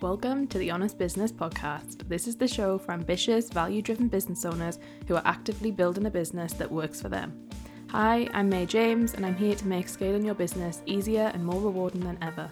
Welcome 0.00 0.46
to 0.46 0.56
the 0.56 0.70
Honest 0.70 0.96
Business 0.96 1.30
Podcast. 1.30 2.08
This 2.08 2.26
is 2.26 2.34
the 2.34 2.48
show 2.48 2.78
for 2.78 2.92
ambitious, 2.92 3.50
value 3.50 3.82
driven 3.82 4.08
business 4.08 4.46
owners 4.46 4.78
who 5.06 5.14
are 5.14 5.22
actively 5.26 5.70
building 5.70 6.06
a 6.06 6.10
business 6.10 6.54
that 6.54 6.72
works 6.72 7.02
for 7.02 7.10
them. 7.10 7.46
Hi, 7.88 8.26
I'm 8.32 8.48
May 8.48 8.64
James, 8.64 9.12
and 9.12 9.26
I'm 9.26 9.36
here 9.36 9.54
to 9.54 9.68
make 9.68 9.90
scaling 9.90 10.24
your 10.24 10.34
business 10.34 10.80
easier 10.86 11.30
and 11.34 11.44
more 11.44 11.60
rewarding 11.60 12.00
than 12.00 12.16
ever. 12.22 12.48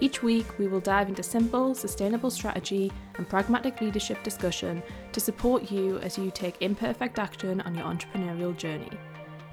Each 0.00 0.22
week, 0.22 0.58
we 0.58 0.66
will 0.66 0.80
dive 0.80 1.10
into 1.10 1.22
simple, 1.22 1.74
sustainable 1.74 2.30
strategy 2.30 2.90
and 3.18 3.28
pragmatic 3.28 3.82
leadership 3.82 4.22
discussion 4.22 4.82
to 5.12 5.20
support 5.20 5.70
you 5.70 5.98
as 5.98 6.16
you 6.16 6.30
take 6.30 6.62
imperfect 6.62 7.18
action 7.18 7.60
on 7.60 7.74
your 7.74 7.84
entrepreneurial 7.84 8.56
journey. 8.56 8.90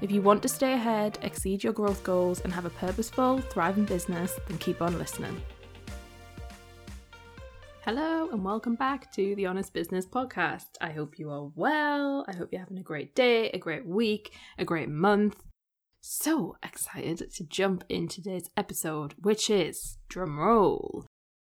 If 0.00 0.10
you 0.10 0.22
want 0.22 0.40
to 0.40 0.48
stay 0.48 0.72
ahead, 0.72 1.18
exceed 1.20 1.62
your 1.62 1.74
growth 1.74 2.02
goals, 2.02 2.40
and 2.40 2.52
have 2.54 2.64
a 2.64 2.70
purposeful, 2.70 3.40
thriving 3.40 3.84
business, 3.84 4.32
then 4.48 4.56
keep 4.56 4.80
on 4.80 4.98
listening. 4.98 5.38
Hello, 7.86 8.28
and 8.32 8.44
welcome 8.44 8.74
back 8.74 9.12
to 9.12 9.36
the 9.36 9.46
Honest 9.46 9.72
Business 9.72 10.04
Podcast. 10.04 10.70
I 10.80 10.90
hope 10.90 11.20
you 11.20 11.30
are 11.30 11.52
well. 11.54 12.24
I 12.26 12.34
hope 12.34 12.48
you're 12.50 12.60
having 12.60 12.80
a 12.80 12.82
great 12.82 13.14
day, 13.14 13.48
a 13.50 13.58
great 13.58 13.86
week, 13.86 14.34
a 14.58 14.64
great 14.64 14.88
month. 14.88 15.44
So 16.00 16.56
excited 16.64 17.32
to 17.32 17.44
jump 17.44 17.84
in 17.88 18.08
today's 18.08 18.50
episode, 18.56 19.14
which 19.20 19.48
is 19.48 19.98
drumroll. 20.10 21.04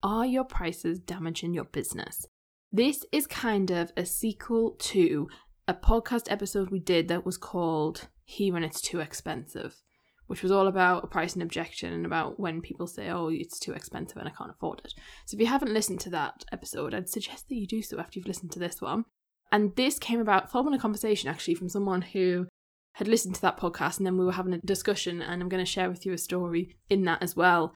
Are 0.02 0.26
your 0.26 0.45
prices 0.45 0.99
damaging 0.99 1.54
your 1.54 1.66
business? 1.66 2.26
This 2.71 3.05
is 3.12 3.27
kind 3.27 3.70
of 3.70 3.91
a 3.98 4.05
sequel 4.05 4.77
to 4.79 5.27
a 5.68 5.73
podcast 5.73 6.32
episode 6.32 6.70
we 6.70 6.79
did 6.79 7.09
that 7.09 7.26
was 7.26 7.35
called 7.35 8.07
Hearing 8.23 8.63
It's 8.63 8.79
Too 8.79 9.02
Expensive 9.02 9.82
which 10.31 10.44
was 10.44 10.52
all 10.53 10.67
about 10.67 11.03
a 11.13 11.20
and 11.20 11.44
objection 11.44 11.91
and 11.91 12.05
about 12.05 12.40
when 12.40 12.62
people 12.62 12.88
say, 12.88 13.09
oh, 13.09 13.27
it's 13.27 13.59
too 13.59 13.73
expensive 13.73 14.16
and 14.16 14.30
I 14.30 14.31
can't 14.31 14.49
afford 14.49 14.80
it. 14.85 14.94
So 15.26 15.35
if 15.35 15.41
you 15.41 15.48
haven't 15.48 15.73
listened 15.73 15.99
to 15.99 16.09
that 16.12 16.45
episode, 16.54 16.94
I'd 16.94 17.09
suggest 17.09 17.49
that 17.49 17.55
you 17.55 17.67
do 17.67 17.82
so 17.82 17.99
after 17.99 18.18
you've 18.18 18.29
listened 18.29 18.54
to 18.54 18.59
this 18.59 18.79
one. 18.79 19.04
And 19.52 19.76
this 19.76 19.99
came 19.99 20.21
about 20.21 20.49
following 20.49 20.74
a 20.74 20.79
conversation 20.79 21.29
actually 21.29 21.55
from 21.55 21.68
someone 21.68 22.02
who 22.02 22.48
had 22.93 23.09
listened 23.09 23.35
to 23.35 23.41
that 23.41 23.59
podcast 23.59 23.98
and 23.98 24.05
then 24.05 24.18
we 24.18 24.24
were 24.24 24.32
having 24.32 24.54
a 24.54 24.59
discussion 24.59 25.21
and 25.21 25.41
I'm 25.41 25.49
going 25.49 25.65
to 25.65 25.70
share 25.70 25.90
with 25.90 26.05
you 26.05 26.13
a 26.13 26.18
story 26.18 26.77
in 26.90 27.04
that 27.04 27.21
as 27.21 27.35
well 27.35 27.76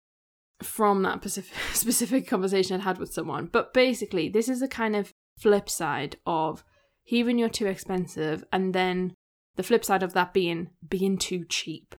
from 0.64 1.04
that 1.04 1.20
specific, 1.20 1.58
specific 1.74 2.26
conversation 2.26 2.76
I'd 2.76 2.84
had 2.84 3.00
with 3.00 3.12
someone. 3.12 3.50
But 3.52 3.74
basically, 3.74 4.30
this 4.30 4.48
is 4.48 4.62
a 4.62 4.70
kind 4.70 4.96
of 4.96 5.12
flip 5.38 5.70
side 5.70 6.16
of 6.26 6.64
hearing 7.04 7.38
you're 7.38 7.50
too 7.50 7.68
expensive 7.68 8.46
and 8.54 8.74
then 8.74 9.14
the 9.58 9.64
flip 9.64 9.84
side 9.84 10.04
of 10.04 10.14
that 10.14 10.34
being 10.34 10.70
being 10.88 11.18
too 11.18 11.44
cheap. 11.50 11.96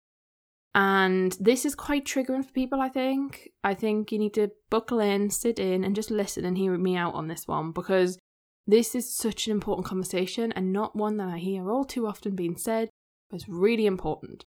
And 0.77 1.35
this 1.39 1.65
is 1.65 1.73
quite 1.73 2.05
triggering 2.05 2.45
for 2.45 2.51
people, 2.51 2.81
I 2.81 2.89
think. 2.89 3.49
I 3.63 3.73
think 3.73 4.11
you 4.11 4.19
need 4.19 4.35
to 4.35 4.51
buckle 4.69 4.99
in, 4.99 5.31
sit 5.31 5.57
in, 5.57 5.83
and 5.83 5.95
just 5.95 6.11
listen 6.11 6.45
and 6.45 6.55
hear 6.55 6.77
me 6.77 6.95
out 6.95 7.15
on 7.15 7.27
this 7.27 7.47
one 7.47 7.71
because 7.71 8.19
this 8.67 8.93
is 8.93 9.17
such 9.17 9.47
an 9.47 9.53
important 9.53 9.87
conversation 9.87 10.51
and 10.51 10.71
not 10.71 10.95
one 10.95 11.17
that 11.17 11.29
I 11.29 11.39
hear 11.39 11.71
all 11.71 11.83
too 11.83 12.05
often 12.05 12.35
being 12.35 12.57
said, 12.57 12.89
but 13.31 13.37
it's 13.37 13.49
really 13.49 13.87
important. 13.87 14.45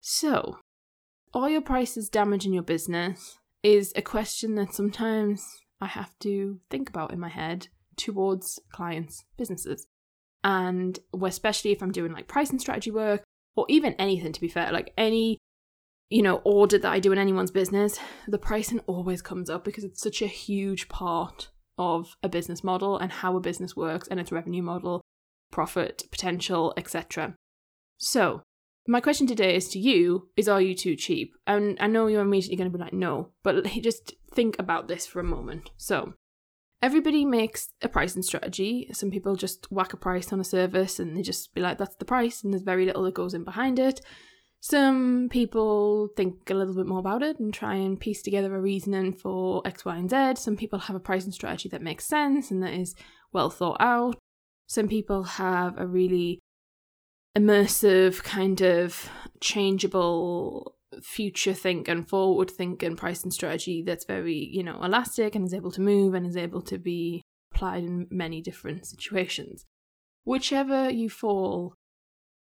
So, 0.00 0.58
are 1.34 1.50
your 1.50 1.60
prices 1.60 2.08
damaging 2.08 2.52
your 2.54 2.62
business? 2.62 3.36
Is 3.64 3.92
a 3.96 4.02
question 4.02 4.54
that 4.54 4.72
sometimes 4.72 5.44
I 5.80 5.86
have 5.86 6.16
to 6.20 6.60
think 6.70 6.88
about 6.88 7.12
in 7.12 7.18
my 7.18 7.30
head 7.30 7.66
towards 7.96 8.60
clients' 8.70 9.24
businesses. 9.36 9.88
And 10.44 11.00
especially 11.20 11.72
if 11.72 11.82
I'm 11.82 11.90
doing 11.90 12.12
like 12.12 12.28
pricing 12.28 12.60
strategy 12.60 12.92
work 12.92 13.24
or 13.56 13.66
even 13.68 13.94
anything 13.94 14.32
to 14.32 14.40
be 14.40 14.46
fair, 14.46 14.70
like 14.70 14.92
any 14.96 15.38
you 16.10 16.22
know, 16.22 16.40
audit 16.44 16.82
that 16.82 16.92
I 16.92 17.00
do 17.00 17.12
in 17.12 17.18
anyone's 17.18 17.50
business, 17.50 17.98
the 18.26 18.38
pricing 18.38 18.80
always 18.86 19.20
comes 19.20 19.50
up 19.50 19.64
because 19.64 19.84
it's 19.84 20.00
such 20.00 20.22
a 20.22 20.26
huge 20.26 20.88
part 20.88 21.50
of 21.76 22.16
a 22.22 22.28
business 22.28 22.64
model 22.64 22.96
and 22.98 23.12
how 23.12 23.36
a 23.36 23.40
business 23.40 23.76
works 23.76 24.08
and 24.08 24.18
its 24.18 24.32
revenue 24.32 24.62
model, 24.62 25.02
profit 25.50 26.04
potential, 26.10 26.72
etc. 26.76 27.34
So, 27.98 28.42
my 28.86 29.00
question 29.00 29.26
today 29.26 29.54
is 29.54 29.68
to 29.68 29.78
you 29.78 30.30
is 30.34 30.48
are 30.48 30.62
you 30.62 30.74
too 30.74 30.96
cheap? 30.96 31.34
And 31.46 31.76
I 31.78 31.86
know 31.88 32.06
you're 32.06 32.22
immediately 32.22 32.56
going 32.56 32.70
to 32.70 32.76
be 32.76 32.82
like 32.82 32.94
no, 32.94 33.32
but 33.42 33.64
just 33.82 34.14
think 34.32 34.56
about 34.58 34.88
this 34.88 35.06
for 35.06 35.20
a 35.20 35.24
moment. 35.24 35.70
So, 35.76 36.14
everybody 36.80 37.26
makes 37.26 37.68
a 37.82 37.88
pricing 37.88 38.22
strategy. 38.22 38.88
Some 38.92 39.10
people 39.10 39.36
just 39.36 39.70
whack 39.70 39.92
a 39.92 39.98
price 39.98 40.32
on 40.32 40.40
a 40.40 40.44
service 40.44 40.98
and 40.98 41.16
they 41.16 41.22
just 41.22 41.54
be 41.54 41.60
like 41.60 41.76
that's 41.76 41.96
the 41.96 42.06
price 42.06 42.42
and 42.42 42.52
there's 42.52 42.62
very 42.62 42.86
little 42.86 43.02
that 43.04 43.14
goes 43.14 43.34
in 43.34 43.44
behind 43.44 43.78
it. 43.78 44.00
Some 44.60 45.28
people 45.30 46.08
think 46.16 46.50
a 46.50 46.54
little 46.54 46.74
bit 46.74 46.86
more 46.86 46.98
about 46.98 47.22
it 47.22 47.38
and 47.38 47.54
try 47.54 47.76
and 47.76 47.98
piece 47.98 48.22
together 48.22 48.54
a 48.54 48.60
reasoning 48.60 49.12
for 49.12 49.62
X, 49.64 49.84
Y, 49.84 49.96
and 49.96 50.10
Z. 50.10 50.42
Some 50.42 50.56
people 50.56 50.80
have 50.80 50.96
a 50.96 51.00
pricing 51.00 51.32
strategy 51.32 51.68
that 51.68 51.82
makes 51.82 52.06
sense 52.06 52.50
and 52.50 52.62
that 52.62 52.72
is 52.72 52.94
well 53.32 53.50
thought 53.50 53.80
out. 53.80 54.16
Some 54.66 54.88
people 54.88 55.22
have 55.22 55.78
a 55.78 55.86
really 55.86 56.40
immersive, 57.36 58.22
kind 58.24 58.60
of 58.60 59.08
changeable 59.40 60.74
future 61.02 61.54
think 61.54 61.86
and 61.86 62.08
forward 62.08 62.50
think 62.50 62.82
and 62.82 62.98
pricing 62.98 63.30
strategy 63.30 63.82
that's 63.82 64.04
very, 64.04 64.34
you 64.34 64.62
know, 64.62 64.82
elastic 64.82 65.34
and 65.34 65.46
is 65.46 65.54
able 65.54 65.70
to 65.70 65.80
move 65.80 66.14
and 66.14 66.26
is 66.26 66.36
able 66.36 66.62
to 66.62 66.78
be 66.78 67.22
applied 67.52 67.84
in 67.84 68.06
many 68.10 68.40
different 68.40 68.86
situations. 68.86 69.64
Whichever 70.24 70.90
you 70.90 71.08
fall 71.08 71.74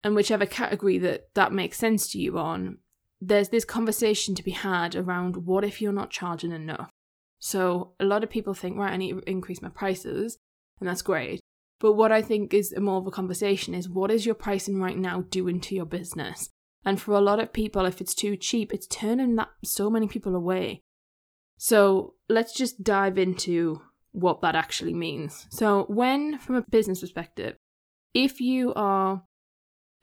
and 0.03 0.15
whichever 0.15 0.45
category 0.45 0.97
that 0.99 1.29
that 1.35 1.51
makes 1.51 1.77
sense 1.77 2.09
to 2.11 2.19
you 2.19 2.37
on, 2.37 2.77
there's 3.21 3.49
this 3.49 3.65
conversation 3.65 4.35
to 4.35 4.43
be 4.43 4.51
had 4.51 4.95
around 4.95 5.45
what 5.45 5.63
if 5.63 5.81
you're 5.81 5.91
not 5.91 6.09
charging 6.09 6.51
enough. 6.51 6.89
So 7.39 7.93
a 7.99 8.05
lot 8.05 8.23
of 8.23 8.29
people 8.29 8.53
think, 8.53 8.77
right, 8.77 8.93
I 8.93 8.97
need 8.97 9.11
to 9.11 9.29
increase 9.29 9.61
my 9.61 9.69
prices, 9.69 10.37
and 10.79 10.87
that's 10.87 11.01
great. 11.01 11.39
But 11.79 11.93
what 11.93 12.11
I 12.11 12.21
think 12.21 12.53
is 12.53 12.73
more 12.77 12.97
of 12.97 13.07
a 13.07 13.11
conversation 13.11 13.73
is 13.73 13.89
what 13.89 14.11
is 14.11 14.25
your 14.25 14.35
pricing 14.35 14.81
right 14.81 14.97
now 14.97 15.21
doing 15.29 15.61
to 15.61 15.75
your 15.75 15.85
business? 15.85 16.49
And 16.85 16.99
for 16.99 17.13
a 17.13 17.21
lot 17.21 17.39
of 17.39 17.53
people, 17.53 17.85
if 17.85 18.01
it's 18.01 18.13
too 18.13 18.35
cheap, 18.35 18.73
it's 18.73 18.87
turning 18.87 19.35
that 19.35 19.49
so 19.63 19.89
many 19.89 20.07
people 20.07 20.35
away. 20.35 20.81
So 21.57 22.15
let's 22.29 22.53
just 22.53 22.83
dive 22.83 23.17
into 23.17 23.81
what 24.11 24.41
that 24.41 24.55
actually 24.55 24.93
means. 24.93 25.45
So 25.49 25.85
when, 25.87 26.37
from 26.39 26.55
a 26.55 26.65
business 26.69 27.01
perspective, 27.01 27.55
if 28.13 28.41
you 28.41 28.73
are 28.75 29.23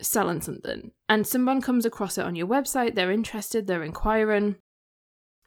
selling 0.01 0.41
something 0.41 0.91
and 1.09 1.27
someone 1.27 1.61
comes 1.61 1.87
across 1.87 2.19
it 2.19 2.25
on 2.25 2.37
your 2.37 2.47
website, 2.47 2.95
they're 2.95 3.13
interested, 3.13 3.67
they're 3.67 3.83
inquiring, 3.83 4.57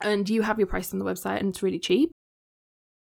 and 0.01 0.29
you 0.29 0.41
have 0.43 0.57
your 0.57 0.67
price 0.67 0.93
on 0.93 0.99
the 0.99 1.05
website 1.05 1.39
and 1.39 1.49
it's 1.49 1.63
really 1.63 1.79
cheap 1.79 2.11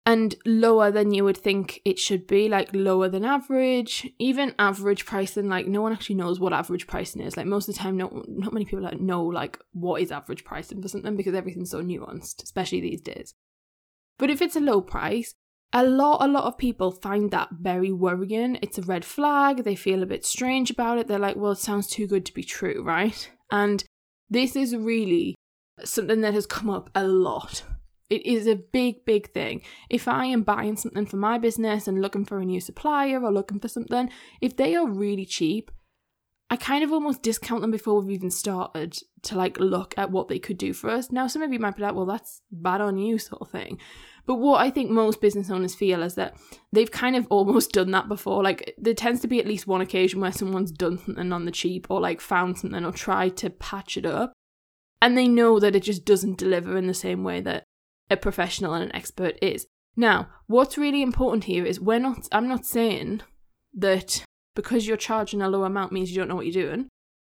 and 0.05 0.35
lower 0.45 0.89
than 0.89 1.13
you 1.13 1.23
would 1.23 1.37
think 1.37 1.79
it 1.85 1.99
should 1.99 2.25
be, 2.25 2.49
like 2.49 2.69
lower 2.73 3.07
than 3.07 3.23
average, 3.23 4.09
even 4.17 4.55
average 4.57 5.05
pricing. 5.05 5.47
Like 5.47 5.67
no 5.67 5.81
one 5.81 5.93
actually 5.93 6.15
knows 6.15 6.39
what 6.39 6.53
average 6.53 6.87
pricing 6.87 7.21
is. 7.21 7.37
Like 7.37 7.45
most 7.45 7.69
of 7.69 7.75
the 7.75 7.79
time, 7.79 7.97
not 7.97 8.11
not 8.27 8.53
many 8.53 8.65
people 8.65 8.89
know 8.99 9.23
like 9.23 9.59
what 9.73 10.01
is 10.01 10.11
average 10.11 10.43
pricing 10.43 10.81
for 10.81 10.87
something 10.87 11.15
because 11.15 11.35
everything's 11.35 11.69
so 11.69 11.83
nuanced, 11.83 12.43
especially 12.43 12.81
these 12.81 13.01
days. 13.01 13.35
But 14.17 14.31
if 14.31 14.41
it's 14.41 14.55
a 14.55 14.59
low 14.59 14.81
price, 14.81 15.35
a 15.73 15.83
lot 15.83 16.23
a 16.23 16.27
lot 16.27 16.45
of 16.45 16.57
people 16.57 16.91
find 16.91 17.31
that 17.31 17.49
very 17.51 17.91
worrying. 17.91 18.57
It's 18.61 18.77
a 18.77 18.81
red 18.83 19.05
flag. 19.05 19.63
They 19.63 19.75
feel 19.75 20.03
a 20.03 20.07
bit 20.07 20.25
strange 20.25 20.69
about 20.71 20.97
it. 20.97 21.07
They're 21.07 21.19
like 21.19 21.35
well 21.35 21.53
it 21.53 21.59
sounds 21.59 21.87
too 21.87 22.07
good 22.07 22.25
to 22.25 22.33
be 22.33 22.43
true 22.43 22.83
right? 22.85 23.29
And 23.51 23.83
this 24.29 24.55
is 24.55 24.75
really 24.75 25.35
something 25.83 26.21
that 26.21 26.33
has 26.33 26.45
come 26.45 26.69
up 26.69 26.89
a 26.95 27.05
lot. 27.05 27.63
It 28.09 28.25
is 28.25 28.45
a 28.47 28.55
big 28.55 29.05
big 29.05 29.31
thing. 29.31 29.61
If 29.89 30.07
i 30.07 30.25
am 30.25 30.43
buying 30.43 30.75
something 30.75 31.05
for 31.05 31.17
my 31.17 31.37
business 31.37 31.87
and 31.87 32.01
looking 32.01 32.25
for 32.25 32.39
a 32.39 32.45
new 32.45 32.59
supplier 32.59 33.23
or 33.23 33.31
looking 33.31 33.59
for 33.59 33.69
something 33.69 34.09
if 34.41 34.57
they 34.57 34.75
are 34.75 34.87
really 34.87 35.25
cheap 35.25 35.71
I 36.51 36.57
kind 36.57 36.83
of 36.83 36.91
almost 36.91 37.21
discount 37.21 37.61
them 37.61 37.71
before 37.71 38.01
we've 38.01 38.17
even 38.17 38.29
started 38.29 38.97
to 39.21 39.37
like 39.37 39.57
look 39.57 39.93
at 39.97 40.11
what 40.11 40.27
they 40.27 40.37
could 40.37 40.57
do 40.57 40.73
for 40.73 40.89
us. 40.89 41.09
Now, 41.09 41.27
some 41.27 41.41
of 41.41 41.53
you 41.53 41.59
might 41.59 41.77
be 41.77 41.81
like, 41.81 41.95
well, 41.95 42.05
that's 42.05 42.41
bad 42.51 42.81
on 42.81 42.97
you, 42.97 43.17
sort 43.17 43.41
of 43.41 43.49
thing. 43.49 43.79
But 44.25 44.35
what 44.35 44.61
I 44.61 44.69
think 44.69 44.89
most 44.89 45.21
business 45.21 45.49
owners 45.49 45.75
feel 45.75 46.03
is 46.03 46.15
that 46.15 46.35
they've 46.71 46.91
kind 46.91 47.15
of 47.15 47.27
almost 47.29 47.71
done 47.73 47.91
that 47.91 48.07
before. 48.07 48.43
Like, 48.43 48.73
there 48.77 48.93
tends 48.93 49.21
to 49.21 49.27
be 49.27 49.39
at 49.39 49.47
least 49.47 49.67
one 49.67 49.81
occasion 49.81 50.21
where 50.21 50.31
someone's 50.31 50.71
done 50.71 50.97
something 50.97 51.31
on 51.31 51.45
the 51.45 51.51
cheap 51.51 51.87
or 51.89 51.99
like 51.99 52.21
found 52.21 52.57
something 52.57 52.85
or 52.85 52.91
tried 52.91 53.37
to 53.37 53.49
patch 53.49 53.97
it 53.97 54.05
up. 54.05 54.33
And 55.01 55.17
they 55.17 55.27
know 55.27 55.59
that 55.59 55.75
it 55.75 55.83
just 55.83 56.05
doesn't 56.05 56.37
deliver 56.37 56.77
in 56.77 56.87
the 56.87 56.93
same 56.93 57.23
way 57.23 57.41
that 57.41 57.63
a 58.09 58.17
professional 58.17 58.73
and 58.73 58.83
an 58.83 58.95
expert 58.95 59.37
is. 59.41 59.65
Now, 59.95 60.29
what's 60.47 60.77
really 60.77 61.01
important 61.01 61.45
here 61.45 61.65
is 61.65 61.79
we're 61.79 61.99
not, 61.99 62.27
I'm 62.31 62.47
not 62.47 62.65
saying 62.65 63.21
that 63.73 64.23
because 64.55 64.87
you're 64.87 64.97
charging 64.97 65.41
a 65.41 65.49
low 65.49 65.63
amount 65.63 65.91
means 65.91 66.11
you 66.11 66.17
don't 66.17 66.27
know 66.27 66.35
what 66.35 66.45
you're 66.45 66.65
doing. 66.65 66.89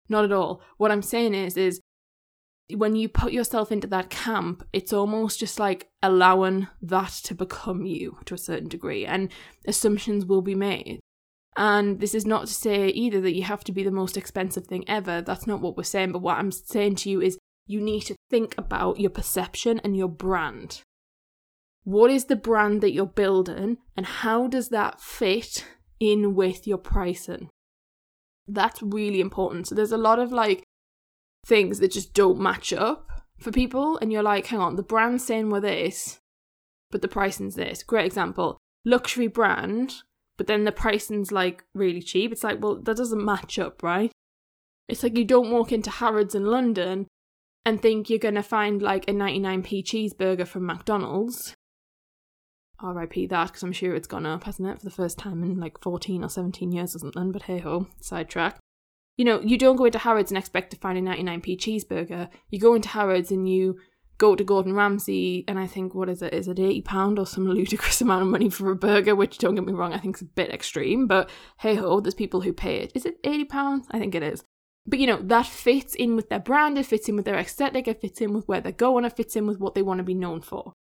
Not 0.08 0.24
at 0.24 0.32
all. 0.32 0.60
What 0.76 0.90
I'm 0.90 1.02
saying 1.02 1.34
is, 1.34 1.56
is 1.56 1.80
when 2.70 2.96
you 2.96 3.08
put 3.08 3.32
yourself 3.32 3.70
into 3.70 3.86
that 3.88 4.10
camp, 4.10 4.66
it's 4.72 4.92
almost 4.92 5.38
just 5.38 5.58
like 5.58 5.88
allowing 6.02 6.68
that 6.80 7.12
to 7.24 7.34
become 7.34 7.84
you 7.84 8.18
to 8.24 8.34
a 8.34 8.38
certain 8.38 8.68
degree, 8.68 9.04
and 9.04 9.30
assumptions 9.66 10.24
will 10.24 10.42
be 10.42 10.54
made. 10.54 11.00
And 11.56 12.00
this 12.00 12.14
is 12.14 12.26
not 12.26 12.46
to 12.46 12.54
say 12.54 12.88
either 12.88 13.20
that 13.20 13.36
you 13.36 13.44
have 13.44 13.62
to 13.64 13.72
be 13.72 13.84
the 13.84 13.90
most 13.90 14.16
expensive 14.16 14.66
thing 14.66 14.84
ever. 14.88 15.20
That's 15.20 15.46
not 15.46 15.60
what 15.60 15.76
we're 15.76 15.84
saying. 15.84 16.12
But 16.12 16.22
what 16.22 16.38
I'm 16.38 16.50
saying 16.50 16.96
to 16.96 17.10
you 17.10 17.20
is 17.20 17.38
you 17.66 17.80
need 17.80 18.00
to 18.02 18.16
think 18.28 18.56
about 18.58 18.98
your 18.98 19.10
perception 19.10 19.80
and 19.84 19.96
your 19.96 20.08
brand. 20.08 20.82
What 21.84 22.10
is 22.10 22.24
the 22.24 22.36
brand 22.36 22.80
that 22.80 22.92
you're 22.92 23.06
building 23.06 23.78
and 23.96 24.06
how 24.06 24.48
does 24.48 24.70
that 24.70 25.00
fit 25.00 25.64
in 26.00 26.34
with 26.34 26.66
your 26.66 26.78
pricing? 26.78 27.50
That's 28.48 28.82
really 28.82 29.20
important. 29.20 29.68
So 29.68 29.74
there's 29.74 29.92
a 29.92 29.96
lot 29.96 30.18
of 30.18 30.32
like 30.32 30.63
things 31.44 31.78
that 31.80 31.92
just 31.92 32.14
don't 32.14 32.40
match 32.40 32.72
up 32.72 33.10
for 33.38 33.50
people 33.50 33.98
and 33.98 34.12
you're 34.12 34.22
like, 34.22 34.46
hang 34.46 34.60
on, 34.60 34.76
the 34.76 34.82
brand's 34.82 35.24
saying 35.24 35.50
we're 35.50 35.60
this, 35.60 36.18
but 36.90 37.02
the 37.02 37.08
pricing's 37.08 37.54
this. 37.54 37.82
Great 37.82 38.06
example. 38.06 38.58
Luxury 38.84 39.28
brand, 39.28 40.02
but 40.36 40.46
then 40.46 40.64
the 40.64 40.72
pricing's 40.72 41.32
like 41.32 41.64
really 41.74 42.02
cheap. 42.02 42.32
It's 42.32 42.44
like, 42.44 42.62
well, 42.62 42.76
that 42.76 42.96
doesn't 42.96 43.24
match 43.24 43.58
up, 43.58 43.82
right? 43.82 44.12
It's 44.88 45.02
like 45.02 45.16
you 45.16 45.24
don't 45.24 45.50
walk 45.50 45.72
into 45.72 45.90
Harrods 45.90 46.34
in 46.34 46.46
London 46.46 47.06
and 47.64 47.80
think 47.80 48.10
you're 48.10 48.18
going 48.18 48.34
to 48.34 48.42
find 48.42 48.82
like 48.82 49.08
a 49.08 49.12
99p 49.12 49.84
cheeseburger 49.84 50.46
from 50.46 50.66
McDonald's. 50.66 51.54
RIP 52.82 53.30
that, 53.30 53.46
because 53.46 53.62
I'm 53.62 53.72
sure 53.72 53.94
it's 53.94 54.08
gone 54.08 54.26
up, 54.26 54.44
hasn't 54.44 54.68
it, 54.68 54.78
for 54.78 54.84
the 54.84 54.90
first 54.90 55.18
time 55.18 55.42
in 55.42 55.58
like 55.58 55.80
14 55.80 56.22
or 56.22 56.28
17 56.28 56.72
years 56.72 56.94
or 56.94 56.98
something, 56.98 57.32
but 57.32 57.42
hey 57.42 57.58
ho, 57.58 57.86
sidetrack. 58.00 58.58
You 59.16 59.24
know, 59.24 59.40
you 59.40 59.56
don't 59.56 59.76
go 59.76 59.84
into 59.84 59.98
Harrods 59.98 60.30
and 60.30 60.38
expect 60.38 60.70
to 60.72 60.76
find 60.76 60.98
a 60.98 61.00
99p 61.00 61.58
cheeseburger. 61.58 62.28
You 62.50 62.58
go 62.58 62.74
into 62.74 62.88
Harrods 62.88 63.30
and 63.30 63.48
you 63.48 63.78
go 64.18 64.36
to 64.36 64.44
Gordon 64.44 64.74
Ramsay, 64.74 65.44
and 65.48 65.58
I 65.58 65.66
think, 65.66 65.94
what 65.94 66.08
is 66.08 66.22
it? 66.22 66.32
Is 66.32 66.48
it 66.48 66.56
£80 66.56 67.18
or 67.18 67.26
some 67.26 67.48
ludicrous 67.48 68.00
amount 68.00 68.22
of 68.22 68.28
money 68.28 68.48
for 68.48 68.70
a 68.70 68.76
burger? 68.76 69.14
Which, 69.14 69.38
don't 69.38 69.54
get 69.54 69.64
me 69.64 69.72
wrong, 69.72 69.92
I 69.92 69.98
think 69.98 70.16
is 70.16 70.22
a 70.22 70.26
bit 70.26 70.50
extreme, 70.50 71.06
but 71.06 71.30
hey 71.58 71.74
ho, 71.74 72.00
there's 72.00 72.14
people 72.14 72.40
who 72.40 72.52
pay 72.52 72.78
it. 72.78 72.92
Is 72.94 73.04
it 73.04 73.22
£80? 73.22 73.86
I 73.90 73.98
think 73.98 74.14
it 74.14 74.22
is. 74.22 74.44
But 74.86 74.98
you 74.98 75.06
know, 75.06 75.20
that 75.22 75.46
fits 75.46 75.94
in 75.94 76.14
with 76.14 76.28
their 76.28 76.40
brand, 76.40 76.78
it 76.78 76.86
fits 76.86 77.08
in 77.08 77.16
with 77.16 77.24
their 77.24 77.38
aesthetic, 77.38 77.88
it 77.88 78.00
fits 78.00 78.20
in 78.20 78.34
with 78.34 78.46
where 78.46 78.60
they're 78.60 78.72
going, 78.72 79.04
it 79.04 79.16
fits 79.16 79.34
in 79.36 79.46
with 79.46 79.58
what 79.58 79.74
they 79.74 79.82
want 79.82 79.98
to 79.98 80.04
be 80.04 80.14
known 80.14 80.42
for. 80.42 80.74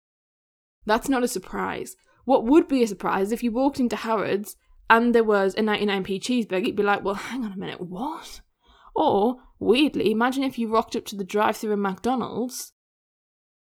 That's 0.86 1.10
not 1.10 1.24
a 1.24 1.28
surprise. 1.28 1.96
What 2.26 2.46
would 2.46 2.68
be 2.68 2.84
a 2.84 2.88
surprise 2.88 3.32
if 3.32 3.44
you 3.44 3.52
walked 3.52 3.80
into 3.80 3.96
Harrods 3.96 4.56
and 4.92 5.16
there 5.16 5.24
was 5.24 5.56
a 5.56 5.62
99p 5.62 6.20
cheeseburger, 6.20 6.68
you'd 6.68 6.76
be 6.76 6.84
like, 6.84 7.04
well, 7.04 7.16
hang 7.16 7.46
on 7.46 7.54
a 7.54 7.58
minute, 7.58 7.80
what? 7.80 8.42
Or, 8.94 9.38
weirdly, 9.58 10.12
imagine 10.12 10.44
if 10.44 10.60
you 10.60 10.68
rocked 10.68 10.98
up 10.98 11.06
to 11.06 11.16
the 11.16 11.24
drive 11.24 11.56
through 11.56 11.72
at 11.72 11.80
McDonald's 11.80 12.74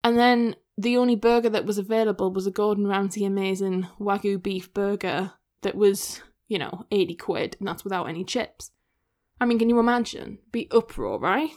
and 0.03 0.19
then 0.19 0.57
the 0.77 0.97
only 0.97 1.15
burger 1.15 1.49
that 1.49 1.65
was 1.65 1.77
available 1.77 2.33
was 2.33 2.45
a 2.45 2.51
Gordon 2.51 2.87
Ramsay 2.87 3.23
amazing 3.23 3.87
Wagyu 3.99 4.43
beef 4.43 4.73
burger 4.73 5.31
that 5.61 5.75
was, 5.75 6.21
you 6.49 6.59
know, 6.59 6.85
80 6.91 7.15
quid, 7.15 7.55
and 7.57 7.67
that's 7.67 7.85
without 7.85 8.09
any 8.09 8.25
chips. 8.25 8.71
I 9.39 9.45
mean, 9.45 9.59
can 9.59 9.69
you 9.69 9.79
imagine? 9.79 10.39
Be 10.51 10.67
uproar, 10.71 11.19
right? 11.19 11.51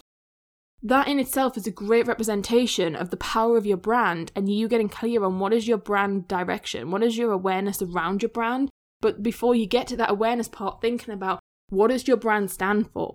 That 0.80 1.08
in 1.08 1.18
itself 1.18 1.56
is 1.56 1.66
a 1.66 1.72
great 1.72 2.06
representation 2.06 2.94
of 2.94 3.10
the 3.10 3.16
power 3.16 3.56
of 3.56 3.66
your 3.66 3.78
brand 3.78 4.30
and 4.36 4.48
you 4.48 4.68
getting 4.68 4.88
clear 4.88 5.24
on 5.24 5.40
what 5.40 5.52
is 5.52 5.66
your 5.66 5.78
brand 5.78 6.28
direction, 6.28 6.92
what 6.92 7.02
is 7.02 7.18
your 7.18 7.32
awareness 7.32 7.82
around 7.82 8.22
your 8.22 8.28
brand. 8.28 8.70
But 9.06 9.22
before 9.22 9.54
you 9.54 9.66
get 9.66 9.86
to 9.86 9.96
that 9.98 10.10
awareness 10.10 10.48
part, 10.48 10.80
thinking 10.80 11.14
about 11.14 11.38
what 11.68 11.90
does 11.90 12.08
your 12.08 12.16
brand 12.16 12.50
stand 12.50 12.90
for? 12.90 13.14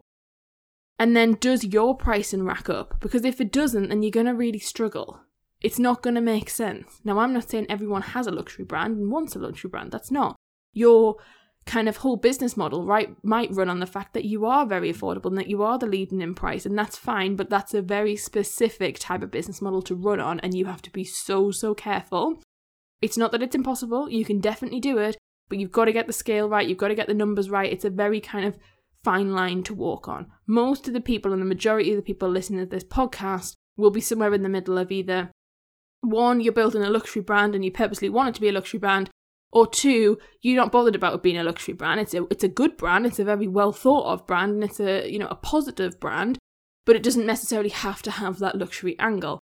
And 0.97 1.17
then 1.17 1.33
does 1.33 1.65
your 1.65 1.97
pricing 1.97 2.45
rack 2.45 2.69
up? 2.69 3.01
Because 3.01 3.25
if 3.25 3.41
it 3.41 3.51
doesn't, 3.51 3.89
then 3.89 4.01
you're 4.01 4.09
going 4.09 4.25
to 4.27 4.33
really 4.33 4.57
struggle. 4.57 5.19
It's 5.59 5.79
not 5.79 6.01
going 6.01 6.15
to 6.15 6.21
make 6.21 6.49
sense. 6.49 7.01
Now, 7.03 7.19
I'm 7.19 7.33
not 7.33 7.49
saying 7.49 7.65
everyone 7.67 8.03
has 8.03 8.25
a 8.25 8.31
luxury 8.31 8.63
brand 8.63 8.95
and 8.95 9.11
wants 9.11 9.35
a 9.35 9.39
luxury 9.39 9.69
brand. 9.69 9.91
That's 9.91 10.11
not. 10.11 10.37
Your 10.71 11.17
kind 11.65 11.89
of 11.89 11.97
whole 11.97 12.15
business 12.15 12.55
model, 12.55 12.85
right, 12.85 13.13
might 13.21 13.53
run 13.53 13.69
on 13.69 13.81
the 13.81 13.85
fact 13.85 14.13
that 14.13 14.23
you 14.23 14.45
are 14.45 14.65
very 14.65 14.93
affordable 14.93 15.25
and 15.25 15.37
that 15.39 15.49
you 15.49 15.61
are 15.61 15.77
the 15.77 15.87
leading 15.87 16.21
in 16.21 16.35
price, 16.35 16.65
and 16.65 16.79
that's 16.79 16.97
fine, 16.97 17.35
but 17.35 17.49
that's 17.49 17.73
a 17.73 17.81
very 17.81 18.15
specific 18.15 18.97
type 18.97 19.23
of 19.23 19.29
business 19.29 19.61
model 19.61 19.81
to 19.81 19.93
run 19.93 20.21
on, 20.21 20.39
and 20.39 20.55
you 20.55 20.67
have 20.67 20.81
to 20.83 20.89
be 20.89 21.03
so, 21.03 21.51
so 21.51 21.75
careful. 21.75 22.41
It's 23.01 23.17
not 23.17 23.33
that 23.33 23.43
it's 23.43 23.55
impossible, 23.55 24.09
you 24.09 24.23
can 24.23 24.39
definitely 24.39 24.79
do 24.79 24.97
it, 24.97 25.17
but 25.51 25.59
you've 25.59 25.73
got 25.73 25.83
to 25.85 25.91
get 25.91 26.07
the 26.07 26.13
scale 26.13 26.47
right, 26.47 26.65
you've 26.65 26.77
got 26.77 26.87
to 26.87 26.95
get 26.95 27.07
the 27.07 27.13
numbers 27.13 27.49
right. 27.49 27.69
It's 27.69 27.83
a 27.83 27.89
very 27.89 28.21
kind 28.21 28.45
of 28.45 28.57
fine 29.03 29.33
line 29.33 29.63
to 29.63 29.73
walk 29.73 30.07
on. 30.07 30.27
Most 30.47 30.87
of 30.87 30.93
the 30.93 31.01
people 31.01 31.33
and 31.33 31.41
the 31.41 31.45
majority 31.45 31.89
of 31.89 31.97
the 31.97 32.01
people 32.01 32.29
listening 32.29 32.61
to 32.61 32.65
this 32.65 32.85
podcast 32.85 33.55
will 33.75 33.91
be 33.91 33.99
somewhere 33.99 34.33
in 34.33 34.43
the 34.43 34.47
middle 34.47 34.77
of 34.77 34.93
either 34.93 35.29
one, 35.99 36.39
you're 36.39 36.53
building 36.53 36.83
a 36.83 36.89
luxury 36.89 37.21
brand 37.21 37.53
and 37.53 37.65
you 37.65 37.71
purposely 37.71 38.07
want 38.07 38.29
it 38.29 38.35
to 38.35 38.39
be 38.39 38.47
a 38.47 38.53
luxury 38.53 38.79
brand, 38.79 39.09
or 39.51 39.67
two, 39.67 40.17
you're 40.41 40.55
not 40.55 40.71
bothered 40.71 40.95
about 40.95 41.15
it 41.15 41.21
being 41.21 41.37
a 41.37 41.43
luxury 41.43 41.73
brand. 41.73 41.99
It's 41.99 42.13
a 42.13 42.23
it's 42.31 42.45
a 42.45 42.47
good 42.47 42.77
brand. 42.77 43.05
It's 43.05 43.19
a 43.19 43.25
very 43.25 43.49
well 43.49 43.73
thought 43.73 44.05
of 44.05 44.25
brand, 44.25 44.53
and 44.53 44.63
it's 44.63 44.79
a 44.79 45.11
you 45.11 45.19
know 45.19 45.27
a 45.27 45.35
positive 45.35 45.99
brand, 45.99 46.37
but 46.85 46.95
it 46.95 47.03
doesn't 47.03 47.25
necessarily 47.25 47.71
have 47.71 48.01
to 48.03 48.11
have 48.11 48.39
that 48.39 48.57
luxury 48.57 48.97
angle. 48.99 49.40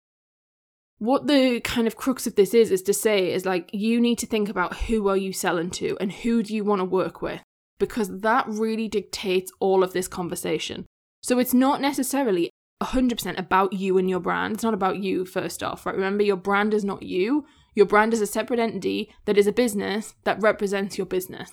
What 1.02 1.26
the 1.26 1.60
kind 1.60 1.88
of 1.88 1.96
crux 1.96 2.28
of 2.28 2.36
this 2.36 2.54
is 2.54 2.70
is 2.70 2.82
to 2.82 2.94
say 2.94 3.32
is 3.32 3.44
like 3.44 3.68
you 3.72 4.00
need 4.00 4.18
to 4.18 4.26
think 4.26 4.48
about 4.48 4.76
who 4.82 5.08
are 5.08 5.16
you 5.16 5.32
selling 5.32 5.70
to 5.70 5.96
and 6.00 6.12
who 6.12 6.44
do 6.44 6.54
you 6.54 6.62
want 6.62 6.78
to 6.78 6.84
work 6.84 7.20
with 7.20 7.42
because 7.80 8.20
that 8.20 8.46
really 8.46 8.86
dictates 8.86 9.50
all 9.58 9.82
of 9.82 9.92
this 9.92 10.06
conversation. 10.06 10.86
So 11.20 11.40
it's 11.40 11.52
not 11.52 11.80
necessarily 11.80 12.50
100% 12.80 13.36
about 13.36 13.72
you 13.72 13.98
and 13.98 14.08
your 14.08 14.20
brand. 14.20 14.54
It's 14.54 14.62
not 14.62 14.74
about 14.74 14.98
you 14.98 15.24
first 15.24 15.60
off, 15.64 15.86
right? 15.86 15.96
Remember 15.96 16.22
your 16.22 16.36
brand 16.36 16.72
is 16.72 16.84
not 16.84 17.02
you 17.02 17.46
your 17.74 17.86
brand 17.86 18.12
is 18.12 18.20
a 18.20 18.26
separate 18.26 18.60
entity 18.60 19.12
that 19.24 19.38
is 19.38 19.46
a 19.46 19.52
business 19.52 20.14
that 20.24 20.40
represents 20.40 20.98
your 20.98 21.06
business. 21.06 21.50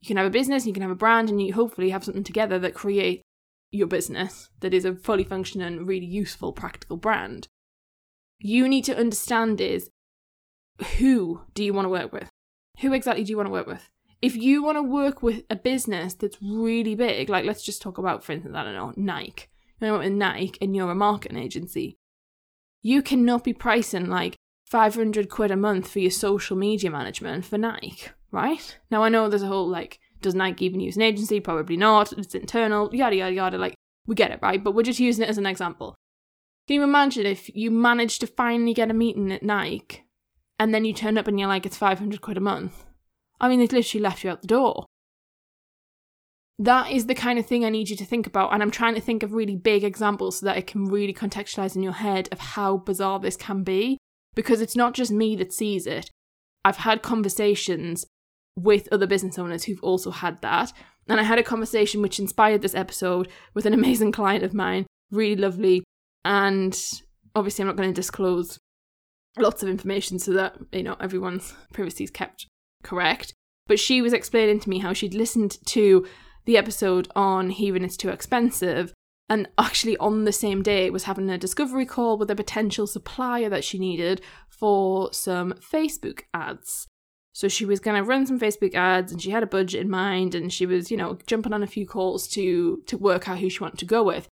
You 0.00 0.08
can 0.08 0.16
have 0.16 0.26
a 0.26 0.30
business, 0.30 0.66
you 0.66 0.72
can 0.72 0.82
have 0.82 0.90
a 0.90 0.96
brand, 0.96 1.28
and 1.28 1.42
you 1.42 1.52
hopefully 1.52 1.90
have 1.90 2.04
something 2.04 2.24
together 2.24 2.58
that 2.58 2.74
creates 2.74 3.22
your 3.70 3.86
business 3.86 4.48
that 4.60 4.72
is 4.72 4.84
a 4.84 4.94
fully 4.94 5.24
functioning, 5.24 5.84
really 5.84 6.06
useful, 6.06 6.52
practical 6.52 6.96
brand. 6.96 7.46
You 8.40 8.68
need 8.68 8.84
to 8.84 8.96
understand 8.96 9.60
is 9.60 9.90
who 10.98 11.42
do 11.54 11.62
you 11.62 11.72
want 11.72 11.84
to 11.84 11.90
work 11.90 12.12
with? 12.12 12.28
Who 12.80 12.92
exactly 12.92 13.24
do 13.24 13.30
you 13.30 13.36
want 13.36 13.48
to 13.48 13.52
work 13.52 13.66
with? 13.66 13.90
If 14.22 14.36
you 14.36 14.62
want 14.62 14.76
to 14.76 14.82
work 14.82 15.22
with 15.22 15.44
a 15.50 15.56
business 15.56 16.14
that's 16.14 16.38
really 16.42 16.94
big, 16.94 17.28
like 17.28 17.44
let's 17.44 17.62
just 17.62 17.82
talk 17.82 17.98
about, 17.98 18.24
for 18.24 18.32
instance, 18.32 18.56
I 18.56 18.64
don't 18.64 18.74
know, 18.74 18.92
Nike. 18.96 19.46
You 19.80 19.88
know, 19.88 19.98
with 19.98 20.12
Nike 20.12 20.58
and 20.60 20.74
you're 20.76 20.90
a 20.90 20.94
marketing 20.94 21.38
agency, 21.38 21.98
you 22.82 23.02
cannot 23.02 23.44
be 23.44 23.52
pricing 23.52 24.08
like 24.08 24.36
500 24.66 25.28
quid 25.28 25.50
a 25.50 25.56
month 25.56 25.88
for 25.88 25.98
your 25.98 26.10
social 26.10 26.56
media 26.56 26.90
management 26.90 27.44
for 27.44 27.58
Nike, 27.58 28.08
right? 28.30 28.78
Now, 28.90 29.02
I 29.02 29.08
know 29.08 29.28
there's 29.28 29.42
a 29.42 29.48
whole 29.48 29.68
like, 29.68 29.98
does 30.20 30.34
Nike 30.34 30.66
even 30.66 30.80
use 30.80 30.96
an 30.96 31.02
agency? 31.02 31.40
Probably 31.40 31.76
not. 31.76 32.12
It's 32.12 32.34
internal, 32.34 32.94
yada, 32.94 33.16
yada, 33.16 33.34
yada. 33.34 33.58
Like, 33.58 33.74
we 34.06 34.14
get 34.14 34.30
it, 34.30 34.40
right? 34.42 34.62
But 34.62 34.74
we're 34.74 34.82
just 34.82 35.00
using 35.00 35.24
it 35.24 35.30
as 35.30 35.38
an 35.38 35.46
example. 35.46 35.96
Can 36.70 36.76
you 36.76 36.84
imagine 36.84 37.26
if 37.26 37.50
you 37.52 37.68
managed 37.68 38.20
to 38.20 38.28
finally 38.28 38.72
get 38.72 38.92
a 38.92 38.94
meeting 38.94 39.32
at 39.32 39.42
Nike 39.42 40.04
and 40.56 40.72
then 40.72 40.84
you 40.84 40.92
turn 40.92 41.18
up 41.18 41.26
and 41.26 41.36
you're 41.36 41.48
like, 41.48 41.66
it's 41.66 41.76
500 41.76 42.20
quid 42.20 42.36
a 42.36 42.40
month? 42.40 42.84
I 43.40 43.48
mean, 43.48 43.58
they've 43.58 43.72
literally 43.72 44.00
left 44.00 44.22
you 44.22 44.30
out 44.30 44.40
the 44.40 44.46
door. 44.46 44.86
That 46.60 46.92
is 46.92 47.06
the 47.06 47.14
kind 47.16 47.40
of 47.40 47.46
thing 47.46 47.64
I 47.64 47.70
need 47.70 47.88
you 47.88 47.96
to 47.96 48.04
think 48.04 48.24
about. 48.24 48.52
And 48.52 48.62
I'm 48.62 48.70
trying 48.70 48.94
to 48.94 49.00
think 49.00 49.24
of 49.24 49.32
really 49.32 49.56
big 49.56 49.82
examples 49.82 50.38
so 50.38 50.46
that 50.46 50.58
it 50.58 50.68
can 50.68 50.84
really 50.84 51.12
contextualize 51.12 51.74
in 51.74 51.82
your 51.82 51.94
head 51.94 52.28
of 52.30 52.38
how 52.38 52.76
bizarre 52.76 53.18
this 53.18 53.36
can 53.36 53.64
be 53.64 53.98
because 54.36 54.60
it's 54.60 54.76
not 54.76 54.94
just 54.94 55.10
me 55.10 55.34
that 55.34 55.52
sees 55.52 55.88
it. 55.88 56.08
I've 56.64 56.76
had 56.76 57.02
conversations 57.02 58.06
with 58.54 58.86
other 58.92 59.08
business 59.08 59.40
owners 59.40 59.64
who've 59.64 59.82
also 59.82 60.12
had 60.12 60.40
that. 60.42 60.72
And 61.08 61.18
I 61.18 61.24
had 61.24 61.40
a 61.40 61.42
conversation 61.42 62.00
which 62.00 62.20
inspired 62.20 62.62
this 62.62 62.76
episode 62.76 63.26
with 63.54 63.66
an 63.66 63.74
amazing 63.80 64.12
client 64.12 64.44
of 64.44 64.54
mine, 64.54 64.86
really 65.10 65.34
lovely. 65.34 65.82
And 66.24 66.78
obviously, 67.34 67.62
I'm 67.62 67.68
not 67.68 67.76
going 67.76 67.90
to 67.90 67.94
disclose 67.94 68.58
lots 69.38 69.62
of 69.62 69.68
information 69.68 70.18
so 70.18 70.32
that, 70.32 70.56
you 70.72 70.82
know, 70.82 70.96
everyone's 71.00 71.54
privacy 71.72 72.04
is 72.04 72.10
kept 72.10 72.46
correct. 72.82 73.34
But 73.66 73.78
she 73.78 74.02
was 74.02 74.12
explaining 74.12 74.60
to 74.60 74.70
me 74.70 74.78
how 74.78 74.92
she'd 74.92 75.14
listened 75.14 75.58
to 75.66 76.06
the 76.44 76.56
episode 76.56 77.08
on 77.14 77.50
Hearing 77.50 77.84
It's 77.84 77.96
Too 77.96 78.08
Expensive 78.08 78.92
and 79.30 79.48
actually 79.56 79.96
on 79.98 80.24
the 80.24 80.32
same 80.32 80.60
day 80.60 80.90
was 80.90 81.04
having 81.04 81.30
a 81.30 81.38
discovery 81.38 81.86
call 81.86 82.18
with 82.18 82.30
a 82.30 82.36
potential 82.36 82.86
supplier 82.88 83.48
that 83.48 83.62
she 83.62 83.78
needed 83.78 84.20
for 84.48 85.12
some 85.12 85.52
Facebook 85.52 86.22
ads. 86.34 86.88
So 87.32 87.46
she 87.46 87.64
was 87.64 87.78
going 87.78 87.96
to 87.96 88.02
run 88.02 88.26
some 88.26 88.40
Facebook 88.40 88.74
ads 88.74 89.12
and 89.12 89.22
she 89.22 89.30
had 89.30 89.44
a 89.44 89.46
budget 89.46 89.82
in 89.82 89.88
mind 89.88 90.34
and 90.34 90.52
she 90.52 90.66
was, 90.66 90.90
you 90.90 90.96
know, 90.96 91.16
jumping 91.26 91.52
on 91.52 91.62
a 91.62 91.68
few 91.68 91.86
calls 91.86 92.26
to 92.28 92.82
to 92.88 92.98
work 92.98 93.28
out 93.28 93.38
who 93.38 93.48
she 93.48 93.60
wanted 93.60 93.78
to 93.78 93.84
go 93.84 94.02
with. 94.02 94.28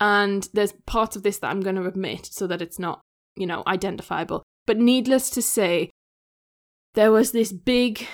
And 0.00 0.48
there's 0.54 0.72
parts 0.86 1.14
of 1.14 1.22
this 1.22 1.38
that 1.38 1.50
I'm 1.50 1.60
going 1.60 1.76
to 1.76 1.86
omit 1.86 2.26
so 2.26 2.46
that 2.46 2.62
it's 2.62 2.78
not, 2.78 3.00
you 3.36 3.46
know, 3.46 3.62
identifiable. 3.66 4.42
But 4.66 4.78
needless 4.78 5.28
to 5.30 5.42
say, 5.42 5.90
there 6.94 7.12
was 7.12 7.32
this 7.32 7.52
big 7.52 8.06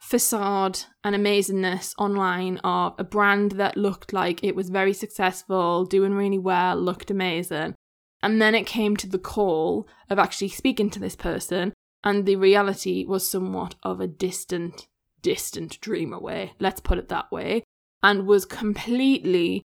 facade 0.00 0.80
and 1.04 1.14
amazingness 1.14 1.94
online 1.98 2.58
of 2.64 2.94
a 2.98 3.04
brand 3.04 3.52
that 3.52 3.76
looked 3.76 4.12
like 4.12 4.42
it 4.42 4.56
was 4.56 4.70
very 4.70 4.92
successful, 4.92 5.84
doing 5.84 6.14
really 6.14 6.38
well, 6.38 6.76
looked 6.76 7.10
amazing. 7.10 7.74
And 8.22 8.42
then 8.42 8.54
it 8.54 8.66
came 8.66 8.96
to 8.96 9.08
the 9.08 9.18
call 9.18 9.88
of 10.08 10.18
actually 10.18 10.48
speaking 10.48 10.90
to 10.90 10.98
this 10.98 11.16
person, 11.16 11.72
and 12.02 12.26
the 12.26 12.36
reality 12.36 13.04
was 13.06 13.26
somewhat 13.26 13.76
of 13.82 14.00
a 14.00 14.06
distant, 14.06 14.88
distant 15.22 15.80
dream 15.80 16.12
away, 16.12 16.54
let's 16.58 16.80
put 16.80 16.98
it 16.98 17.08
that 17.08 17.30
way, 17.30 17.62
and 18.02 18.26
was 18.26 18.44
completely 18.44 19.62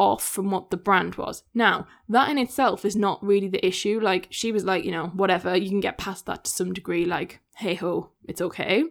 off 0.00 0.24
from 0.24 0.50
what 0.50 0.70
the 0.70 0.76
brand 0.78 1.16
was. 1.16 1.44
Now, 1.52 1.86
that 2.08 2.30
in 2.30 2.38
itself 2.38 2.84
is 2.86 2.96
not 2.96 3.22
really 3.22 3.48
the 3.48 3.64
issue. 3.64 4.00
Like, 4.00 4.26
she 4.30 4.50
was 4.50 4.64
like, 4.64 4.84
you 4.84 4.90
know, 4.90 5.08
whatever, 5.08 5.54
you 5.54 5.68
can 5.68 5.80
get 5.80 5.98
past 5.98 6.24
that 6.26 6.44
to 6.44 6.50
some 6.50 6.72
degree, 6.72 7.04
like, 7.04 7.40
hey 7.56 7.74
ho, 7.74 8.10
it's 8.24 8.40
okay. 8.40 8.84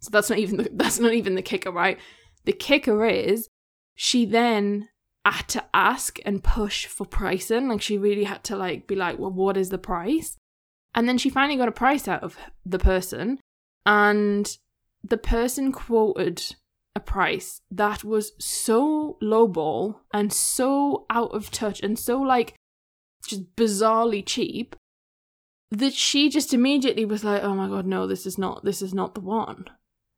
So 0.00 0.10
that's 0.10 0.30
not 0.30 0.38
even 0.38 0.56
the, 0.56 0.70
that's 0.72 0.98
not 0.98 1.12
even 1.12 1.34
the 1.34 1.42
kicker, 1.42 1.70
right? 1.70 1.98
The 2.46 2.52
kicker 2.52 3.04
is 3.04 3.48
she 3.94 4.24
then 4.24 4.88
had 5.24 5.48
to 5.48 5.64
ask 5.72 6.18
and 6.24 6.42
push 6.42 6.86
for 6.86 7.06
pricing. 7.06 7.68
Like 7.68 7.82
she 7.82 7.98
really 7.98 8.24
had 8.24 8.42
to 8.44 8.56
like 8.56 8.86
be 8.86 8.96
like, 8.96 9.18
well, 9.18 9.30
what 9.30 9.56
is 9.56 9.68
the 9.68 9.78
price? 9.78 10.36
And 10.94 11.08
then 11.08 11.18
she 11.18 11.28
finally 11.28 11.58
got 11.58 11.68
a 11.68 11.72
price 11.72 12.08
out 12.08 12.22
of 12.22 12.36
the 12.64 12.78
person, 12.78 13.40
and 13.84 14.56
the 15.02 15.18
person 15.18 15.72
quoted 15.72 16.54
a 16.96 17.00
price 17.00 17.60
that 17.70 18.04
was 18.04 18.32
so 18.38 19.18
lowball 19.22 19.96
and 20.12 20.32
so 20.32 21.06
out 21.10 21.34
of 21.34 21.50
touch 21.50 21.82
and 21.82 21.98
so 21.98 22.20
like 22.20 22.54
just 23.26 23.56
bizarrely 23.56 24.24
cheap 24.24 24.76
that 25.70 25.92
she 25.92 26.28
just 26.28 26.54
immediately 26.54 27.04
was 27.04 27.24
like, 27.24 27.42
"Oh 27.42 27.54
my 27.54 27.68
god, 27.68 27.86
no, 27.86 28.06
this 28.06 28.26
is 28.26 28.38
not 28.38 28.64
this 28.64 28.82
is 28.82 28.94
not 28.94 29.14
the 29.14 29.20
one." 29.20 29.66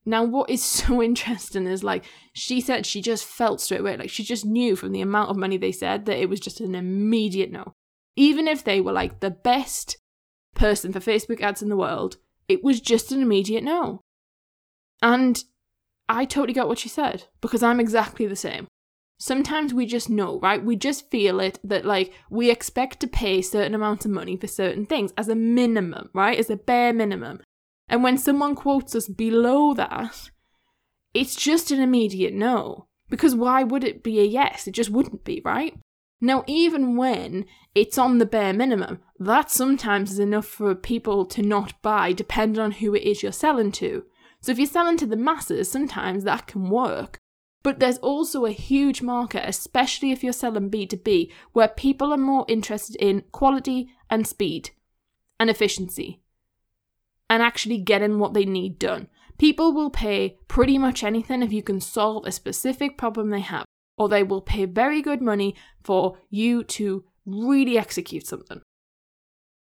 Now, 0.05 0.23
what 0.23 0.51
is 0.51 0.63
so 0.81 1.03
interesting 1.03 1.67
is 1.67 1.83
like 1.83 2.05
she 2.33 2.61
said 2.61 2.87
she 2.87 3.03
just 3.03 3.25
felt 3.25 3.61
straight 3.61 3.81
away, 3.81 3.97
like 3.97 4.11
she 4.11 4.23
just 4.23 4.45
knew 4.45 4.77
from 4.77 4.93
the 4.93 5.01
amount 5.01 5.31
of 5.31 5.37
money 5.37 5.57
they 5.57 5.73
said 5.73 6.07
that 6.07 6.19
it 6.19 6.29
was 6.29 6.41
just 6.41 6.61
an 6.61 6.75
immediate 6.75 7.51
no. 7.51 7.73
Even 8.17 8.49
if 8.49 8.65
they 8.65 8.81
were 8.81 8.93
like 8.93 9.21
the 9.21 9.31
best 9.31 9.99
person 10.55 10.93
for 10.93 11.01
Facebook 11.01 11.41
ads 11.41 11.63
in 11.63 11.69
the 11.69 11.77
world, 11.77 12.17
it 12.49 12.65
was 12.65 12.81
just 12.81 13.13
an 13.13 13.21
immediate 13.21 13.65
no. 13.65 14.01
And 15.03 15.43
I 16.09 16.25
totally 16.25 16.53
got 16.53 16.69
what 16.69 16.79
she 16.79 16.89
said 16.89 17.25
because 17.41 17.63
I'm 17.63 17.81
exactly 17.81 18.27
the 18.27 18.37
same. 18.37 18.67
Sometimes 19.19 19.73
we 19.73 19.87
just 19.87 20.11
know, 20.11 20.39
right? 20.41 20.63
We 20.63 20.77
just 20.77 21.11
feel 21.11 21.41
it 21.41 21.59
that 21.65 21.87
like 21.87 22.13
we 22.31 22.51
expect 22.51 23.01
to 23.01 23.07
pay 23.07 23.41
certain 23.41 23.75
amounts 23.75 24.05
of 24.05 24.11
money 24.11 24.37
for 24.37 24.47
certain 24.47 24.85
things 24.85 25.13
as 25.17 25.29
a 25.29 25.35
minimum, 25.35 26.11
right? 26.13 26.39
As 26.39 26.51
a 26.51 26.57
bare 26.57 26.93
minimum. 26.93 27.41
And 27.89 28.03
when 28.03 28.19
someone 28.19 28.55
quotes 28.55 28.95
us 28.95 29.09
below 29.09 29.73
that, 29.75 30.31
it's 31.15 31.35
just 31.35 31.71
an 31.71 31.81
immediate 31.81 32.35
no. 32.35 32.89
Because 33.09 33.35
why 33.35 33.63
would 33.63 33.85
it 33.85 34.03
be 34.03 34.21
a 34.21 34.25
yes? 34.25 34.67
It 34.67 34.73
just 34.73 34.91
wouldn't 34.91 35.25
be, 35.25 35.41
right? 35.45 35.75
Now, 36.21 36.45
even 36.47 36.97
when 36.97 37.45
it's 37.75 37.99
on 37.99 38.19
the 38.19 38.27
bare 38.27 38.53
minimum, 38.53 39.01
that 39.19 39.51
sometimes 39.51 40.13
is 40.13 40.19
enough 40.19 40.47
for 40.47 40.75
people 40.75 41.25
to 41.27 41.43
not 41.43 41.81
buy, 41.83 42.13
depending 42.13 42.61
on 42.61 42.73
who 42.73 42.95
it 42.95 43.03
is 43.03 43.23
you're 43.23 43.33
selling 43.33 43.71
to. 43.73 44.05
So 44.47 44.53
if 44.53 44.59
you're 44.59 44.69
selling 44.69 44.97
to 44.99 45.07
the 45.07 45.17
masses, 45.17 45.69
sometimes 45.69 46.23
that 46.23 46.47
can 46.47 46.71
work. 46.71 47.19
But 47.65 47.81
there's 47.81 47.99
also 47.99 48.45
a 48.45 48.53
huge 48.53 49.03
market, 49.03 49.43
especially 49.45 50.13
if 50.13 50.23
you're 50.23 50.33
selling 50.33 50.71
B2B, 50.71 51.33
where 51.53 51.67
people 51.67 52.13
are 52.13 52.17
more 52.17 52.45
interested 52.47 52.95
in 53.01 53.25
quality 53.33 53.91
and 54.09 54.25
speed 54.25 54.71
and 55.41 55.51
efficiency 55.51 56.23
and 57.29 57.43
actually 57.43 57.79
getting 57.79 58.21
what 58.21 58.35
they 58.35 58.45
need 58.45 58.79
done. 58.79 59.09
People 59.37 59.73
will 59.73 59.91
pay 59.91 60.39
pretty 60.47 60.79
much 60.79 61.03
anything 61.03 61.43
if 61.43 61.53
you 61.53 61.65
can 61.65 61.81
solve 61.81 62.25
a 62.25 62.31
specific 62.31 62.97
problem 62.97 63.31
they 63.31 63.41
have, 63.41 63.65
or 63.99 64.09
they 64.09 64.23
will 64.23 64.41
pay 64.41 64.65
very 64.65 65.03
good 65.03 65.21
money 65.21 65.57
for 65.83 66.19
you 66.31 66.63
to 66.63 67.05
really 67.25 67.77
execute 67.77 68.29
something. 68.29 68.63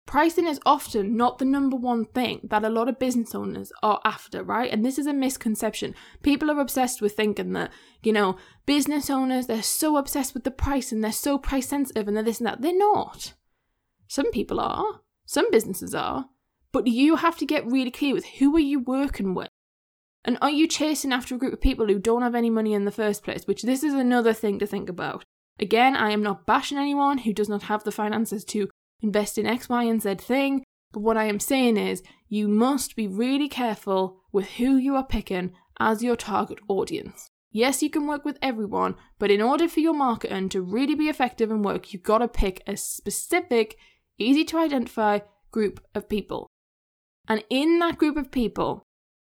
Pricing 0.07 0.47
is 0.47 0.61
often 0.67 1.17
not 1.17 1.39
the 1.39 1.45
number 1.45 1.77
one 1.77 2.05
thing 2.05 2.41
that 2.51 2.65
a 2.65 2.69
lot 2.69 2.89
of 2.89 2.99
business 2.99 3.35
owners 3.35 3.73
are 3.83 4.01
after, 4.05 4.43
right? 4.43 4.71
And 4.71 4.85
this 4.85 4.99
is 4.99 5.07
a 5.07 5.13
misconception. 5.13 5.95
People 6.23 6.51
are 6.51 6.61
obsessed 6.61 7.01
with 7.01 7.15
thinking 7.15 7.53
that, 7.53 7.71
you 8.03 8.13
know, 8.13 8.37
business 8.67 9.09
owners, 9.09 9.47
they're 9.47 9.63
so 9.63 9.97
obsessed 9.97 10.35
with 10.35 10.45
the 10.45 10.51
price 10.51 10.93
and 10.93 11.03
they're 11.03 11.13
so 11.13 11.39
price 11.39 11.69
sensitive 11.69 12.09
and 12.09 12.17
they're 12.17 12.25
this 12.25 12.41
and 12.41 12.47
that. 12.47 12.61
They're 12.61 12.77
not. 12.77 13.35
Some 14.09 14.31
people 14.33 14.61
are, 14.61 15.01
some 15.25 15.51
businesses 15.51 15.95
are, 15.95 16.27
but 16.73 16.87
you 16.87 17.17
have 17.17 17.39
to 17.39 17.47
get 17.47 17.67
really 17.67 17.91
clear 17.91 18.15
with 18.15 18.27
who 18.39 18.55
are 18.57 18.61
you 18.61 18.81
working 18.81 19.35
with? 19.35 19.49
And 20.25 20.39
are 20.41 20.51
you 20.51 20.69
chasing 20.69 21.13
after 21.13 21.35
a 21.35 21.39
group 21.39 21.53
of 21.53 21.61
people 21.61 21.87
who 21.87 21.99
don't 21.99 22.23
have 22.23 22.35
any 22.35 22.51
money 22.51 22.75
in 22.75 22.85
the 22.85 22.91
first 22.91 23.25
place? 23.25 23.47
Which 23.47 23.63
this 23.63 23.83
is 23.83 23.95
another 23.95 24.33
thing 24.33 24.59
to 24.59 24.67
think 24.67 24.89
about. 24.89 25.25
Again, 25.59 25.97
I 25.97 26.11
am 26.11 26.23
not 26.23 26.47
bashing 26.47 26.79
anyone 26.79 27.19
who 27.19 27.33
does 27.33 27.49
not 27.49 27.65
have 27.65 27.85
the 27.85 27.93
finances 27.93 28.45
to 28.47 28.69
invest 29.03 29.39
in 29.39 29.47
X, 29.47 29.69
Y, 29.69 29.85
and 29.85 30.01
Z 30.01 30.17
thing. 30.17 30.65
But 30.93 31.01
what 31.01 31.17
I 31.17 31.25
am 31.25 31.41
saying 31.41 31.77
is, 31.77 32.03
you 32.29 32.49
must 32.49 32.97
be 32.97 33.07
really 33.07 33.49
careful 33.49 34.21
with 34.31 34.47
who 34.53 34.77
you 34.77 34.95
are 34.97 35.07
picking 35.07 35.53
as 35.79 36.03
your 36.03 36.17
target 36.17 36.59
audience. 36.69 37.29
Yes, 37.51 37.83
you 37.83 37.91
can 37.91 38.07
work 38.07 38.25
with 38.25 38.39
everyone, 38.41 38.95
but 39.19 39.31
in 39.31 39.43
order 39.43 39.69
for 39.69 39.81
your 39.81 39.93
marketing 39.95 40.49
to 40.51 40.63
really 40.63 40.95
be 40.95 41.09
effective 41.09 41.51
and 41.51 41.65
work, 41.65 41.93
you've 41.93 42.03
got 42.03 42.19
to 42.19 42.29
pick 42.29 42.63
a 42.67 42.77
specific, 42.77 43.77
easy 44.17 44.45
to 44.47 44.59
identify 44.59 45.19
group 45.51 45.85
of 45.95 46.09
people. 46.09 46.47
And 47.29 47.45
in 47.51 47.79
that 47.81 47.99
group 47.99 48.17
of 48.17 48.31
people, 48.31 48.83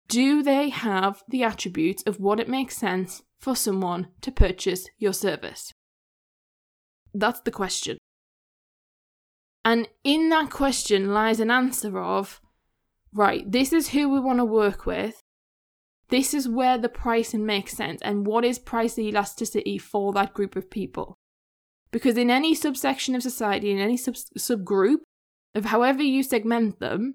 do 0.09 0.43
they 0.43 0.71
have 0.71 1.23
the 1.29 1.45
attributes 1.45 2.03
of 2.07 2.21
what 2.21 2.41
it 2.41 2.49
makes 2.49 2.77
sense 2.77 3.23
for 3.39 3.55
someone 3.55 4.09
to 4.23 4.33
purchase 4.33 4.89
your 4.99 5.13
service? 5.13 5.73
That's 7.13 7.41
the 7.41 7.51
question. 7.51 7.99
And 9.65 9.89
in 10.03 10.29
that 10.29 10.51
question 10.51 11.15
lies 11.15 11.41
an 11.41 11.51
answer 11.51 11.99
of, 11.99 12.41
right, 13.13 13.51
this 13.51 13.73
is 13.73 13.91
who 13.91 14.11
we 14.11 14.21
want 14.21 14.39
to 14.39 14.45
work 14.45 14.85
with. 14.85 15.21
This 16.11 16.35
is 16.35 16.49
where 16.49 16.77
the 16.77 16.91
pricing 16.91 17.47
makes 17.47 17.73
sense. 17.73 18.03
And 18.03 18.27
what 18.27 18.45
is 18.45 18.59
price 18.59 18.99
elasticity 18.99 19.79
for 19.79 20.13
that 20.13 20.35
group 20.35 20.55
of 20.55 20.71
people? 20.71 21.15
Because 21.91 22.19
in 22.19 22.31
any 22.31 22.55
subsection 22.55 23.15
of 23.15 23.23
society, 23.23 23.71
in 23.71 23.79
any 23.79 23.97
sub- 23.97 24.17
subgroup 24.39 24.99
of 25.55 25.67
however 25.67 26.03
you 26.03 26.23
segment 26.23 26.79
them, 26.79 27.15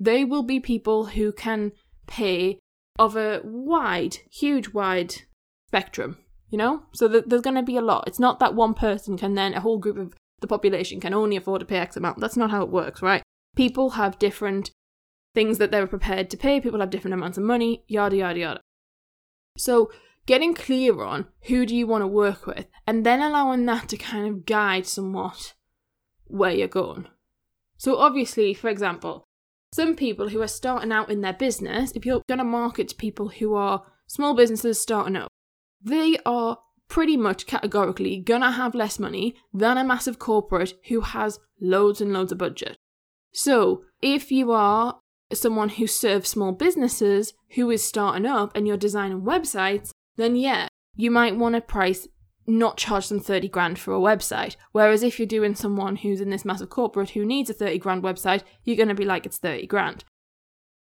they 0.00 0.24
will 0.24 0.42
be 0.42 0.60
people 0.60 1.06
who 1.06 1.30
can 1.32 1.72
pay 2.06 2.58
of 2.98 3.16
a 3.16 3.40
wide, 3.44 4.18
huge, 4.30 4.70
wide 4.70 5.14
spectrum, 5.68 6.18
you 6.48 6.56
know? 6.56 6.84
So 6.92 7.08
th- 7.08 7.24
there's 7.26 7.42
going 7.42 7.56
to 7.56 7.62
be 7.62 7.76
a 7.76 7.82
lot. 7.82 8.04
It's 8.06 8.18
not 8.18 8.38
that 8.40 8.54
one 8.54 8.74
person 8.74 9.18
can 9.18 9.34
then, 9.34 9.54
a 9.54 9.60
whole 9.60 9.78
group 9.78 9.98
of 9.98 10.14
the 10.42 10.46
population 10.46 11.00
can 11.00 11.14
only 11.14 11.36
afford 11.36 11.60
to 11.60 11.66
pay 11.66 11.78
X 11.78 11.96
amount. 11.96 12.20
That's 12.20 12.36
not 12.36 12.50
how 12.50 12.62
it 12.62 12.70
works, 12.70 13.00
right? 13.00 13.22
People 13.56 13.90
have 13.90 14.18
different 14.18 14.70
things 15.34 15.58
that 15.58 15.70
they're 15.70 15.86
prepared 15.86 16.28
to 16.30 16.36
pay, 16.36 16.60
people 16.60 16.80
have 16.80 16.90
different 16.90 17.14
amounts 17.14 17.38
of 17.38 17.44
money, 17.44 17.84
yada, 17.88 18.16
yada, 18.16 18.38
yada. 18.38 18.60
So 19.56 19.90
getting 20.26 20.54
clear 20.54 21.02
on 21.02 21.26
who 21.42 21.66
do 21.66 21.74
you 21.74 21.86
want 21.86 22.02
to 22.02 22.06
work 22.06 22.46
with 22.46 22.66
and 22.86 23.04
then 23.04 23.20
allowing 23.20 23.64
that 23.66 23.88
to 23.88 23.96
kind 23.96 24.26
of 24.26 24.46
guide 24.46 24.86
somewhat 24.86 25.54
where 26.26 26.52
you're 26.52 26.68
going. 26.68 27.08
So 27.76 27.96
obviously, 27.96 28.54
for 28.54 28.68
example, 28.68 29.24
some 29.74 29.96
people 29.96 30.28
who 30.28 30.42
are 30.42 30.48
starting 30.48 30.92
out 30.92 31.10
in 31.10 31.22
their 31.22 31.32
business, 31.32 31.92
if 31.92 32.04
you're 32.04 32.22
going 32.28 32.38
to 32.38 32.44
market 32.44 32.88
to 32.88 32.94
people 32.94 33.28
who 33.28 33.54
are 33.54 33.84
small 34.06 34.34
businesses 34.34 34.80
starting 34.80 35.16
up, 35.16 35.28
they 35.82 36.18
are 36.24 36.58
pretty 36.92 37.16
much 37.16 37.46
categorically 37.46 38.22
to 38.22 38.38
have 38.38 38.74
less 38.74 38.98
money 38.98 39.34
than 39.54 39.78
a 39.78 39.82
massive 39.82 40.18
corporate 40.18 40.74
who 40.88 41.00
has 41.00 41.40
loads 41.58 42.02
and 42.02 42.12
loads 42.12 42.30
of 42.30 42.36
budget. 42.36 42.76
So, 43.32 43.84
if 44.02 44.30
you 44.30 44.52
are 44.52 44.98
someone 45.32 45.70
who 45.70 45.86
serves 45.86 46.28
small 46.28 46.52
businesses 46.52 47.32
who 47.54 47.70
is 47.70 47.82
starting 47.82 48.26
up 48.26 48.54
and 48.54 48.68
you're 48.68 48.76
designing 48.76 49.22
websites, 49.22 49.90
then 50.16 50.36
yeah, 50.36 50.68
you 50.94 51.10
might 51.10 51.34
want 51.34 51.54
to 51.54 51.62
price 51.62 52.06
not 52.46 52.76
charge 52.76 53.08
them 53.08 53.20
30 53.20 53.48
grand 53.48 53.78
for 53.78 53.94
a 53.94 53.98
website. 53.98 54.56
Whereas 54.72 55.02
if 55.02 55.18
you're 55.18 55.26
doing 55.26 55.54
someone 55.54 55.96
who's 55.96 56.20
in 56.20 56.28
this 56.28 56.44
massive 56.44 56.68
corporate 56.68 57.10
who 57.10 57.24
needs 57.24 57.48
a 57.48 57.54
30 57.54 57.78
grand 57.78 58.02
website, 58.02 58.42
you're 58.64 58.76
going 58.76 58.88
to 58.88 58.94
be 58.94 59.06
like, 59.06 59.24
it's 59.24 59.38
30 59.38 59.66
grand. 59.66 60.04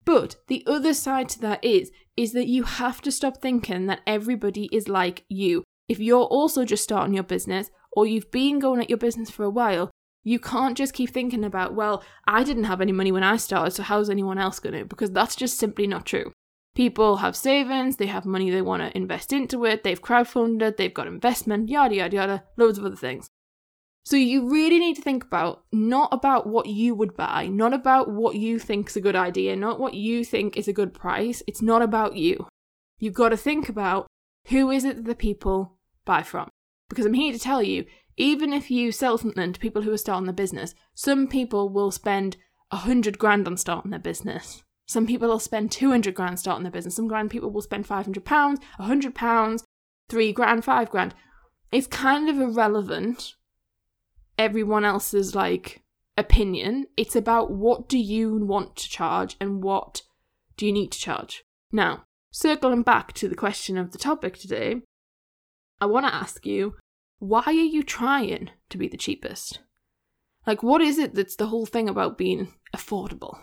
But 0.04 0.36
the 0.48 0.64
other 0.66 0.92
side 0.92 1.30
to 1.30 1.40
that 1.40 1.64
is, 1.64 1.90
is 2.14 2.32
that 2.34 2.46
you 2.46 2.64
have 2.64 3.00
to 3.02 3.10
stop 3.10 3.40
thinking 3.40 3.86
that 3.86 4.02
everybody 4.06 4.68
is 4.70 4.86
like 4.86 5.24
you. 5.30 5.64
If 5.88 5.98
you're 5.98 6.24
also 6.24 6.64
just 6.64 6.84
starting 6.84 7.14
your 7.14 7.24
business 7.24 7.70
or 7.92 8.06
you've 8.06 8.30
been 8.30 8.58
going 8.58 8.80
at 8.80 8.88
your 8.88 8.98
business 8.98 9.30
for 9.30 9.44
a 9.44 9.50
while, 9.50 9.90
you 10.22 10.38
can't 10.38 10.76
just 10.76 10.94
keep 10.94 11.10
thinking 11.10 11.44
about, 11.44 11.74
well, 11.74 12.02
I 12.26 12.44
didn't 12.44 12.64
have 12.64 12.80
any 12.80 12.92
money 12.92 13.12
when 13.12 13.22
I 13.22 13.36
started, 13.36 13.72
so 13.72 13.82
how's 13.82 14.08
anyone 14.08 14.38
else 14.38 14.58
going 14.58 14.74
to? 14.74 14.84
Because 14.86 15.10
that's 15.10 15.36
just 15.36 15.58
simply 15.58 15.86
not 15.86 16.06
true. 16.06 16.32
People 16.74 17.18
have 17.18 17.36
savings, 17.36 17.96
they 17.96 18.06
have 18.06 18.24
money 18.24 18.50
they 18.50 18.62
want 18.62 18.82
to 18.82 18.96
invest 18.96 19.32
into 19.32 19.64
it, 19.64 19.84
they've 19.84 20.00
crowdfunded, 20.00 20.76
they've 20.76 20.94
got 20.94 21.06
investment, 21.06 21.68
yada, 21.68 21.94
yada, 21.94 22.16
yada, 22.16 22.44
loads 22.56 22.78
of 22.78 22.84
other 22.84 22.96
things. 22.96 23.28
So 24.06 24.16
you 24.16 24.50
really 24.50 24.78
need 24.78 24.96
to 24.96 25.02
think 25.02 25.24
about 25.24 25.64
not 25.72 26.08
about 26.12 26.46
what 26.46 26.66
you 26.66 26.94
would 26.94 27.16
buy, 27.16 27.46
not 27.46 27.72
about 27.72 28.10
what 28.10 28.34
you 28.34 28.58
think 28.58 28.88
is 28.88 28.96
a 28.96 29.00
good 29.00 29.16
idea, 29.16 29.56
not 29.56 29.78
what 29.78 29.94
you 29.94 30.24
think 30.24 30.56
is 30.56 30.68
a 30.68 30.74
good 30.74 30.92
price. 30.92 31.42
It's 31.46 31.62
not 31.62 31.80
about 31.80 32.16
you. 32.16 32.46
You've 32.98 33.14
got 33.14 33.30
to 33.30 33.36
think 33.36 33.68
about 33.68 34.06
who 34.48 34.70
is 34.70 34.84
it 34.84 34.96
that 34.96 35.04
the 35.04 35.14
people 35.14 35.78
buy 36.04 36.22
from. 36.22 36.48
Because 36.88 37.06
I'm 37.06 37.14
here 37.14 37.32
to 37.32 37.38
tell 37.38 37.62
you, 37.62 37.84
even 38.16 38.52
if 38.52 38.70
you 38.70 38.92
sell 38.92 39.18
something 39.18 39.52
to 39.52 39.60
people 39.60 39.82
who 39.82 39.92
are 39.92 39.98
starting 39.98 40.26
their 40.26 40.34
business, 40.34 40.74
some 40.94 41.26
people 41.26 41.68
will 41.68 41.90
spend 41.90 42.36
a 42.70 42.76
hundred 42.76 43.18
grand 43.18 43.46
on 43.46 43.56
starting 43.56 43.90
their 43.90 44.00
business. 44.00 44.62
Some 44.86 45.06
people 45.06 45.28
will 45.28 45.38
spend 45.38 45.72
200 45.72 46.14
grand 46.14 46.38
starting 46.38 46.62
their 46.62 46.72
business. 46.72 46.94
Some 46.94 47.08
grand 47.08 47.30
people 47.30 47.50
will 47.50 47.62
spend 47.62 47.86
500 47.86 48.24
pounds, 48.24 48.60
100 48.76 49.14
pounds, 49.14 49.64
3 50.10 50.32
grand, 50.32 50.64
5 50.64 50.90
grand. 50.90 51.14
it's 51.72 51.86
kind 51.86 52.28
of 52.28 52.38
irrelevant 52.38 53.34
everyone 54.38 54.84
else's 54.84 55.34
like 55.34 55.82
opinion. 56.16 56.86
It's 56.96 57.16
about 57.16 57.50
what 57.50 57.88
do 57.88 57.98
you 57.98 58.36
want 58.36 58.76
to 58.76 58.88
charge 58.88 59.36
and 59.40 59.62
what 59.62 60.02
do 60.56 60.66
you 60.66 60.72
need 60.72 60.92
to 60.92 60.98
charge. 60.98 61.44
Now, 61.72 62.04
circling 62.34 62.82
back 62.82 63.12
to 63.12 63.28
the 63.28 63.36
question 63.36 63.78
of 63.78 63.92
the 63.92 63.98
topic 63.98 64.36
today, 64.36 64.82
I 65.80 65.86
want 65.86 66.04
to 66.06 66.14
ask 66.14 66.44
you 66.44 66.74
why 67.20 67.42
are 67.46 67.52
you 67.52 67.82
trying 67.82 68.50
to 68.68 68.76
be 68.76 68.88
the 68.88 68.96
cheapest? 68.96 69.60
Like, 70.46 70.62
what 70.62 70.82
is 70.82 70.98
it 70.98 71.14
that's 71.14 71.36
the 71.36 71.46
whole 71.46 71.64
thing 71.64 71.88
about 71.88 72.18
being 72.18 72.48
affordable? 72.76 73.38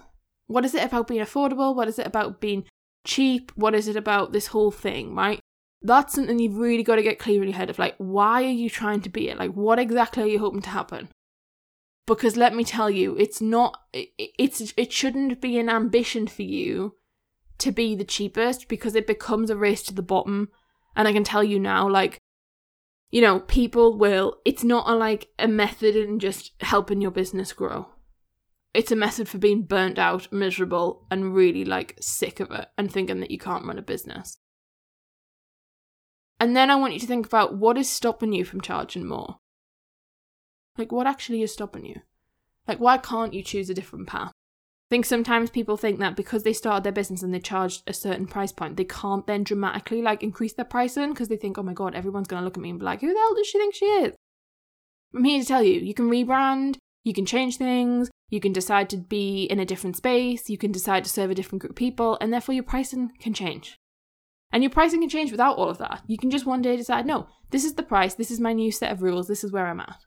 What 0.47 0.65
is 0.65 0.75
it 0.75 0.83
about 0.83 1.07
being 1.07 1.23
affordable? 1.23 1.73
What 1.73 1.87
is 1.87 1.97
it 1.97 2.05
about 2.05 2.41
being 2.41 2.65
cheap? 3.07 3.51
What 3.55 3.73
is 3.73 3.87
it 3.87 3.95
about 3.95 4.33
this 4.33 4.47
whole 4.47 4.71
thing, 4.71 5.15
right? 5.15 5.39
That's 5.81 6.13
something 6.13 6.37
you've 6.37 6.57
really 6.57 6.83
got 6.83 6.97
to 6.97 7.01
get 7.01 7.17
clear 7.17 7.41
in 7.41 7.49
your 7.49 7.57
head 7.57 7.69
of 7.69 7.79
like, 7.79 7.95
why 7.97 8.43
are 8.43 8.49
you 8.49 8.69
trying 8.69 9.01
to 9.01 9.09
be 9.09 9.29
it? 9.29 9.37
Like, 9.37 9.53
what 9.53 9.79
exactly 9.79 10.23
are 10.23 10.27
you 10.27 10.39
hoping 10.39 10.61
to 10.63 10.69
happen? 10.69 11.09
Because 12.05 12.35
let 12.35 12.53
me 12.53 12.63
tell 12.63 12.89
you, 12.89 13.15
it's 13.17 13.41
not, 13.41 13.79
it's, 13.93 14.73
it 14.75 14.91
shouldn't 14.91 15.41
be 15.41 15.57
an 15.57 15.69
ambition 15.69 16.27
for 16.27 16.43
you 16.43 16.95
to 17.61 17.71
be 17.71 17.95
the 17.95 18.03
cheapest 18.03 18.67
because 18.67 18.95
it 18.95 19.07
becomes 19.07 19.49
a 19.49 19.55
race 19.55 19.83
to 19.83 19.93
the 19.93 20.01
bottom. 20.01 20.49
And 20.95 21.07
I 21.07 21.13
can 21.13 21.23
tell 21.23 21.43
you 21.43 21.59
now, 21.59 21.89
like, 21.89 22.19
you 23.11 23.21
know, 23.21 23.39
people 23.39 23.97
will, 23.97 24.37
it's 24.45 24.63
not 24.63 24.89
a, 24.89 24.95
like 24.95 25.29
a 25.39 25.47
method 25.47 25.95
in 25.95 26.19
just 26.19 26.51
helping 26.61 27.01
your 27.01 27.11
business 27.11 27.53
grow. 27.53 27.87
It's 28.73 28.91
a 28.91 28.95
method 28.95 29.27
for 29.27 29.37
being 29.37 29.63
burnt 29.63 29.99
out, 29.99 30.31
miserable, 30.31 31.05
and 31.11 31.35
really 31.35 31.65
like 31.65 31.97
sick 31.99 32.39
of 32.39 32.51
it 32.51 32.69
and 32.77 32.91
thinking 32.91 33.19
that 33.19 33.31
you 33.31 33.37
can't 33.37 33.65
run 33.65 33.77
a 33.77 33.81
business. 33.81 34.37
And 36.39 36.55
then 36.55 36.71
I 36.71 36.75
want 36.75 36.93
you 36.93 36.99
to 36.99 37.05
think 37.05 37.25
about 37.25 37.57
what 37.57 37.77
is 37.77 37.89
stopping 37.89 38.33
you 38.33 38.45
from 38.45 38.61
charging 38.61 39.05
more. 39.05 39.37
Like, 40.77 40.91
what 40.91 41.05
actually 41.05 41.43
is 41.43 41.53
stopping 41.53 41.85
you? 41.85 42.01
Like, 42.67 42.79
why 42.79 42.97
can't 42.97 43.33
you 43.33 43.43
choose 43.43 43.69
a 43.69 43.73
different 43.73 44.07
path? 44.07 44.30
Think 44.91 45.05
sometimes 45.05 45.49
people 45.49 45.77
think 45.77 45.99
that 45.99 46.17
because 46.17 46.43
they 46.43 46.51
started 46.51 46.83
their 46.83 46.91
business 46.91 47.23
and 47.23 47.33
they 47.33 47.39
charged 47.39 47.81
a 47.87 47.93
certain 47.93 48.27
price 48.27 48.51
point, 48.51 48.75
they 48.75 48.83
can't 48.83 49.25
then 49.25 49.45
dramatically 49.45 50.01
like 50.01 50.21
increase 50.21 50.51
their 50.51 50.65
pricing 50.65 51.11
because 51.11 51.29
they 51.29 51.37
think, 51.37 51.57
oh 51.57 51.63
my 51.63 51.71
god, 51.71 51.95
everyone's 51.95 52.27
gonna 52.27 52.43
look 52.43 52.57
at 52.57 52.61
me 52.61 52.71
and 52.71 52.79
be 52.79 52.83
like, 52.83 52.99
who 52.99 53.07
the 53.07 53.17
hell 53.17 53.33
does 53.33 53.47
she 53.47 53.57
think 53.57 53.73
she 53.73 53.85
is? 53.85 54.15
I'm 55.15 55.23
here 55.23 55.39
to 55.39 55.47
tell 55.47 55.63
you, 55.63 55.79
you 55.79 55.93
can 55.93 56.09
rebrand, 56.09 56.75
you 57.05 57.13
can 57.13 57.25
change 57.25 57.55
things, 57.55 58.11
you 58.29 58.41
can 58.41 58.51
decide 58.51 58.89
to 58.89 58.97
be 58.97 59.45
in 59.45 59.61
a 59.61 59.65
different 59.65 59.95
space, 59.95 60.49
you 60.49 60.57
can 60.57 60.73
decide 60.73 61.05
to 61.05 61.09
serve 61.09 61.31
a 61.31 61.35
different 61.35 61.61
group 61.61 61.71
of 61.71 61.77
people, 61.77 62.17
and 62.19 62.33
therefore 62.33 62.53
your 62.53 62.65
pricing 62.65 63.11
can 63.17 63.33
change. 63.33 63.77
And 64.51 64.61
your 64.61 64.71
pricing 64.71 64.99
can 64.99 65.09
change 65.09 65.31
without 65.31 65.55
all 65.55 65.69
of 65.69 65.77
that. 65.77 66.01
You 66.05 66.17
can 66.17 66.29
just 66.29 66.45
one 66.45 66.61
day 66.61 66.75
decide, 66.75 67.05
no, 67.05 67.29
this 67.51 67.63
is 67.63 67.75
the 67.75 67.83
price, 67.83 68.15
this 68.15 68.29
is 68.29 68.41
my 68.41 68.51
new 68.51 68.73
set 68.73 68.91
of 68.91 69.01
rules, 69.01 69.29
this 69.29 69.45
is 69.45 69.53
where 69.53 69.67
I'm 69.67 69.79
at. 69.79 70.01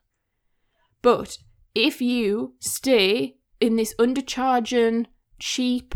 But 1.01 1.39
if 1.73 2.03
you 2.03 2.53
stay 2.59 3.37
in 3.65 3.75
this 3.75 3.95
undercharging, 3.99 5.07
cheap, 5.39 5.95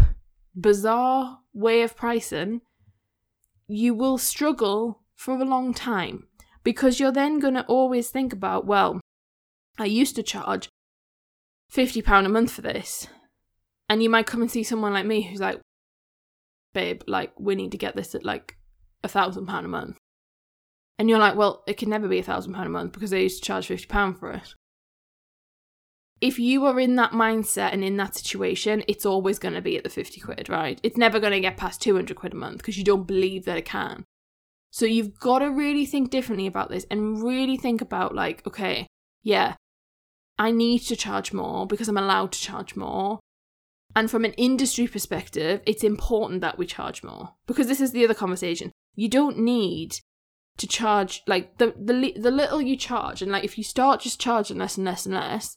bizarre 0.56 1.40
way 1.54 1.82
of 1.82 1.96
pricing, 1.96 2.62
you 3.68 3.94
will 3.94 4.18
struggle 4.18 5.04
for 5.16 5.36
a 5.36 5.46
long 5.46 5.74
time 5.74 6.28
because 6.64 7.00
you're 7.00 7.12
then 7.12 7.40
going 7.40 7.54
to 7.54 7.66
always 7.66 8.10
think 8.10 8.34
about, 8.34 8.66
well, 8.66 9.00
I 9.78 9.86
used 9.86 10.16
to 10.16 10.24
charge 10.24 10.68
£50 11.72 12.26
a 12.26 12.30
month 12.30 12.52
for 12.52 12.62
this. 12.62 13.08
And 13.88 14.04
you 14.04 14.10
might 14.10 14.28
come 14.28 14.42
and 14.42 14.52
see 14.52 14.64
someone 14.64 14.94
like 14.94 15.06
me 15.06 15.22
who's 15.22 15.40
like, 15.40 15.62
babe, 16.74 17.02
like, 17.08 17.32
we 17.40 17.56
need 17.56 17.72
to 17.72 17.78
get 17.78 17.96
this 17.96 18.14
at 18.14 18.26
like 18.26 18.58
a 19.04 19.08
thousand 19.08 19.46
pound 19.48 19.66
a 19.66 19.70
month. 19.70 19.98
And 20.98 21.10
you're 21.10 21.20
like, 21.20 21.36
well, 21.36 21.64
it 21.66 21.78
can 21.78 21.90
never 21.90 22.08
be 22.08 22.20
a 22.20 22.24
thousand 22.24 22.54
pound 22.54 22.68
a 22.68 22.72
month 22.72 22.92
because 22.92 23.12
they 23.12 23.24
used 23.24 23.42
to 23.42 23.48
charge 23.48 23.68
£50 23.68 24.20
for 24.20 24.32
it 24.32 24.54
if 26.22 26.38
you 26.38 26.66
are 26.66 26.80
in 26.80 26.96
that 26.96 27.12
mindset 27.12 27.72
and 27.72 27.84
in 27.84 27.98
that 27.98 28.16
situation, 28.16 28.84
it's 28.88 29.06
always 29.06 29.40
going 29.40 29.54
to 29.54 29.62
be 29.62 29.78
at 29.78 29.84
the 29.84 29.90
50 29.90 30.20
quid, 30.20 30.50
right? 30.50 30.80
It's 30.84 30.98
never 30.98 31.20
going 31.20 31.34
to 31.34 31.40
get 31.40 31.58
past 31.58 31.82
200 31.82 32.16
quid 32.16 32.34
a 32.34 32.36
month 32.36 32.58
because 32.58 32.78
you 32.78 32.84
don't 32.84 33.08
believe 33.08 33.46
that 33.46 33.58
it 33.58 33.66
can. 33.66 34.04
So 34.72 34.86
you've 34.86 35.20
got 35.20 35.40
to 35.40 35.50
really 35.50 35.86
think 35.86 36.12
differently 36.12 36.46
about 36.46 36.70
this 36.70 36.86
and 36.92 37.24
really 37.24 37.58
think 37.58 37.82
about, 37.82 38.14
like, 38.14 38.46
okay, 38.46 38.88
yeah, 39.24 39.56
I 40.38 40.52
need 40.52 40.80
to 40.80 40.96
charge 40.96 41.34
more 41.34 41.66
because 41.66 41.88
I'm 41.88 41.98
allowed 41.98 42.34
to 42.34 42.40
charge 42.40 42.76
more. 42.76 43.20
And 43.96 44.12
from 44.12 44.24
an 44.24 44.34
industry 44.34 44.88
perspective, 44.88 45.62
it's 45.66 45.84
important 45.84 46.42
that 46.42 46.58
we 46.58 46.68
charge 46.68 47.04
more 47.04 47.34
because 47.48 47.68
this 47.68 47.82
is 47.82 47.92
the 47.92 48.04
other 48.04 48.14
conversation. 48.14 48.72
You 48.96 49.10
don't 49.10 49.40
need 49.40 49.96
to 50.58 50.68
charge 50.68 51.24
like 51.26 51.58
the 51.58 51.74
the 51.78 52.14
the 52.20 52.30
little 52.30 52.62
you 52.62 52.76
charge 52.76 53.22
and 53.22 53.32
like 53.32 53.46
if 53.46 53.58
you 53.58 53.64
start 53.64 54.02
just 54.02 54.20
charging 54.20 54.58
less 54.58 54.76
and 54.76 54.86
less 54.86 55.06
and 55.06 55.16
less 55.16 55.56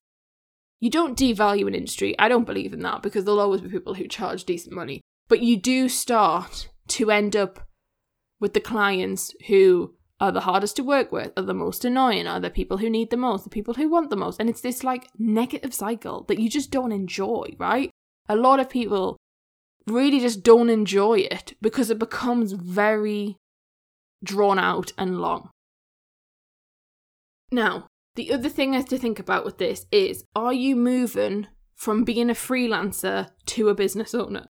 you 0.83 0.91
don't 0.91 1.17
devalue 1.17 1.69
an 1.69 1.77
industry. 1.77 2.19
I 2.19 2.29
don't 2.29 2.45
believe 2.45 2.73
in 2.73 2.81
that 2.81 3.03
because 3.03 3.25
there'll 3.25 3.39
always 3.39 3.61
be 3.61 3.69
people 3.69 3.95
who 3.95 4.09
charge 4.09 4.43
decent 4.43 4.75
money. 4.75 5.01
But 5.29 5.41
you 5.41 5.57
do 5.57 5.89
start 5.89 6.71
to 6.89 7.13
end 7.13 7.37
up 7.37 7.69
with 8.41 8.53
the 8.53 8.61
clients 8.61 9.33
who 9.47 9.95
are 10.19 10.33
the 10.33 10.41
hardest 10.41 10.75
to 10.77 10.83
work 10.83 11.13
with, 11.13 11.31
are 11.37 11.45
the 11.45 11.55
most 11.55 11.85
annoying, 11.85 12.27
are 12.27 12.41
the 12.41 12.51
people 12.51 12.79
who 12.79 12.91
need 12.91 13.11
the 13.11 13.17
most, 13.17 13.45
the 13.45 13.51
people 13.51 13.75
who 13.75 13.89
want 13.89 14.11
the 14.11 14.17
most. 14.17 14.41
And 14.41 14.51
it's 14.51 14.61
this 14.61 14.83
like 14.83 15.09
negative 15.17 15.73
cycle 15.73 16.25
that 16.25 16.41
you 16.41 16.51
just 16.51 16.73
don't 16.73 16.91
enjoy, 16.91 17.55
right? 17.59 17.89
A 18.29 18.35
lot 18.35 18.59
of 18.59 18.69
people 18.69 19.17
really 19.87 20.19
just 20.19 20.43
don't 20.43 20.69
enjoy 20.69 21.21
it 21.21 21.55
because 21.63 21.91
it 21.91 21.99
becomes 22.01 22.55
very 22.55 23.37
drawn 24.25 24.59
out 24.59 24.93
and 24.99 25.21
long. 25.21 25.49
Now, 27.53 27.87
the 28.15 28.33
other 28.33 28.49
thing 28.49 28.75
I 28.75 28.79
have 28.79 28.89
to 28.89 28.99
think 28.99 29.19
about 29.19 29.45
with 29.45 29.59
this 29.59 29.87
is 29.91 30.25
are 30.35 30.53
you 30.53 30.77
moving 30.77 31.47
from 31.75 32.05
being 32.05 32.31
a 32.31 32.35
freelancer 32.35 33.31
to 33.47 33.69
a 33.69 33.75
business 33.75 34.15
owner? 34.15 34.47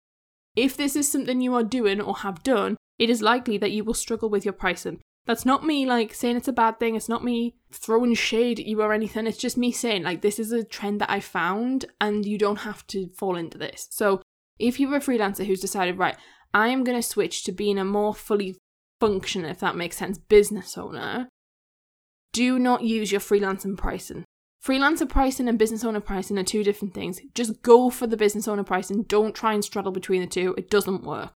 If 0.55 0.75
this 0.75 0.95
is 0.95 1.11
something 1.11 1.41
you 1.41 1.53
are 1.55 1.63
doing 1.63 2.01
or 2.01 2.17
have 2.17 2.43
done, 2.43 2.77
it 2.97 3.09
is 3.09 3.21
likely 3.21 3.57
that 3.59 3.71
you 3.71 3.83
will 3.83 3.93
struggle 3.93 4.29
with 4.29 4.45
your 4.45 4.53
pricing. 4.53 4.99
That's 5.25 5.45
not 5.45 5.65
me 5.65 5.85
like 5.85 6.13
saying 6.13 6.37
it's 6.37 6.47
a 6.47 6.53
bad 6.53 6.79
thing. 6.79 6.95
It's 6.95 7.09
not 7.09 7.23
me 7.23 7.55
throwing 7.71 8.13
shade 8.13 8.59
at 8.59 8.65
you 8.65 8.81
or 8.81 8.93
anything. 8.93 9.27
It's 9.27 9.37
just 9.37 9.57
me 9.57 9.71
saying 9.71 10.03
like 10.03 10.21
this 10.21 10.39
is 10.39 10.51
a 10.51 10.63
trend 10.63 11.01
that 11.01 11.11
I 11.11 11.19
found 11.19 11.85
and 11.99 12.25
you 12.25 12.37
don't 12.37 12.59
have 12.59 12.87
to 12.87 13.09
fall 13.09 13.35
into 13.35 13.57
this. 13.57 13.87
So 13.91 14.21
if 14.57 14.79
you're 14.79 14.95
a 14.95 14.99
freelancer 14.99 15.45
who's 15.45 15.59
decided, 15.59 15.97
right, 15.97 16.15
I 16.53 16.69
am 16.69 16.83
going 16.83 16.97
to 16.97 17.07
switch 17.07 17.43
to 17.43 17.51
being 17.51 17.77
a 17.77 17.83
more 17.83 18.15
fully 18.15 18.55
functional, 18.99 19.51
if 19.51 19.59
that 19.59 19.75
makes 19.75 19.97
sense, 19.97 20.17
business 20.17 20.77
owner, 20.77 21.27
do 22.37 22.59
not 22.59 22.83
use 22.83 23.11
your 23.11 23.19
freelancer 23.19 23.75
pricing. 23.75 24.23
Freelancer 24.63 25.09
pricing 25.09 25.47
and 25.47 25.57
business 25.57 25.83
owner 25.83 25.99
pricing 25.99 26.37
are 26.37 26.43
two 26.43 26.63
different 26.63 26.93
things. 26.93 27.19
Just 27.33 27.63
go 27.63 27.89
for 27.89 28.05
the 28.05 28.15
business 28.15 28.47
owner 28.47 28.63
pricing. 28.63 29.01
Don't 29.03 29.33
try 29.33 29.53
and 29.53 29.65
straddle 29.65 29.91
between 29.91 30.21
the 30.21 30.27
two. 30.27 30.53
It 30.55 30.69
doesn't 30.69 31.03
work. 31.03 31.31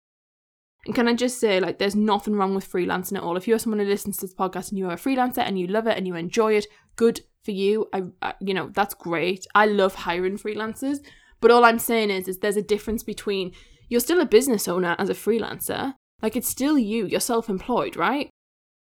And 0.85 0.93
can 0.93 1.07
I 1.07 1.15
just 1.15 1.39
say, 1.39 1.59
like, 1.59 1.79
there's 1.79 1.95
nothing 1.95 2.35
wrong 2.35 2.53
with 2.53 2.71
freelancing 2.71 3.17
at 3.17 3.23
all. 3.23 3.35
If 3.35 3.47
you're 3.47 3.57
someone 3.57 3.79
who 3.79 3.85
listens 3.85 4.17
to 4.17 4.27
this 4.27 4.35
podcast 4.35 4.69
and 4.69 4.77
you're 4.77 4.91
a 4.91 4.95
freelancer 4.95 5.39
and 5.39 5.57
you 5.57 5.65
love 5.65 5.87
it 5.87 5.97
and 5.97 6.05
you 6.05 6.13
enjoy 6.13 6.53
it, 6.53 6.67
good 6.95 7.21
for 7.43 7.51
you. 7.51 7.87
I, 7.91 8.03
I 8.21 8.35
you 8.39 8.53
know, 8.53 8.69
that's 8.71 8.93
great. 8.93 9.47
I 9.55 9.65
love 9.65 9.95
hiring 9.95 10.37
freelancers. 10.37 10.97
But 11.39 11.49
all 11.49 11.65
I'm 11.65 11.79
saying 11.79 12.11
is, 12.11 12.27
is 12.27 12.37
there's 12.39 12.57
a 12.57 12.61
difference 12.61 13.01
between 13.01 13.53
you're 13.89 14.01
still 14.01 14.21
a 14.21 14.25
business 14.25 14.67
owner 14.67 14.95
as 14.99 15.09
a 15.09 15.15
freelancer. 15.15 15.95
Like, 16.21 16.35
it's 16.35 16.47
still 16.47 16.77
you. 16.77 17.07
You're 17.07 17.19
self 17.19 17.49
employed, 17.49 17.95
right? 17.95 18.29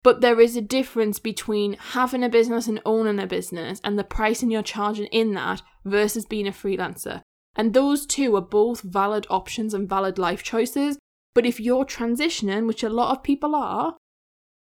But 0.02 0.20
there 0.20 0.40
is 0.40 0.56
a 0.56 0.60
difference 0.62 1.18
between 1.18 1.74
having 1.74 2.24
a 2.24 2.28
business 2.28 2.66
and 2.66 2.80
owning 2.84 3.20
a 3.20 3.26
business 3.26 3.80
and 3.84 3.98
the 3.98 4.04
pricing 4.04 4.50
you're 4.50 4.62
charging 4.62 5.06
in 5.06 5.34
that 5.34 5.62
versus 5.84 6.26
being 6.26 6.48
a 6.48 6.52
freelancer. 6.52 7.22
And 7.54 7.72
those 7.72 8.06
two 8.06 8.34
are 8.36 8.42
both 8.42 8.80
valid 8.80 9.26
options 9.30 9.74
and 9.74 9.88
valid 9.88 10.18
life 10.18 10.42
choices. 10.42 10.98
But 11.34 11.46
if 11.46 11.60
you're 11.60 11.84
transitioning, 11.84 12.66
which 12.66 12.82
a 12.82 12.88
lot 12.88 13.16
of 13.16 13.22
people 13.22 13.54
are, 13.54 13.96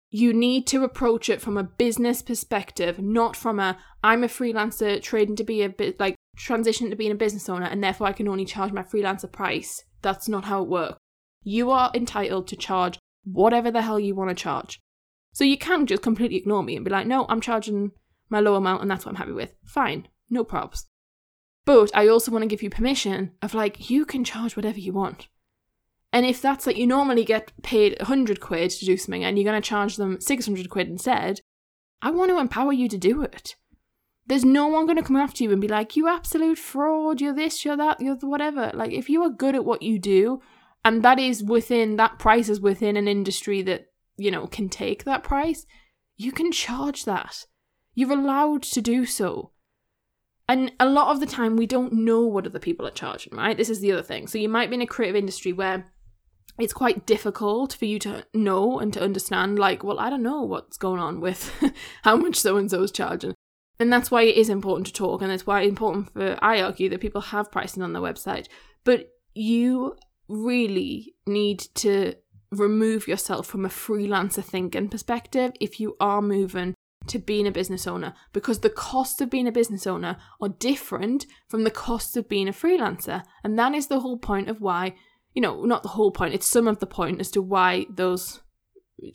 you 0.10 0.34
need 0.34 0.68
to 0.68 0.84
approach 0.84 1.30
it 1.30 1.42
from 1.42 1.58
a 1.58 1.64
business 1.64 2.22
perspective, 2.22 3.00
not 3.00 3.36
from 3.36 3.60
a 3.60 3.78
I'm 4.04 4.24
a 4.24 4.28
freelancer 4.28 5.02
trading 5.02 5.36
to 5.38 5.44
be 5.44 5.64
a 5.64 5.70
bit 5.70 6.00
like 6.00 6.16
transition 6.36 6.90
to 6.90 6.96
being 6.96 7.12
a 7.12 7.16
business 7.16 7.50
owner 7.50 7.66
and 7.66 7.84
therefore 7.84 8.08
I 8.08 8.14
can 8.14 8.28
only 8.28 8.46
charge 8.46 8.72
my 8.72 8.84
freelancer 8.84 9.32
price. 9.32 9.84
That's 10.02 10.28
not 10.28 10.46
how 10.46 10.62
it 10.62 10.70
works. 10.70 10.98
You 11.44 11.72
are 11.72 11.92
entitled 11.96 12.48
to 12.50 12.56
charge 12.56 13.00
whatever 13.24 13.72
the 13.72 13.82
hell 13.82 14.00
you 14.00 14.16
want 14.16 14.30
to 14.30 14.36
charge. 14.36 14.80
So 15.34 15.44
you 15.44 15.58
can 15.58 15.86
just 15.86 16.04
completely 16.04 16.38
ignore 16.38 16.64
me 16.64 16.76
and 16.76 16.86
be 16.86 16.92
like, 16.92 17.08
no, 17.08 17.26
I'm 17.28 17.42
charging 17.42 17.92
my 18.30 18.40
low 18.40 18.56
amount 18.56 18.82
and 18.82 18.90
that's 18.90 19.06
what 19.06 19.12
I'm 19.12 19.18
happy 19.18 19.32
with. 19.32 19.56
Fine, 19.66 20.08
no 20.30 20.44
props. 20.44 20.86
But 21.66 21.92
I 21.96 22.08
also 22.08 22.32
want 22.32 22.44
to 22.44 22.48
give 22.48 22.62
you 22.62 22.70
permission 22.70 23.32
of 23.42 23.54
like, 23.54 23.90
you 23.90 24.06
can 24.06 24.24
charge 24.24 24.56
whatever 24.56 24.80
you 24.80 24.94
want. 24.94 25.28
And 26.12 26.26
if 26.26 26.42
that's 26.42 26.68
like 26.68 26.78
you 26.78 26.86
normally 26.86 27.26
get 27.26 27.52
paid 27.64 27.98
100 28.00 28.40
quid 28.40 28.70
to 28.70 28.86
do 28.86 28.96
something 28.98 29.24
and 29.24 29.38
you're 29.38 29.50
going 29.50 29.62
to 29.62 29.68
charge 29.68 29.96
them 29.96 30.22
600 30.22 30.70
quid 30.70 30.88
instead, 30.88 31.42
I 32.02 32.12
want 32.12 32.30
to 32.30 32.38
empower 32.38 32.72
you 32.72 32.88
to 32.90 32.98
do 32.98 33.24
it. 33.24 33.56
There's 34.28 34.46
no 34.46 34.68
one 34.68 34.86
going 34.86 34.98
to 34.98 35.04
come 35.04 35.16
after 35.16 35.44
you 35.44 35.52
and 35.52 35.60
be 35.60 35.68
like, 35.68 35.96
you 35.96 36.08
absolute 36.08 36.58
fraud, 36.58 37.20
you're 37.20 37.34
this, 37.34 37.66
you're 37.66 37.78
that, 37.78 38.00
you're 38.00 38.16
whatever. 38.18 38.72
Like, 38.74 38.92
if 38.92 39.10
you 39.10 39.24
are 39.24 39.30
good 39.30 39.56
at 39.56 39.66
what 39.66 39.82
you 39.82 40.00
do, 40.00 40.42
and 40.86 41.04
that 41.04 41.18
is 41.18 41.44
within, 41.44 41.96
that 41.96 42.20
price 42.20 42.48
is 42.48 42.62
within 42.62 42.96
an 42.96 43.08
industry 43.08 43.62
that 43.64 43.88
you 44.18 44.32
know, 44.32 44.48
can 44.48 44.70
take 44.70 45.04
that 45.04 45.24
price, 45.24 45.66
you 46.18 46.32
can 46.32 46.52
charge 46.52 47.06
that. 47.06 47.46
You're 47.96 48.12
allowed 48.12 48.64
to 48.64 48.82
do 48.82 49.06
so. 49.06 49.52
And 50.48 50.74
a 50.80 50.88
lot 50.88 51.10
of 51.10 51.20
the 51.20 51.26
time, 51.26 51.56
we 51.56 51.66
don't 51.66 51.94
know 51.94 52.22
what 52.22 52.46
other 52.46 52.60
people 52.60 52.86
are 52.86 52.92
charging, 52.92 53.36
right? 53.36 53.58
This 53.58 53.70
is 53.70 53.80
the 53.80 53.92
other 53.92 54.04
thing. 54.04 54.28
So 54.28 54.38
you 54.38 54.50
might 54.50 54.70
be 54.70 54.76
in 54.76 54.82
a 54.82 54.88
creative 54.88 55.16
industry 55.16 55.54
where 55.54 55.92
it's 56.60 56.74
quite 56.74 57.06
difficult 57.06 57.74
for 57.74 57.86
you 57.86 57.98
to 58.00 58.26
know 58.34 58.80
and 58.80 58.92
to 58.94 59.02
understand, 59.02 59.58
like, 59.58 59.84
well, 59.84 60.00
I 60.00 60.10
don't 60.10 60.22
know 60.22 60.42
what's 60.42 60.78
going 60.78 61.00
on 61.00 61.22
with 61.22 61.52
how 62.04 62.18
much 62.18 62.36
so 62.36 62.58
and 62.58 62.70
so 62.70 62.84
is 62.84 62.92
charging. 62.92 63.34
And 63.80 63.92
that's 63.92 64.12
why 64.12 64.24
it 64.24 64.36
is 64.36 64.50
important 64.50 64.88
to 64.88 64.94
talk, 64.94 65.22
and 65.22 65.32
that's 65.32 65.48
why 65.48 65.62
it's 65.62 65.70
important 65.70 66.14
for, 66.14 66.38
I 66.42 66.62
argue, 66.62 66.90
that 66.90 67.02
people 67.02 67.22
have 67.22 67.52
pricing 67.52 67.82
on 67.82 67.94
their 67.94 68.02
website. 68.02 68.48
But 68.84 69.10
you 69.34 69.96
really 70.28 71.16
need 71.26 71.60
to 71.76 72.14
remove 72.60 73.08
yourself 73.08 73.48
from 73.48 73.66
a 73.66 73.70
freelancer 73.70 74.44
thinking 74.44 74.90
perspective 74.90 75.52
if 75.60 75.80
you 75.80 75.96
are 76.00 76.22
moving 76.22 76.76
to 77.08 77.20
being 77.20 77.48
a 77.48 77.52
business 77.52 77.86
owner 77.86 78.14
because 78.32 78.60
the 78.60 78.70
costs 78.70 79.20
of 79.22 79.30
being 79.30 79.48
a 79.48 79.52
business 79.52 79.86
owner 79.86 80.18
are 80.42 80.50
different 80.50 81.26
from 81.50 81.64
the 81.64 81.72
costs 81.72 82.16
of 82.16 82.30
being 82.30 82.48
a 82.48 82.54
freelancer. 82.54 83.24
And 83.44 83.60
that 83.60 83.74
is 83.74 83.88
the 83.88 84.00
whole 84.00 84.18
point 84.18 84.50
of 84.50 84.62
why, 84.62 84.96
you 85.34 85.42
know, 85.42 85.64
not 85.64 85.84
the 85.84 85.90
whole 85.90 86.12
point, 86.12 86.34
it's 86.34 86.46
some 86.46 86.68
of 86.68 86.80
the 86.80 86.86
point 86.86 87.20
as 87.20 87.32
to 87.32 87.42
why 87.42 87.86
those 87.90 88.42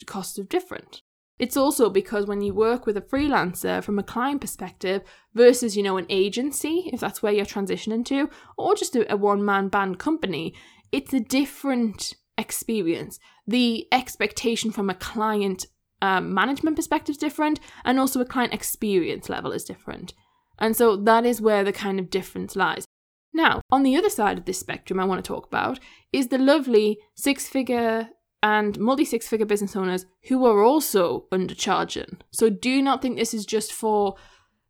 costs 0.05 0.37
are 0.37 0.43
different. 0.43 1.01
It's 1.39 1.55
also 1.55 1.89
because 1.89 2.25
when 2.25 2.41
you 2.41 2.53
work 2.53 2.85
with 2.85 2.97
a 2.97 3.01
freelancer 3.01 3.81
from 3.81 3.97
a 3.97 4.03
client 4.03 4.41
perspective 4.41 5.01
versus, 5.33 5.77
you 5.77 5.83
know, 5.83 5.95
an 5.95 6.05
agency, 6.09 6.89
if 6.91 6.99
that's 6.99 7.23
where 7.23 7.31
you're 7.31 7.45
transitioning 7.45 8.03
to, 8.05 8.29
or 8.57 8.75
just 8.75 8.95
a, 8.97 9.11
a 9.11 9.15
one 9.15 9.43
man 9.43 9.69
band 9.69 9.99
company, 9.99 10.53
it's 10.91 11.13
a 11.13 11.21
different 11.21 12.13
experience. 12.39 13.19
The 13.45 13.87
expectation 13.91 14.71
from 14.71 14.89
a 14.89 14.95
client 14.95 15.65
um, 16.01 16.33
management 16.33 16.75
perspective 16.75 17.13
is 17.13 17.17
different, 17.17 17.59
and 17.83 17.99
also 17.99 18.21
a 18.21 18.25
client 18.25 18.53
experience 18.53 19.29
level 19.29 19.51
is 19.51 19.63
different. 19.63 20.13
And 20.57 20.75
so 20.75 20.95
that 20.95 21.25
is 21.25 21.41
where 21.41 21.63
the 21.63 21.73
kind 21.73 21.99
of 21.99 22.09
difference 22.09 22.55
lies. 22.55 22.85
Now, 23.33 23.61
on 23.69 23.83
the 23.83 23.95
other 23.95 24.09
side 24.09 24.37
of 24.37 24.45
this 24.45 24.59
spectrum, 24.59 24.99
I 24.99 25.05
want 25.05 25.23
to 25.23 25.27
talk 25.27 25.45
about 25.45 25.79
is 26.11 26.27
the 26.27 26.37
lovely 26.37 26.97
six 27.15 27.47
figure 27.47 28.09
and 28.41 28.79
multi 28.79 29.05
six 29.05 29.27
figure 29.27 29.45
business 29.45 29.75
owners 29.75 30.05
who 30.27 30.45
are 30.45 30.63
also 30.63 31.25
undercharging. 31.31 32.19
So 32.31 32.49
do 32.49 32.81
not 32.81 33.01
think 33.01 33.17
this 33.17 33.33
is 33.33 33.45
just 33.45 33.71
for 33.71 34.15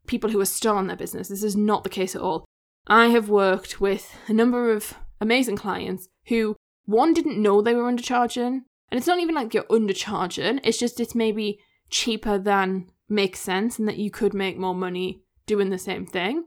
people 0.07 0.31
who 0.31 0.41
are 0.41 0.45
still 0.45 0.73
starting 0.73 0.87
their 0.87 0.97
business. 0.97 1.29
This 1.29 1.43
is 1.43 1.55
not 1.55 1.83
the 1.83 1.89
case 1.89 2.15
at 2.15 2.21
all. 2.21 2.45
I 2.87 3.07
have 3.07 3.29
worked 3.29 3.79
with 3.79 4.11
a 4.27 4.33
number 4.33 4.71
of 4.71 4.95
amazing 5.21 5.57
clients 5.57 6.07
who, 6.27 6.55
one, 6.85 7.13
didn't 7.13 7.41
know 7.41 7.61
they 7.61 7.75
were 7.75 7.91
undercharging. 7.91 8.61
And 8.91 8.97
it's 8.97 9.07
not 9.07 9.19
even 9.19 9.35
like 9.35 9.53
you're 9.53 9.63
undercharging, 9.63 10.59
it's 10.63 10.79
just 10.79 10.99
it's 10.99 11.13
maybe 11.13 11.59
cheaper 11.89 12.37
than 12.37 12.87
makes 13.07 13.39
sense 13.39 13.79
and 13.79 13.87
that 13.87 13.97
you 13.97 14.11
could 14.11 14.33
make 14.33 14.57
more 14.57 14.75
money 14.75 15.23
doing 15.45 15.69
the 15.69 15.77
same 15.77 16.05
thing. 16.05 16.45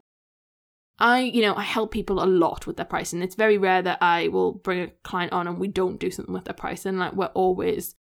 I, 0.99 1.21
you 1.21 1.43
know, 1.43 1.55
I 1.55 1.63
help 1.63 1.91
people 1.91 2.23
a 2.23 2.27
lot 2.27 2.67
with 2.67 2.77
their 2.77 2.87
pricing. 2.87 3.23
It's 3.23 3.35
very 3.35 3.59
rare 3.59 3.83
that 3.83 3.99
I 4.01 4.29
will 4.29 4.53
bring 4.53 4.81
a 4.81 4.89
client 5.03 5.33
on 5.33 5.49
and 5.49 5.59
we 5.59 5.69
don't 5.69 5.99
do 5.99 6.11
something 6.11 6.35
with 6.35 6.45
their 6.45 6.55
pricing. 6.55 6.99
Like 6.99 7.15
we're 7.15 7.27
always 7.27 7.97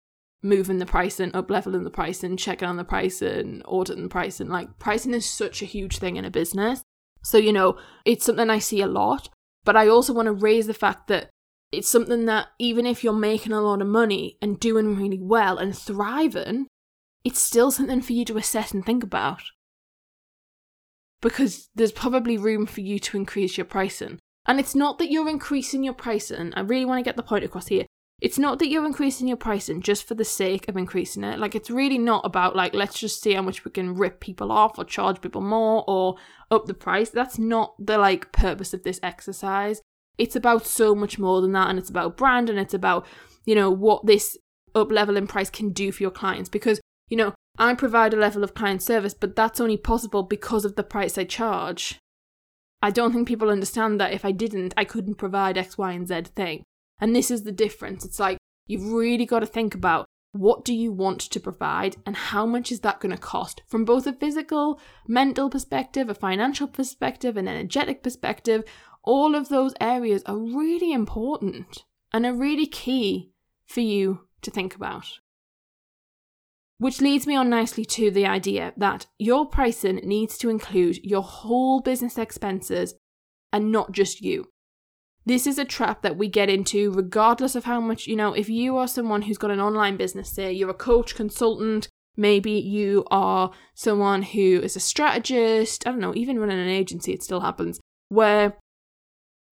moving 0.41 0.77
the 0.79 0.85
pricing, 0.85 1.35
up 1.35 1.51
leveling 1.51 1.83
the 1.83 1.91
pricing, 1.91 2.37
checking 2.37 2.67
on 2.67 2.77
the 2.77 2.83
pricing, 2.83 3.61
auditing 3.65 4.03
the 4.03 4.09
pricing. 4.09 4.47
Like 4.47 4.79
pricing 4.79 5.13
is 5.13 5.29
such 5.29 5.61
a 5.61 5.65
huge 5.65 5.99
thing 5.99 6.15
in 6.15 6.25
a 6.25 6.31
business. 6.31 6.81
So, 7.21 7.37
you 7.37 7.53
know, 7.53 7.77
it's 8.05 8.25
something 8.25 8.49
I 8.49 8.59
see 8.59 8.81
a 8.81 8.87
lot. 8.87 9.29
But 9.63 9.75
I 9.75 9.87
also 9.87 10.13
want 10.13 10.27
to 10.27 10.31
raise 10.31 10.65
the 10.65 10.73
fact 10.73 11.07
that 11.07 11.29
it's 11.71 11.89
something 11.89 12.25
that 12.25 12.47
even 12.59 12.85
if 12.85 13.03
you're 13.03 13.13
making 13.13 13.51
a 13.51 13.61
lot 13.61 13.81
of 13.81 13.87
money 13.87 14.37
and 14.41 14.59
doing 14.59 14.95
really 14.95 15.19
well 15.21 15.57
and 15.57 15.77
thriving, 15.77 16.67
it's 17.23 17.41
still 17.41 17.71
something 17.71 18.01
for 18.01 18.13
you 18.13 18.23
to 18.25 18.37
assess 18.37 18.73
and 18.73 18.85
think 18.85 19.03
about. 19.03 19.41
Because 21.21 21.69
there's 21.75 21.91
probably 21.91 22.37
room 22.37 22.65
for 22.65 22.81
you 22.81 22.99
to 22.99 23.17
increase 23.17 23.57
your 23.57 23.65
pricing. 23.65 24.19
And 24.45 24.59
it's 24.59 24.75
not 24.75 24.97
that 24.99 25.11
you're 25.11 25.29
increasing 25.29 25.83
your 25.83 25.93
pricing, 25.93 26.53
I 26.55 26.61
really 26.61 26.85
want 26.85 26.99
to 26.99 27.07
get 27.07 27.17
the 27.17 27.23
point 27.23 27.43
across 27.43 27.67
here. 27.67 27.85
It's 28.19 28.39
not 28.39 28.57
that 28.59 28.69
you're 28.69 28.85
increasing 28.85 29.27
your 29.27 29.37
pricing 29.37 29.81
just 29.81 30.07
for 30.07 30.15
the 30.15 30.25
sake 30.25 30.67
of 30.67 30.77
increasing 30.77 31.23
it. 31.23 31.37
Like, 31.37 31.53
it's 31.53 31.69
really 31.69 31.99
not 31.99 32.25
about, 32.25 32.55
like, 32.55 32.73
let's 32.73 32.97
just 32.97 33.21
see 33.21 33.33
how 33.33 33.43
much 33.43 33.63
we 33.63 33.69
can 33.69 33.93
rip 33.95 34.19
people 34.19 34.51
off 34.51 34.79
or 34.79 34.85
charge 34.85 35.21
people 35.21 35.41
more 35.41 35.83
or 35.87 36.15
up 36.49 36.65
the 36.65 36.73
price. 36.73 37.11
That's 37.11 37.37
not 37.37 37.75
the, 37.77 37.97
like, 37.97 38.31
purpose 38.31 38.73
of 38.73 38.81
this 38.81 38.99
exercise 39.03 39.81
it's 40.17 40.35
about 40.35 40.65
so 40.65 40.95
much 40.95 41.19
more 41.19 41.41
than 41.41 41.51
that 41.51 41.69
and 41.69 41.77
it's 41.77 41.89
about 41.89 42.17
brand 42.17 42.49
and 42.49 42.59
it's 42.59 42.73
about 42.73 43.05
you 43.45 43.55
know 43.55 43.69
what 43.69 44.05
this 44.05 44.37
up 44.75 44.91
level 44.91 45.17
in 45.17 45.27
price 45.27 45.49
can 45.49 45.71
do 45.71 45.91
for 45.91 46.03
your 46.03 46.11
clients. 46.11 46.49
Because 46.49 46.79
you 47.09 47.17
know 47.17 47.33
i 47.57 47.73
provide 47.73 48.13
a 48.13 48.17
level 48.17 48.43
of 48.43 48.53
client 48.53 48.83
service 48.83 49.13
but 49.13 49.35
that's 49.35 49.59
only 49.59 49.77
possible 49.77 50.21
because 50.21 50.65
of 50.65 50.75
the 50.75 50.83
price 50.83 51.17
i 51.17 51.23
charge. 51.23 51.99
I 52.81 52.91
don't 52.91 53.11
think 53.11 53.27
people 53.27 53.49
understand 53.49 53.99
that 53.99 54.13
if 54.13 54.23
i 54.25 54.31
didn't 54.31 54.73
i 54.77 54.83
couldn't 54.83 55.15
provide 55.15 55.57
x 55.57 55.77
y 55.77 55.93
and 55.93 56.07
z 56.07 56.21
thing. 56.35 56.63
And 56.99 57.15
this 57.15 57.29
is 57.29 57.43
the 57.43 57.51
difference. 57.51 58.03
It's 58.05 58.19
like 58.19 58.37
you've 58.65 58.91
really 58.91 59.25
got 59.25 59.39
to 59.39 59.45
think 59.45 59.75
about 59.75 60.05
what 60.33 60.65
do 60.65 60.73
you 60.73 60.91
want 60.91 61.21
to 61.21 61.39
provide 61.39 61.95
and 62.05 62.15
how 62.15 62.45
much 62.45 62.71
is 62.71 62.81
that 62.81 62.99
going 62.99 63.15
to 63.15 63.21
cost? 63.21 63.61
From 63.67 63.85
both 63.85 64.05
a 64.05 64.13
physical 64.13 64.79
mental 65.07 65.49
perspective 65.49 66.09
a 66.09 66.13
financial 66.13 66.67
perspective 66.67 67.37
an 67.37 67.47
energetic 67.47 68.03
perspective 68.03 68.63
all 69.07 69.35
of 69.35 69.47
those 69.47 69.73
areas 69.79 70.21
are 70.25 70.37
really 70.37 70.91
important 70.91 71.85
and 72.13 72.25
are 72.25 72.33
really 72.33 72.67
key 72.67 73.31
for 73.65 73.79
you 73.79 74.27
to 74.41 74.51
think 74.51 74.75
about. 74.75 75.05
Which 76.77 77.01
leads 77.01 77.25
me 77.25 77.35
on 77.35 77.49
nicely 77.49 77.85
to 77.85 78.11
the 78.11 78.27
idea 78.27 78.73
that 78.77 79.07
your 79.17 79.47
pricing 79.47 79.95
needs 80.03 80.37
to 80.39 80.49
include 80.49 81.03
your 81.03 81.23
whole 81.23 81.79
business 81.79 82.17
expenses 82.17 82.95
and 83.51 83.71
not 83.71 83.93
just 83.93 84.21
you. 84.21 84.49
This 85.25 85.47
is 85.47 85.57
a 85.57 85.65
trap 85.65 86.01
that 86.03 86.17
we 86.17 86.27
get 86.27 86.49
into 86.49 86.91
regardless 86.91 87.55
of 87.55 87.63
how 87.63 87.79
much, 87.79 88.07
you 88.07 88.15
know, 88.15 88.33
if 88.33 88.49
you 88.49 88.77
are 88.77 88.87
someone 88.87 89.23
who's 89.23 89.37
got 89.37 89.51
an 89.51 89.59
online 89.59 89.97
business, 89.97 90.29
say 90.29 90.51
you're 90.51 90.69
a 90.69 90.73
coach, 90.73 91.15
consultant, 91.15 91.87
maybe 92.15 92.51
you 92.51 93.05
are 93.09 93.51
someone 93.73 94.21
who 94.21 94.59
is 94.61 94.75
a 94.75 94.81
strategist, 94.81 95.87
I 95.87 95.91
don't 95.91 95.99
know, 95.99 96.15
even 96.15 96.39
running 96.39 96.59
an 96.59 96.67
agency, 96.67 97.13
it 97.13 97.23
still 97.23 97.39
happens, 97.39 97.79
where 98.09 98.57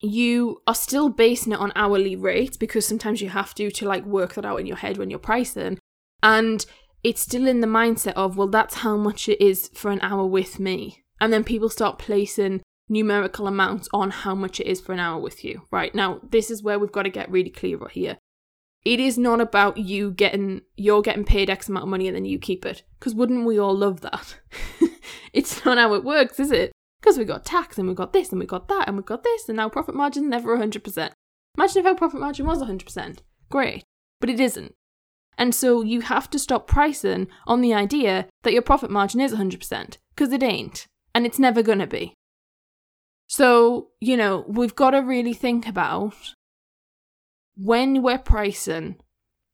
you 0.01 0.61
are 0.67 0.75
still 0.75 1.09
basing 1.09 1.53
it 1.53 1.59
on 1.59 1.71
hourly 1.75 2.15
rates 2.15 2.57
because 2.57 2.85
sometimes 2.85 3.21
you 3.21 3.29
have 3.29 3.53
to 3.55 3.71
to 3.71 3.87
like 3.87 4.05
work 4.05 4.33
that 4.33 4.45
out 4.45 4.59
in 4.59 4.65
your 4.65 4.77
head 4.77 4.97
when 4.97 5.09
you're 5.09 5.19
pricing. 5.19 5.79
And 6.21 6.65
it's 7.03 7.21
still 7.21 7.47
in 7.47 7.61
the 7.61 7.67
mindset 7.67 8.13
of 8.13 8.37
well 8.37 8.47
that's 8.47 8.75
how 8.75 8.97
much 8.97 9.29
it 9.29 9.41
is 9.41 9.69
for 9.73 9.91
an 9.91 9.99
hour 10.01 10.25
with 10.25 10.59
me. 10.59 11.03
And 11.19 11.31
then 11.31 11.43
people 11.43 11.69
start 11.69 11.99
placing 11.99 12.61
numerical 12.89 13.47
amounts 13.47 13.87
on 13.93 14.11
how 14.11 14.35
much 14.35 14.59
it 14.59 14.67
is 14.67 14.81
for 14.81 14.93
an 14.93 14.99
hour 14.99 15.19
with 15.19 15.43
you. 15.43 15.63
Right 15.71 15.93
now 15.95 16.19
this 16.29 16.51
is 16.51 16.63
where 16.63 16.77
we've 16.77 16.91
got 16.91 17.03
to 17.03 17.09
get 17.09 17.31
really 17.31 17.49
clear 17.49 17.79
here. 17.89 18.17
It 18.83 18.99
is 18.99 19.17
not 19.17 19.41
about 19.41 19.77
you 19.77 20.11
getting 20.11 20.61
you're 20.75 21.01
getting 21.01 21.25
paid 21.25 21.49
x 21.49 21.69
amount 21.69 21.83
of 21.83 21.89
money 21.89 22.07
and 22.07 22.15
then 22.15 22.25
you 22.25 22.37
keep 22.37 22.65
it 22.65 22.83
because 22.99 23.15
wouldn't 23.15 23.45
we 23.45 23.59
all 23.59 23.75
love 23.75 24.01
that? 24.01 24.39
It's 25.35 25.65
not 25.65 25.77
how 25.77 25.93
it 25.95 26.05
works 26.05 26.39
is 26.39 26.49
it 26.49 26.71
because 27.05 27.19
we've 27.19 27.27
got 27.27 27.45
tax 27.45 27.77
and 27.77 27.87
we've 27.87 27.95
got 27.95 28.13
this 28.13 28.31
and 28.31 28.39
we've 28.39 28.49
got 28.49 28.67
that 28.67 28.87
and 28.87 28.97
we've 28.97 29.05
got 29.05 29.23
this 29.23 29.47
and 29.47 29.57
now 29.57 29.69
profit 29.69 29.93
margin 29.93 30.27
never 30.27 30.57
100%. 30.57 31.11
Imagine 31.55 31.79
if 31.79 31.85
our 31.85 31.93
profit 31.93 32.19
margin 32.19 32.47
was 32.47 32.63
100%. 32.63 33.19
Great. 33.51 33.83
But 34.19 34.31
it 34.31 34.39
isn't. 34.39 34.73
And 35.37 35.53
so 35.53 35.83
you 35.83 36.01
have 36.01 36.31
to 36.31 36.39
stop 36.39 36.65
pricing 36.65 37.27
on 37.45 37.61
the 37.61 37.75
idea 37.75 38.27
that 38.41 38.53
your 38.53 38.63
profit 38.63 38.89
margin 38.89 39.21
is 39.21 39.33
100% 39.33 39.97
because 40.15 40.33
it 40.33 40.41
ain't 40.41 40.87
and 41.13 41.27
it's 41.27 41.37
never 41.37 41.61
going 41.61 41.77
to 41.77 41.85
be. 41.85 42.15
So, 43.27 43.89
you 44.01 44.17
know, 44.17 44.43
we've 44.47 44.75
got 44.75 44.91
to 44.91 44.99
really 44.99 45.33
think 45.33 45.67
about 45.67 46.33
when 47.55 48.01
we're 48.01 48.17
pricing, 48.17 48.95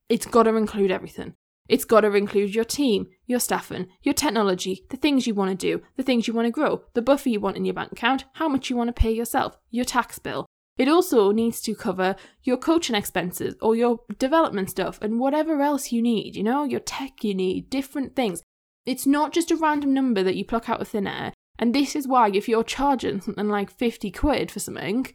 it's 0.08 0.26
got 0.26 0.44
to 0.44 0.56
include 0.56 0.90
everything. 0.92 1.34
It's 1.72 1.86
got 1.86 2.02
to 2.02 2.14
include 2.14 2.54
your 2.54 2.66
team, 2.66 3.08
your 3.28 3.40
staffing, 3.40 3.88
your 4.04 4.14
technology, 4.14 4.84
the 4.90 4.98
things 4.98 5.26
you 5.26 5.34
want 5.34 5.52
to 5.52 5.56
do, 5.56 5.82
the 5.96 6.04
things 6.04 6.28
you 6.28 6.34
want 6.34 6.48
to 6.48 6.52
grow, 6.52 6.84
the 6.96 7.02
buffer 7.02 7.30
you 7.30 7.40
want 7.40 7.56
in 7.56 7.64
your 7.64 7.74
bank 7.74 7.94
account, 7.94 8.26
how 8.34 8.50
much 8.50 8.70
you 8.70 8.76
want 8.76 8.90
to 8.90 9.02
pay 9.02 9.10
yourself, 9.10 9.56
your 9.70 9.86
tax 9.86 10.20
bill. 10.20 10.46
It 10.78 10.90
also 10.90 11.32
needs 11.32 11.62
to 11.62 11.74
cover 11.74 12.18
your 12.44 12.58
coaching 12.58 12.94
expenses 12.94 13.56
or 13.62 13.78
your 13.78 14.02
development 14.20 14.70
stuff 14.70 15.00
and 15.02 15.18
whatever 15.18 15.62
else 15.62 15.94
you 15.94 16.02
need, 16.02 16.36
you 16.36 16.44
know, 16.44 16.66
your 16.66 16.82
tech 16.82 17.24
you 17.24 17.34
need, 17.34 17.70
different 17.70 18.18
things. 18.18 18.44
It's 18.86 19.08
not 19.08 19.32
just 19.32 19.50
a 19.50 19.56
random 19.56 19.94
number 19.94 20.24
that 20.24 20.36
you 20.36 20.44
pluck 20.44 20.68
out 20.68 20.82
of 20.82 20.90
thin 20.90 21.08
air. 21.08 21.32
And 21.58 21.74
this 21.74 21.96
is 21.96 22.06
why, 22.06 22.32
if 22.34 22.50
you're 22.50 22.66
charging 22.66 23.22
something 23.22 23.48
like 23.48 23.72
50 23.72 24.12
quid 24.12 24.52
for 24.52 24.60
something, 24.60 25.08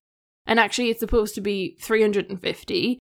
and 0.47 0.59
actually 0.59 0.89
it's 0.89 1.01
supposed 1.01 1.35
to 1.35 1.43
be 1.43 1.77
350, 1.83 2.99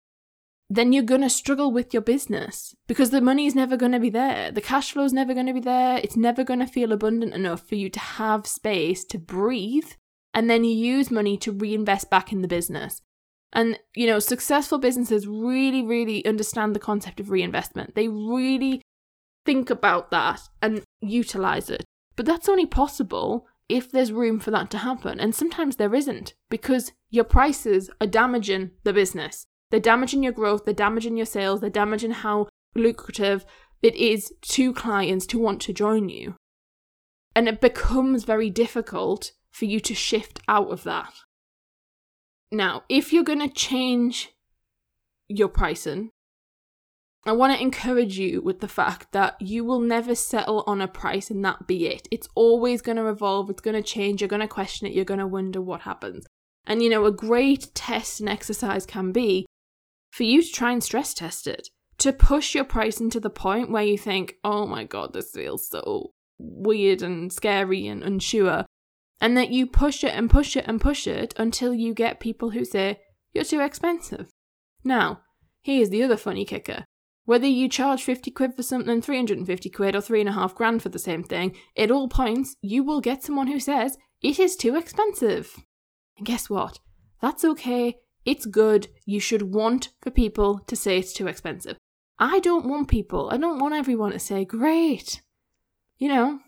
then 0.71 0.93
you're 0.93 1.03
going 1.03 1.21
to 1.21 1.31
struggle 1.31 1.71
with 1.71 1.93
your 1.93 2.03
business 2.03 2.75
because 2.87 3.11
the 3.11 3.21
money 3.21 3.47
is 3.47 3.55
never 3.55 3.77
going 3.77 3.93
to 3.93 4.01
be 4.01 4.11
there. 4.11 4.51
The 4.51 4.61
cash 4.61 4.93
flow 4.93 5.05
is 5.05 5.13
never 5.13 5.35
going 5.35 5.47
to 5.47 5.53
be 5.53 5.61
there. 5.61 5.99
It's 5.99 6.17
never 6.17 6.43
going 6.43 6.61
to 6.61 6.67
feel 6.67 6.93
abundant 6.93 7.35
enough 7.35 7.69
for 7.69 7.75
you 7.75 7.91
to 7.91 8.01
have 8.01 8.47
space 8.47 9.05
to 9.07 9.19
breathe. 9.19 9.91
And 10.33 10.49
then 10.49 10.65
you 10.65 10.75
use 10.75 11.11
money 11.11 11.37
to 11.39 11.53
reinvest 11.53 12.11
back 12.11 12.33
in 12.33 12.43
the 12.43 12.49
business. 12.49 13.03
And, 13.53 13.79
you 13.95 14.07
know, 14.07 14.19
successful 14.19 14.79
businesses 14.79 15.29
really, 15.29 15.83
really 15.83 16.27
understand 16.27 16.75
the 16.75 16.81
concept 16.81 17.21
of 17.21 17.31
reinvestment. 17.31 17.95
They 17.95 18.09
really 18.09 18.83
think 19.47 19.71
about 19.71 20.11
that 20.11 20.41
and 20.61 20.83
utilize 21.01 21.71
it. 21.71 21.85
But 22.17 22.27
that's 22.27 22.49
only 22.49 22.67
possible 22.67 23.47
if 23.69 23.93
there's 23.93 24.13
room 24.13 24.41
for 24.41 24.51
that 24.51 24.71
to 24.71 24.79
happen. 24.79 25.21
And 25.21 25.35
sometimes 25.35 25.77
there 25.77 25.95
isn't 25.95 26.35
because 26.51 26.93
your 27.11 27.25
prices 27.25 27.91
are 28.01 28.07
damaging 28.07 28.73
the 28.83 28.93
business. 28.93 29.47
They're 29.75 29.81
damaging 29.81 30.23
your 30.23 30.33
growth, 30.33 30.67
they're 30.67 30.73
damaging 30.73 31.17
your 31.17 31.27
sales, 31.27 31.61
they're 31.61 31.69
damaging 31.69 32.13
how 32.13 32.47
lucrative 32.77 33.45
it 33.83 33.97
is 33.97 34.33
to 34.43 34.73
clients 34.73 35.27
to 35.27 35.39
want 35.41 35.61
to 35.63 35.73
join 35.73 36.09
you. 36.09 36.37
And 37.35 37.49
it 37.49 37.61
becomes 37.61 38.23
very 38.23 38.51
difficult 38.51 39.33
for 39.51 39.65
you 39.65 39.81
to 39.81 39.93
shift 39.93 40.39
out 40.47 40.71
of 40.71 40.85
that. 40.85 41.13
Now, 42.53 42.85
if 42.89 43.13
you're 43.13 43.25
going 43.25 43.41
to 43.41 43.49
change 43.49 44.31
your 45.27 45.49
pricing, 45.49 46.11
I 47.27 47.33
want 47.33 47.53
to 47.57 47.61
encourage 47.61 48.17
you 48.17 48.43
with 48.43 48.61
the 48.61 48.69
fact 48.69 49.11
that 49.11 49.43
you 49.43 49.65
will 49.65 49.81
never 49.81 50.15
settle 50.15 50.63
on 50.69 50.83
a 50.83 50.87
price 50.87 51.33
and 51.33 51.45
that 51.45 51.67
be 51.67 51.89
it. 51.89 52.07
It's 52.13 52.29
always 52.37 52.81
going 52.81 52.99
to 52.99 53.09
evolve, 53.09 53.51
it's 53.51 53.61
going 53.61 53.75
to 53.75 53.83
change, 53.83 54.21
you're 54.21 54.29
going 54.29 54.39
to 54.39 54.47
question 54.47 54.87
it, 54.87 54.93
you're 54.93 55.05
going 55.05 55.19
to 55.19 55.27
wonder 55.27 55.61
what 55.61 55.81
happens. 55.81 56.27
And 56.65 56.81
you 56.81 56.89
know, 56.89 57.07
a 57.07 57.11
great 57.11 57.75
test 57.75 58.21
and 58.21 58.29
exercise 58.29 58.87
can 58.87 59.11
be 59.11 59.47
for 60.15 60.23
you 60.23 60.41
to 60.41 60.53
try 60.53 60.71
and 60.71 60.83
stress 60.83 61.13
test 61.13 61.49
it, 61.49 61.69
to 61.99 62.13
push 62.13 62.55
your 62.55 62.65
pricing 62.65 63.11
to 63.11 63.19
the 63.19 63.31
point 63.31 63.71
where 63.71 63.83
you 63.83 63.99
think, 63.99 64.37
oh 64.45 64.65
my 64.65 64.85
god, 64.85 65.13
this 65.13 65.33
feels 65.33 65.69
so 65.69 66.13
weird 66.39 67.03
and 67.03 67.33
scary 67.33 67.89
and 67.89 68.05
unsure. 68.05 68.65
And 69.21 69.37
that 69.37 69.51
you 69.51 69.67
push 69.67 70.05
it 70.05 70.15
and 70.15 70.31
push 70.31 70.57
it 70.57 70.67
and 70.69 70.81
push 70.81 71.09
it 71.09 71.35
until 71.37 71.75
you 71.75 71.95
get 71.95 72.21
people 72.21 72.51
who 72.51 72.65
say, 72.65 73.01
you're 73.33 73.43
too 73.43 73.61
expensive. 73.61 74.31
Now, 74.85 75.23
here's 75.63 75.91
the 75.91 76.05
other 76.05 76.17
funny 76.17 76.45
kicker 76.45 76.85
whether 77.25 77.47
you 77.47 77.69
charge 77.71 78.03
50 78.03 78.31
quid 78.33 78.55
for 78.55 78.63
something, 78.63 79.01
350 79.01 79.71
quid, 79.71 79.97
or 79.97 80.03
three 80.03 80.21
and 80.21 80.29
a 80.29 80.33
half 80.33 80.55
grand 80.55 80.83
for 80.83 80.91
the 80.91 80.99
same 80.99 81.25
thing, 81.25 81.57
at 81.75 81.91
all 81.91 82.07
points, 82.07 82.55
you 82.61 82.85
will 82.85 83.01
get 83.01 83.23
someone 83.23 83.47
who 83.47 83.59
says, 83.59 83.97
it 84.23 84.39
is 84.39 84.57
too 84.57 84.77
expensive. 84.77 85.57
And 86.19 86.27
guess 86.27 86.51
what? 86.51 86.81
That's 87.23 87.43
okay. 87.43 87.97
It's 88.25 88.47
good. 88.47 88.89
You 89.05 89.21
should 89.21 89.55
want 89.55 89.91
for 90.03 90.11
people 90.11 90.59
to 90.67 90.77
say 90.77 90.99
it's 90.99 91.13
too 91.13 91.27
expensive. 91.27 91.77
I 92.19 92.41
don't 92.41 92.67
want 92.67 92.89
people, 92.89 93.29
I 93.31 93.37
don't 93.37 93.59
want 93.59 93.75
everyone 93.75 94.13
to 94.13 94.19
say, 94.19 94.45
great. 94.45 95.21
You 95.99 96.09
know, 96.09 96.41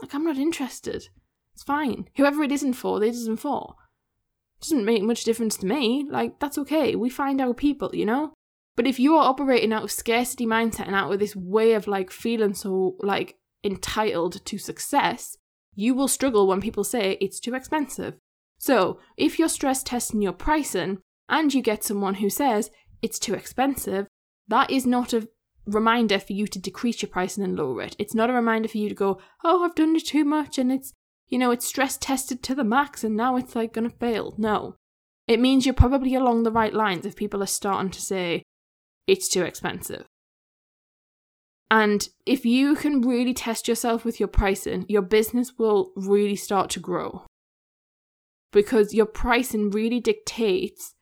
like, 0.00 0.14
I'm 0.14 0.24
not 0.24 0.36
interested. 0.36 1.08
It's 1.54 1.62
fine. 1.62 2.08
Whoever 2.16 2.42
it 2.42 2.52
isn't 2.52 2.74
for, 2.74 3.02
it 3.02 3.08
isn't 3.08 3.38
for. 3.38 3.76
It 4.58 4.64
doesn't 4.64 4.84
make 4.84 5.02
much 5.02 5.24
difference 5.24 5.56
to 5.58 5.66
me. 5.66 6.06
Like, 6.08 6.38
that's 6.40 6.58
okay. 6.58 6.94
We 6.94 7.10
find 7.10 7.40
our 7.40 7.54
people, 7.54 7.94
you 7.94 8.04
know? 8.04 8.34
But 8.76 8.86
if 8.86 8.98
you 8.98 9.14
are 9.16 9.28
operating 9.28 9.72
out 9.72 9.84
of 9.84 9.92
scarcity 9.92 10.46
mindset 10.46 10.86
and 10.86 10.96
out 10.96 11.12
of 11.12 11.20
this 11.20 11.36
way 11.36 11.72
of 11.72 11.86
like 11.86 12.10
feeling 12.10 12.54
so 12.54 12.96
like 13.00 13.36
entitled 13.62 14.44
to 14.44 14.58
success, 14.58 15.36
you 15.74 15.94
will 15.94 16.08
struggle 16.08 16.46
when 16.46 16.60
people 16.60 16.84
say 16.84 17.16
it's 17.20 17.40
too 17.40 17.54
expensive. 17.54 18.14
So, 18.58 18.98
if 19.16 19.38
you're 19.38 19.48
stress 19.48 19.82
testing 19.82 20.22
your 20.22 20.32
pricing 20.32 20.98
and 21.28 21.52
you 21.54 21.62
get 21.62 21.84
someone 21.84 22.14
who 22.14 22.30
says 22.30 22.70
it's 23.02 23.18
too 23.18 23.34
expensive, 23.34 24.06
that 24.48 24.70
is 24.70 24.86
not 24.86 25.12
a 25.12 25.28
reminder 25.66 26.18
for 26.18 26.32
you 26.34 26.46
to 26.46 26.58
decrease 26.58 27.00
your 27.02 27.08
pricing 27.08 27.44
and 27.44 27.56
lower 27.56 27.82
it. 27.82 27.96
It's 27.98 28.14
not 28.14 28.30
a 28.30 28.34
reminder 28.34 28.68
for 28.68 28.78
you 28.78 28.88
to 28.88 28.94
go, 28.94 29.18
"Oh, 29.42 29.64
I've 29.64 29.74
done 29.74 29.96
it 29.96 30.06
too 30.06 30.24
much 30.24 30.58
and 30.58 30.70
it's, 30.70 30.92
you 31.28 31.38
know, 31.38 31.50
it's 31.50 31.66
stress 31.66 31.96
tested 31.96 32.42
to 32.42 32.54
the 32.54 32.64
max 32.64 33.02
and 33.02 33.16
now 33.16 33.36
it's 33.36 33.56
like 33.56 33.72
going 33.72 33.88
to 33.88 33.96
fail." 33.96 34.34
No. 34.36 34.76
It 35.26 35.40
means 35.40 35.64
you're 35.64 35.74
probably 35.74 36.14
along 36.14 36.42
the 36.42 36.52
right 36.52 36.74
lines 36.74 37.06
if 37.06 37.16
people 37.16 37.42
are 37.42 37.46
starting 37.46 37.90
to 37.92 38.02
say, 38.02 38.42
it's 39.06 39.28
too 39.28 39.42
expensive. 39.42 40.04
And 41.70 42.06
if 42.26 42.44
you 42.44 42.74
can 42.74 43.00
really 43.00 43.32
test 43.32 43.66
yourself 43.66 44.04
with 44.04 44.20
your 44.20 44.28
pricing, 44.28 44.84
your 44.88 45.02
business 45.02 45.54
will 45.58 45.92
really 45.96 46.36
start 46.36 46.68
to 46.70 46.80
grow. 46.80 47.24
Because 48.52 48.94
your 48.94 49.06
pricing 49.06 49.70
really 49.70 49.98
dictates 49.98 50.94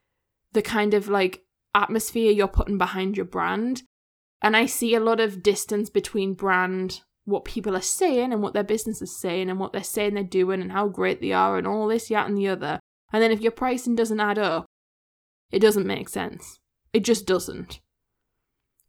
the 0.52 0.62
kind 0.62 0.94
of 0.94 1.08
like 1.08 1.42
atmosphere 1.74 2.30
you're 2.30 2.48
putting 2.48 2.78
behind 2.78 3.16
your 3.16 3.26
brand. 3.26 3.82
And 4.40 4.56
I 4.56 4.66
see 4.66 4.94
a 4.94 5.00
lot 5.00 5.20
of 5.20 5.42
distance 5.42 5.88
between 5.88 6.34
brand, 6.34 7.00
what 7.24 7.44
people 7.44 7.76
are 7.76 7.82
saying 7.82 8.32
and 8.32 8.42
what 8.42 8.54
their 8.54 8.64
business 8.64 9.00
is 9.00 9.16
saying 9.16 9.48
and 9.48 9.58
what 9.60 9.72
they're 9.72 9.82
saying 9.84 10.14
they're 10.14 10.24
doing 10.24 10.60
and 10.60 10.72
how 10.72 10.88
great 10.88 11.20
they 11.20 11.32
are 11.32 11.56
and 11.56 11.66
all 11.66 11.86
this, 11.86 12.08
that, 12.08 12.28
and 12.28 12.36
the 12.36 12.48
other. 12.48 12.80
And 13.12 13.22
then 13.22 13.30
if 13.30 13.40
your 13.40 13.52
pricing 13.52 13.94
doesn't 13.94 14.20
add 14.20 14.38
up, 14.38 14.66
it 15.50 15.60
doesn't 15.60 15.86
make 15.86 16.08
sense. 16.08 16.58
It 16.92 17.04
just 17.04 17.26
doesn't 17.26 17.80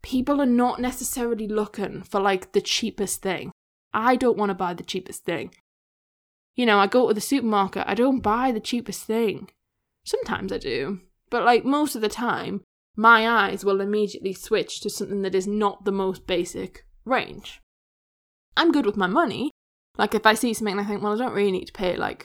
people 0.04 0.40
are 0.40 0.46
not 0.46 0.80
necessarily 0.80 1.48
looking 1.48 2.04
for 2.04 2.20
like 2.20 2.52
the 2.52 2.62
cheapest 2.62 3.24
thing. 3.24 3.52
I 3.92 4.16
don't 4.16 4.38
want 4.38 4.50
to 4.50 4.56
buy 4.56 4.76
the 4.76 4.84
cheapest 4.84 5.24
thing. 5.24 5.56
You 6.56 6.68
know, 6.68 6.78
I 6.78 6.86
go 6.86 7.08
to 7.08 7.14
the 7.16 7.22
supermarket, 7.22 7.86
I 7.88 7.96
don't 7.96 8.20
buy 8.20 8.52
the 8.52 8.60
cheapest 8.60 9.06
thing. 9.06 9.50
Sometimes 10.06 10.52
I 10.52 10.60
do, 10.60 11.00
but 11.34 11.44
like 11.44 11.66
most 11.66 11.96
of 11.96 12.02
the 12.02 12.10
time, 12.10 12.62
my 12.96 13.28
eyes 13.28 13.66
will 13.66 13.82
immediately 13.82 14.34
switch 14.34 14.80
to 14.82 14.88
something 14.88 15.24
that 15.24 15.34
is 15.34 15.48
not 15.48 15.84
the 15.84 15.92
most 15.92 16.28
basic 16.28 16.86
range. 17.06 17.60
I'm 18.56 18.72
good 18.72 18.86
with 18.86 18.96
my 18.96 19.08
money. 19.08 19.50
Like 19.98 20.14
if 20.14 20.28
I 20.28 20.36
see 20.36 20.54
something 20.54 20.78
and 20.78 20.82
I 20.82 20.88
think, 20.88 21.02
well, 21.02 21.14
I 21.14 21.18
don't 21.18 21.34
really 21.34 21.52
need 21.52 21.66
to 21.66 21.74
pay 21.74 21.96
like 21.96 22.24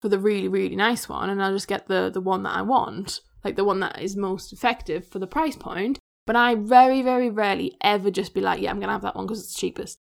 for 0.00 0.08
the 0.08 0.20
really, 0.20 0.46
really 0.46 0.76
nice 0.76 1.08
one, 1.08 1.30
and 1.30 1.42
I'll 1.42 1.52
just 1.52 1.66
get 1.66 1.88
the 1.88 2.10
the 2.10 2.20
one 2.20 2.44
that 2.44 2.54
I 2.54 2.62
want, 2.62 3.22
like 3.42 3.56
the 3.56 3.64
one 3.64 3.80
that 3.80 4.00
is 4.00 4.16
most 4.16 4.52
effective 4.52 5.04
for 5.08 5.18
the 5.18 5.26
price 5.26 5.56
point, 5.56 5.98
but 6.24 6.36
I 6.36 6.54
very, 6.54 7.02
very 7.02 7.30
rarely 7.30 7.76
ever 7.82 8.08
just 8.08 8.34
be 8.34 8.40
like, 8.40 8.60
yeah, 8.60 8.70
I'm 8.70 8.78
going 8.78 8.86
to 8.86 8.92
have 8.92 9.02
that 9.02 9.16
one 9.16 9.26
because 9.26 9.42
it's 9.42 9.58
cheapest. 9.58 9.98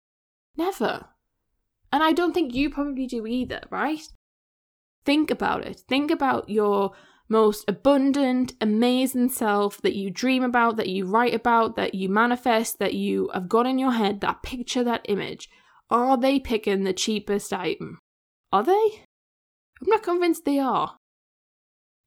Never. 0.55 1.05
And 1.91 2.03
I 2.03 2.11
don't 2.11 2.33
think 2.33 2.53
you 2.53 2.69
probably 2.69 3.07
do 3.07 3.25
either, 3.25 3.61
right? 3.71 4.07
Think 5.05 5.31
about 5.31 5.65
it. 5.65 5.81
Think 5.89 6.11
about 6.11 6.49
your 6.49 6.91
most 7.29 7.65
abundant, 7.67 8.53
amazing 8.59 9.29
self 9.29 9.81
that 9.81 9.95
you 9.95 10.09
dream 10.09 10.43
about, 10.43 10.75
that 10.77 10.89
you 10.89 11.05
write 11.05 11.33
about, 11.33 11.75
that 11.75 11.95
you 11.95 12.09
manifest, 12.09 12.79
that 12.79 12.93
you 12.93 13.29
have 13.33 13.49
got 13.49 13.65
in 13.65 13.79
your 13.79 13.91
head, 13.91 14.21
that 14.21 14.43
picture, 14.43 14.83
that 14.83 15.05
image. 15.09 15.49
Are 15.89 16.17
they 16.17 16.39
picking 16.39 16.83
the 16.83 16.93
cheapest 16.93 17.53
item? 17.53 17.99
Are 18.51 18.63
they? 18.63 19.05
I'm 19.81 19.87
not 19.87 20.03
convinced 20.03 20.45
they 20.45 20.59
are. 20.59 20.97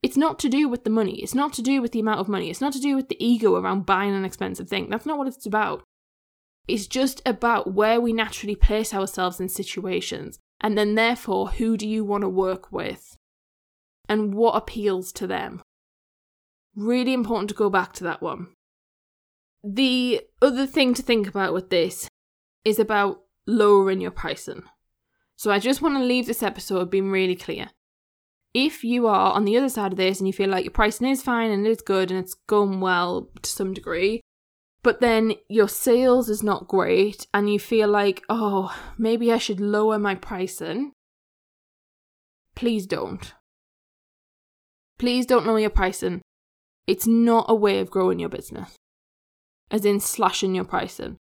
It's 0.02 0.16
not 0.16 0.38
to 0.40 0.48
do 0.48 0.68
with 0.68 0.84
the 0.84 0.90
money. 0.90 1.22
It's 1.22 1.34
not 1.34 1.52
to 1.54 1.62
do 1.62 1.82
with 1.82 1.92
the 1.92 2.00
amount 2.00 2.20
of 2.20 2.28
money. 2.28 2.50
It's 2.50 2.60
not 2.60 2.72
to 2.74 2.80
do 2.80 2.94
with 2.94 3.08
the 3.08 3.24
ego 3.24 3.56
around 3.56 3.86
buying 3.86 4.14
an 4.14 4.24
expensive 4.24 4.68
thing. 4.68 4.88
That's 4.88 5.06
not 5.06 5.18
what 5.18 5.26
it's 5.26 5.46
about. 5.46 5.82
It's 6.68 6.86
just 6.86 7.22
about 7.24 7.72
where 7.72 8.00
we 8.00 8.12
naturally 8.12 8.54
place 8.54 8.92
ourselves 8.92 9.40
in 9.40 9.48
situations. 9.48 10.38
And 10.60 10.76
then, 10.76 10.94
therefore, 10.94 11.48
who 11.48 11.76
do 11.76 11.88
you 11.88 12.04
want 12.04 12.22
to 12.22 12.28
work 12.28 12.70
with? 12.70 13.16
And 14.08 14.34
what 14.34 14.56
appeals 14.56 15.12
to 15.12 15.26
them? 15.26 15.62
Really 16.74 17.12
important 17.12 17.48
to 17.50 17.54
go 17.54 17.70
back 17.70 17.92
to 17.94 18.04
that 18.04 18.22
one. 18.22 18.48
The 19.64 20.20
other 20.40 20.66
thing 20.66 20.94
to 20.94 21.02
think 21.02 21.26
about 21.26 21.52
with 21.52 21.70
this 21.70 22.08
is 22.64 22.78
about 22.78 23.22
lowering 23.46 24.00
your 24.00 24.10
pricing. 24.10 24.62
So 25.36 25.50
I 25.50 25.58
just 25.58 25.82
want 25.82 25.96
to 25.96 26.04
leave 26.04 26.26
this 26.26 26.42
episode 26.42 26.90
being 26.90 27.10
really 27.10 27.36
clear 27.36 27.70
if 28.56 28.82
you 28.82 29.06
are 29.06 29.34
on 29.34 29.44
the 29.44 29.54
other 29.58 29.68
side 29.68 29.92
of 29.92 29.98
this 29.98 30.18
and 30.18 30.26
you 30.26 30.32
feel 30.32 30.48
like 30.48 30.64
your 30.64 30.70
pricing 30.70 31.06
is 31.08 31.22
fine 31.22 31.50
and 31.50 31.66
it's 31.66 31.82
good 31.82 32.10
and 32.10 32.18
it's 32.18 32.32
going 32.32 32.80
well 32.80 33.28
to 33.42 33.50
some 33.50 33.74
degree, 33.74 34.22
but 34.82 35.00
then 35.00 35.34
your 35.46 35.68
sales 35.68 36.30
is 36.30 36.42
not 36.42 36.66
great 36.66 37.26
and 37.34 37.52
you 37.52 37.58
feel 37.58 37.86
like, 37.86 38.22
oh, 38.30 38.74
maybe 38.96 39.30
I 39.30 39.36
should 39.36 39.60
lower 39.60 39.98
my 39.98 40.14
pricing, 40.14 40.92
please 42.54 42.86
don't. 42.86 43.34
Please 44.98 45.26
don't 45.26 45.46
lower 45.46 45.60
your 45.60 45.70
pricing. 45.70 46.22
It's 46.86 47.06
not 47.06 47.46
a 47.48 47.54
way 47.54 47.80
of 47.80 47.90
growing 47.90 48.18
your 48.18 48.28
business, 48.28 48.76
as 49.70 49.84
in 49.84 50.00
slashing 50.00 50.54
your 50.54 50.64
pricing. 50.64 51.16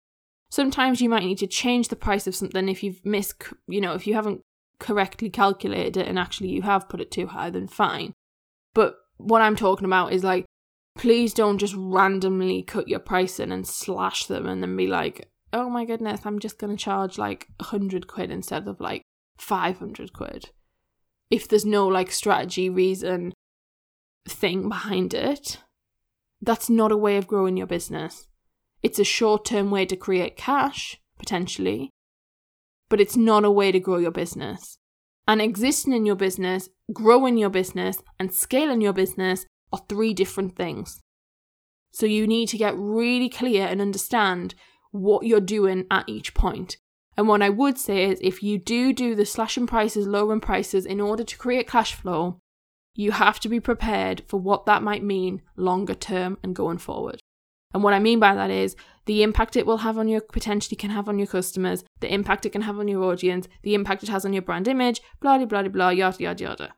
Sometimes 0.50 1.00
you 1.00 1.08
might 1.08 1.24
need 1.24 1.38
to 1.38 1.46
change 1.46 1.88
the 1.88 1.96
price 1.96 2.26
of 2.26 2.36
something 2.36 2.68
if 2.68 2.82
you've 2.82 3.04
missed, 3.04 3.42
you 3.66 3.80
know, 3.80 3.94
if 3.94 4.06
you 4.06 4.14
haven't 4.14 4.42
correctly 4.78 5.28
calculated 5.28 5.96
it 5.96 6.06
and 6.06 6.18
actually 6.18 6.48
you 6.48 6.62
have 6.62 6.88
put 6.88 7.00
it 7.00 7.10
too 7.10 7.26
high, 7.26 7.50
then 7.50 7.66
fine. 7.66 8.12
But 8.74 8.96
what 9.16 9.42
I'm 9.42 9.56
talking 9.56 9.86
about 9.86 10.12
is 10.12 10.22
like, 10.22 10.44
please 10.96 11.34
don't 11.34 11.58
just 11.58 11.74
randomly 11.76 12.62
cut 12.62 12.88
your 12.88 12.98
pricing 13.00 13.52
and 13.52 13.66
slash 13.66 14.26
them 14.26 14.46
and 14.46 14.62
then 14.62 14.76
be 14.76 14.86
like, 14.86 15.28
oh 15.52 15.68
my 15.68 15.84
goodness, 15.84 16.20
I'm 16.24 16.38
just 16.38 16.58
going 16.58 16.76
to 16.76 16.82
charge 16.82 17.18
like 17.18 17.48
100 17.58 18.06
quid 18.06 18.30
instead 18.30 18.68
of 18.68 18.80
like 18.80 19.02
500 19.38 20.12
quid. 20.12 20.50
If 21.30 21.48
there's 21.48 21.66
no 21.66 21.88
like 21.88 22.12
strategy, 22.12 22.70
reason, 22.70 23.32
thing 24.28 24.68
behind 24.68 25.14
it, 25.14 25.58
that's 26.40 26.68
not 26.68 26.92
a 26.92 26.96
way 26.96 27.16
of 27.16 27.26
growing 27.26 27.56
your 27.56 27.66
business. 27.66 28.28
It's 28.82 28.98
a 28.98 29.04
short 29.04 29.44
term 29.44 29.70
way 29.70 29.86
to 29.86 29.96
create 29.96 30.36
cash, 30.36 31.00
potentially, 31.18 31.90
but 32.88 33.00
it's 33.00 33.16
not 33.16 33.44
a 33.44 33.50
way 33.50 33.72
to 33.72 33.80
grow 33.80 33.98
your 33.98 34.10
business. 34.10 34.78
And 35.26 35.40
existing 35.40 35.92
in 35.92 36.06
your 36.06 36.14
business, 36.14 36.68
growing 36.92 37.36
your 37.36 37.50
business, 37.50 38.02
and 38.18 38.32
scaling 38.32 38.80
your 38.80 38.92
business 38.92 39.44
are 39.72 39.82
three 39.88 40.14
different 40.14 40.56
things. 40.56 41.00
So 41.90 42.06
you 42.06 42.26
need 42.26 42.48
to 42.50 42.58
get 42.58 42.76
really 42.76 43.28
clear 43.28 43.66
and 43.66 43.80
understand 43.80 44.54
what 44.92 45.26
you're 45.26 45.40
doing 45.40 45.86
at 45.90 46.08
each 46.08 46.34
point. 46.34 46.76
And 47.16 47.26
what 47.26 47.42
I 47.42 47.48
would 47.48 47.78
say 47.78 48.04
is 48.04 48.20
if 48.22 48.42
you 48.42 48.58
do 48.58 48.92
do 48.92 49.14
the 49.14 49.24
slashing 49.24 49.66
prices, 49.66 50.06
lowering 50.06 50.40
prices 50.40 50.84
in 50.84 51.00
order 51.00 51.24
to 51.24 51.38
create 51.38 51.66
cash 51.66 51.94
flow, 51.94 52.40
you 52.96 53.12
have 53.12 53.38
to 53.40 53.48
be 53.48 53.60
prepared 53.60 54.22
for 54.26 54.40
what 54.40 54.66
that 54.66 54.82
might 54.82 55.02
mean 55.02 55.42
longer 55.56 55.94
term 55.94 56.38
and 56.42 56.56
going 56.56 56.78
forward. 56.78 57.20
And 57.74 57.82
what 57.82 57.92
I 57.92 57.98
mean 57.98 58.18
by 58.18 58.34
that 58.34 58.50
is 58.50 58.74
the 59.04 59.22
impact 59.22 59.56
it 59.56 59.66
will 59.66 59.78
have 59.78 59.98
on 59.98 60.08
your 60.08 60.20
potentially 60.20 60.76
can 60.76 60.90
have 60.90 61.08
on 61.08 61.18
your 61.18 61.26
customers, 61.26 61.84
the 62.00 62.12
impact 62.12 62.46
it 62.46 62.50
can 62.50 62.62
have 62.62 62.78
on 62.78 62.88
your 62.88 63.04
audience, 63.04 63.48
the 63.62 63.74
impact 63.74 64.02
it 64.02 64.08
has 64.08 64.24
on 64.24 64.32
your 64.32 64.42
brand 64.42 64.66
image, 64.66 65.02
blah 65.20 65.36
blah 65.36 65.46
blah 65.46 65.68
blah 65.68 65.90
yada 65.90 66.22
yada 66.22 66.44
yada. 66.44 66.74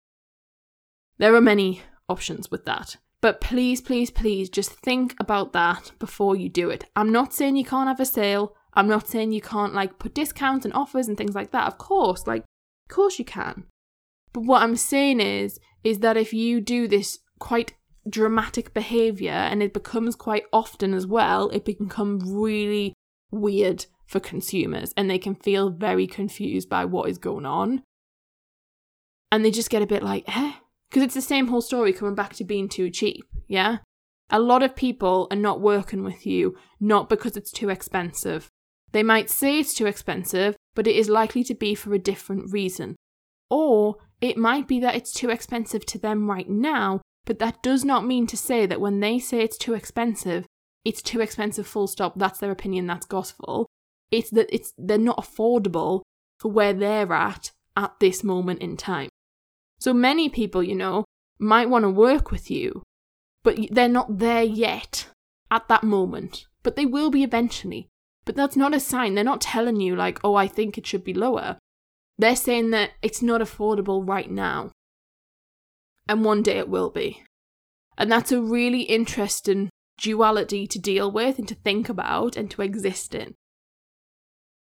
There 1.19 1.35
are 1.35 1.41
many 1.41 1.83
options 2.09 2.51
with 2.51 2.65
that. 2.65 2.97
But 3.21 3.41
please, 3.41 3.81
please, 3.81 4.11
please 4.11 4.49
just 4.49 4.71
think 4.71 5.15
about 5.19 5.53
that 5.53 5.91
before 5.99 6.37
you 6.37 6.49
do 6.49 6.71
it. 6.71 6.85
I'm 6.95 7.11
not 7.11 7.35
saying 7.35 7.57
you 7.57 7.65
can't 7.65 7.89
have 7.89 8.01
a 8.01 8.05
sale. 8.05 8.55
I'm 8.75 8.87
not 8.87 9.09
saying 9.09 9.33
you 9.33 9.41
can't 9.41 9.75
like 9.75 9.99
put 9.99 10.15
discounts 10.15 10.65
and 10.65 10.73
offers 10.75 11.09
and 11.09 11.17
things 11.17 11.35
like 11.35 11.51
that. 11.51 11.67
Of 11.67 11.79
course, 11.79 12.27
like 12.27 12.43
of 12.43 12.95
course 12.95 13.19
you 13.19 13.25
can. 13.25 13.65
But 14.33 14.45
what 14.45 14.63
I'm 14.63 14.77
saying 14.77 15.21
is 15.21 15.59
is 15.89 16.01
that 16.01 16.19
if 16.19 16.35
you 16.35 16.61
do 16.61 16.87
this 16.87 17.19
quite 17.39 17.73
dramatic 18.09 18.75
behavior 18.75 19.31
and 19.31 19.63
it 19.63 19.73
becomes 19.73 20.15
quite 20.15 20.45
often 20.53 20.93
as 20.93 21.07
well, 21.07 21.49
it 21.49 21.65
become 21.65 22.21
really 22.25 22.93
weird 23.31 23.87
for 24.07 24.21
consumers 24.21 24.93
and 24.99 25.09
they 25.09 25.19
can 25.19 25.35
feel 25.35 25.71
very 25.71 26.07
confused 26.07 26.69
by 26.69 26.85
what 26.85 27.09
is 27.09 27.17
going 27.17 27.47
on. 27.47 27.83
And 29.33 29.43
they 29.45 29.51
just 29.51 29.71
get 29.71 29.83
a 29.83 29.87
bit 29.87 30.03
like, 30.03 30.25
eh? 30.29 30.53
Because 30.91 31.05
it's 31.05 31.15
the 31.15 31.23
same 31.23 31.49
whole 31.49 31.63
story 31.63 31.95
coming 31.95 32.15
back 32.15 32.35
to 32.35 32.45
being 32.45 32.69
too 32.69 32.91
cheap, 32.91 33.25
yeah? 33.47 33.79
A 34.29 34.39
lot 34.39 34.63
of 34.63 34.77
people 34.77 35.27
are 35.31 35.37
not 35.37 35.63
working 35.63 36.05
with 36.05 36.27
you 36.27 36.55
not 36.79 37.09
because 37.09 37.35
it's 37.35 37.51
too 37.51 37.71
expensive. 37.71 38.49
They 38.93 39.03
might 39.03 39.31
say 39.31 39.59
it's 39.59 39.73
too 39.73 39.87
expensive, 39.87 40.55
but 40.75 40.87
it 40.87 40.97
is 40.97 41.09
likely 41.09 41.45
to 41.45 41.55
be 41.55 41.75
for 41.75 41.95
a 41.95 41.99
different 41.99 42.53
reason. 42.53 42.97
Or 43.49 43.97
it 44.21 44.37
might 44.37 44.67
be 44.67 44.81
that 44.81 44.95
it's 44.95 45.13
too 45.13 45.31
expensive 45.31 45.87
to 45.87 45.99
them 45.99 46.29
right 46.29 46.49
now, 46.49 47.01
but 47.25 47.39
that 47.39 47.63
does 47.63 47.85
not 47.85 48.07
mean 48.07 48.27
to 48.27 48.37
say 48.37 48.67
that 48.67 48.81
when 48.81 49.01
they 49.01 49.19
say 49.19 49.41
it's 49.41 49.59
too 49.59 49.75
expensive, 49.75 50.47
it's 50.85 51.03
too 51.03 51.21
expensive 51.21 51.67
full 51.67 51.87
stop. 51.87 52.15
That's 52.17 52.39
their 52.39 52.51
opinion, 52.51 52.87
that's 52.87 53.07
gospel. 53.07 53.67
It's 54.11 54.31
that 54.31 54.53
it's 54.53 54.73
they're 54.79 54.99
not 54.99 55.19
affordable 55.19 56.03
for 56.39 56.51
where 56.51 56.73
they're 56.73 57.13
at 57.13 57.53
at 57.77 57.93
this 58.01 58.25
moment 58.25 58.61
in 58.61 58.77
time. 58.77 59.09
So 59.79 59.93
many 59.93 60.29
people, 60.29 60.63
you 60.63 60.75
know, 60.75 61.05
might 61.39 61.71
want 61.71 61.85
to 61.85 61.91
work 61.91 62.31
with 62.31 62.51
you, 62.51 62.83
but 63.45 63.59
they're 63.71 63.89
not 63.89 64.19
there 64.19 64.43
yet 64.43 65.09
at 65.51 65.69
that 65.69 65.85
moment. 65.85 66.47
But 66.63 66.77
they 66.77 66.87
will 66.87 67.11
be 67.11 67.23
eventually. 67.23 67.89
But 68.25 68.35
that's 68.35 68.57
not 68.57 68.75
a 68.75 68.81
sign. 68.81 69.15
They're 69.15 69.25
not 69.25 69.41
telling 69.41 69.81
you, 69.81 69.95
like, 69.95 70.19
oh, 70.25 70.35
I 70.35 70.49
think 70.49 70.77
it 70.77 70.87
should 70.87 71.05
be 71.05 71.15
lower. 71.15 71.59
They're 72.19 72.37
saying 72.37 72.71
that 72.71 72.91
it's 73.01 73.23
not 73.23 73.41
affordable 73.41 74.07
right 74.07 74.31
now. 74.31 74.73
And 76.09 76.25
one 76.25 76.43
day 76.43 76.59
it 76.59 76.69
will 76.69 76.91
be. 76.91 77.23
And 77.97 78.11
that's 78.11 78.33
a 78.33 78.43
really 78.43 78.83
interesting 78.83 79.71
duality 80.01 80.67
to 80.67 80.79
deal 80.79 81.11
with 81.11 81.39
and 81.39 81.47
to 81.49 81.55
think 81.55 81.89
about 81.89 82.37
and 82.37 82.51
to 82.53 82.63
exist 82.63 83.15
in. 83.15 83.35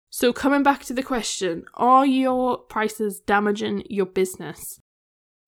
So, 0.10 0.32
coming 0.32 0.62
back 0.62 0.84
to 0.86 0.94
the 0.94 1.02
question 1.02 1.66
are 1.74 2.06
your 2.06 2.60
prices 2.60 3.20
damaging 3.26 3.84
your 3.90 4.06
business? 4.06 4.80